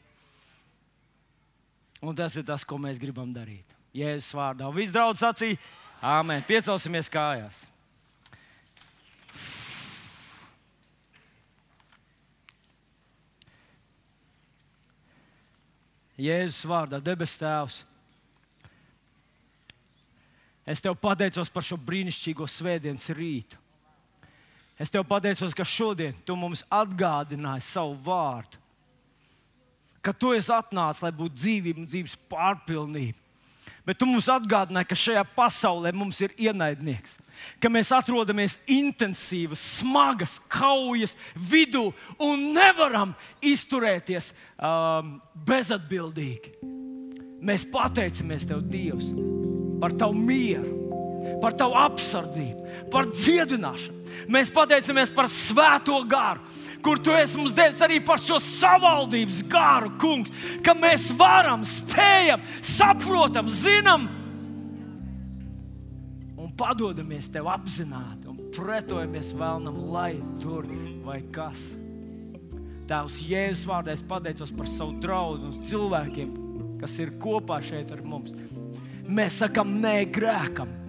Un 2.04 2.12
tas 2.16 2.34
ir 2.36 2.44
tas, 2.44 2.66
ko 2.68 2.76
mēs 2.76 3.00
gribam 3.00 3.30
darīt. 3.32 3.64
Jēzus 3.96 4.34
vārdā. 4.36 4.68
Viss 4.74 4.92
draudz 4.92 5.22
sacīja, 5.22 5.56
Āmen. 6.04 6.42
Piecelsimies 6.44 7.08
kājās. 7.08 7.62
Jēzus 16.20 16.62
vārdā, 16.70 17.00
debes 17.02 17.34
Tēvs. 17.40 17.82
Es 20.64 20.80
tev 20.80 20.96
pateicos 20.96 21.50
par 21.52 21.64
šo 21.66 21.76
brīnišķīgo 21.76 22.46
svētdienas 22.48 23.10
rītu. 23.16 23.58
Es 24.80 24.90
tev 24.90 25.04
pateicos, 25.06 25.54
ka 25.54 25.66
šodien 25.66 26.16
tu 26.26 26.36
mums 26.38 26.64
atgādināji 26.72 27.66
savu 27.66 27.98
vārdu. 28.06 28.58
Ka 30.04 30.12
tu 30.12 30.32
esi 30.36 30.52
atnācis, 30.52 31.02
lai 31.04 31.12
būtu 31.16 31.38
dzīvība 31.38 31.82
un 31.82 31.88
dzīves 31.88 32.16
pārpilnība. 32.30 33.23
Bet 33.84 33.98
tu 34.00 34.08
mums 34.08 34.30
atgādināji, 34.32 34.88
ka 34.88 34.96
šajā 34.96 35.22
pasaulē 35.36 35.92
mums 35.92 36.22
ir 36.24 36.32
ienaidnieks, 36.40 37.18
ka 37.60 37.68
mēs 37.68 37.90
atrodamies 37.92 38.56
intensīvas, 38.70 39.60
smagas 39.82 40.38
kaujas 40.48 41.12
vidū 41.36 41.90
un 42.22 42.46
nevaram 42.56 43.12
izturēties 43.44 44.30
um, 44.56 45.18
bezatbildīgi. 45.44 46.54
Mēs 47.44 47.66
pateicamies 47.68 48.48
Tev, 48.48 48.62
Dievs, 48.72 49.10
par 49.82 49.92
Tavu 50.00 50.16
mieru, 50.16 51.36
par 51.42 51.52
Tavu 51.52 51.76
apsardzību, 51.82 52.88
par 52.88 53.10
dziedināšanu. 53.12 54.00
Mēs 54.32 54.48
pateicamies 54.54 55.12
par 55.12 55.28
Svēto 55.28 55.98
garu 56.08 56.40
kur 56.84 57.00
tu 57.00 57.14
esi 57.16 57.38
mums 57.40 57.54
devis 57.56 57.80
arī 57.84 58.00
par 58.04 58.20
šo 58.20 58.36
savaldības 58.42 59.40
garu, 59.50 59.94
kungs, 60.00 60.32
ka 60.64 60.74
mēs 60.76 61.08
varam, 61.16 61.64
spējam, 61.68 62.44
saprotam, 62.60 63.48
zinām 63.48 64.04
un 66.44 66.52
padodamies 66.58 67.30
tev 67.32 67.48
apzināti 67.48 68.28
un 68.28 68.38
pretojamies 68.54 69.32
vēlnam, 69.38 69.80
lai 69.94 70.12
tur 70.42 70.68
vai 71.06 71.22
kas. 71.32 71.62
Tēvs 72.84 73.22
Jēzus 73.24 73.64
vārdā 73.64 73.94
es 73.96 74.04
pateicos 74.04 74.52
par 74.52 74.68
savu 74.68 74.98
draugu 75.00 75.48
un 75.48 75.64
cilvēkiem, 75.64 76.34
kas 76.82 76.98
ir 77.00 77.14
kopā 77.20 77.62
šeit 77.64 77.94
ar 77.96 78.04
mums. 78.04 78.36
Mēs 79.08 79.40
sakam, 79.40 79.78
nē, 79.80 80.02
grēkam 80.12 80.83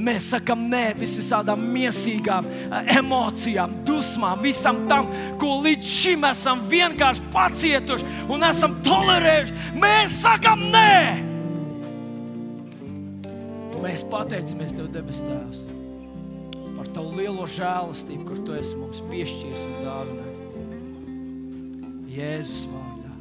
Mēs 0.00 0.30
sakām 0.32 0.62
nē 0.72 0.94
visām 0.96 1.64
mīsīgām 1.74 2.46
eh, 2.48 2.92
emocijām, 3.00 3.74
dusmām, 3.84 4.40
visam 4.40 4.86
tam, 4.88 5.10
ko 5.40 5.58
līdz 5.64 5.90
šim 5.96 6.24
esam 6.30 6.62
vienkārši 6.70 7.26
pacietuši 7.34 8.14
un 8.32 8.46
esam 8.48 8.78
tolerējuši. 8.86 9.58
Mēs 9.80 10.22
sakām 10.22 10.64
nē! 10.72 11.26
Mēs 13.80 14.04
pateicamies 14.12 14.74
Tev, 14.76 14.88
debes 14.92 15.22
Tēvs, 15.24 15.60
par 16.76 16.88
tavu 16.92 17.14
lielo 17.16 17.46
žēlastību, 17.48 18.26
kur 18.28 18.42
tu 18.44 18.56
esi 18.56 18.76
mums 18.76 19.00
piešķīris 19.08 19.62
un 19.66 19.78
dāvinājis. 19.86 20.42
Jēzus 22.10 22.66
vārdā. 22.68 23.14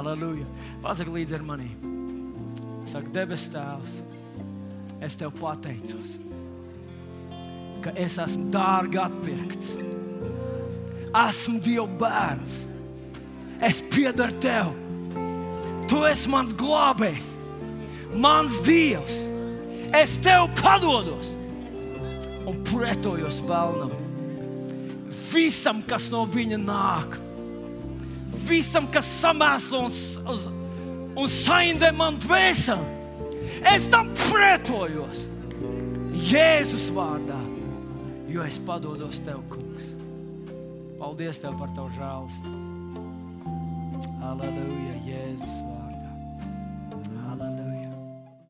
Aleluja! 0.00 0.46
Pasaka 0.84 1.12
līdzi 1.12 1.36
ar 1.36 1.44
maniem. 1.48 1.96
Saka, 2.88 3.12
debes 3.12 3.44
Tēvs, 3.52 3.98
es 5.04 5.16
tev 5.18 5.32
pateicos, 5.38 6.16
ka 7.84 7.94
es 7.94 8.18
esmu 8.18 8.50
dārgi 8.54 9.00
atpirkts. 9.02 9.76
Esmu 11.08 11.60
Dieva 11.64 11.86
bērns. 12.00 12.58
Es 13.64 13.80
piedaru 13.90 14.36
tev. 14.42 14.74
Tu 15.88 16.02
esi 16.04 16.28
mans 16.28 16.52
glābējs, 16.58 17.32
mans 18.20 18.58
Dievs. 18.66 19.24
Es 19.96 20.18
tev 20.20 20.50
padodos 20.58 21.30
un 22.48 22.60
pretojos 22.68 23.40
vēlnam. 23.48 23.94
Visam, 25.28 25.80
kas 25.88 26.08
no 26.12 26.22
viņa 26.28 26.58
nāk, 26.60 27.16
visam, 28.48 28.86
kas 28.92 29.08
samēslo 29.20 29.82
un, 29.88 29.96
un, 31.16 31.26
saindē 31.28 31.90
man 31.96 32.16
dvēseli, 32.22 32.97
es 33.66 33.88
tam 33.92 34.12
pretojos. 34.28 35.24
Jēzus 36.28 36.88
vārdā, 36.92 37.38
jo 38.28 38.42
es 38.44 38.58
padodos 38.66 39.20
tev, 39.24 39.40
kungs. 39.52 39.94
Paldies 40.98 41.38
tev 41.40 41.54
par 41.60 41.70
tavu 41.76 41.90
žēlstību. 41.96 43.06
Aleluja, 44.28 44.94
Jēzus 45.06 45.60
vārdā. 45.62 45.77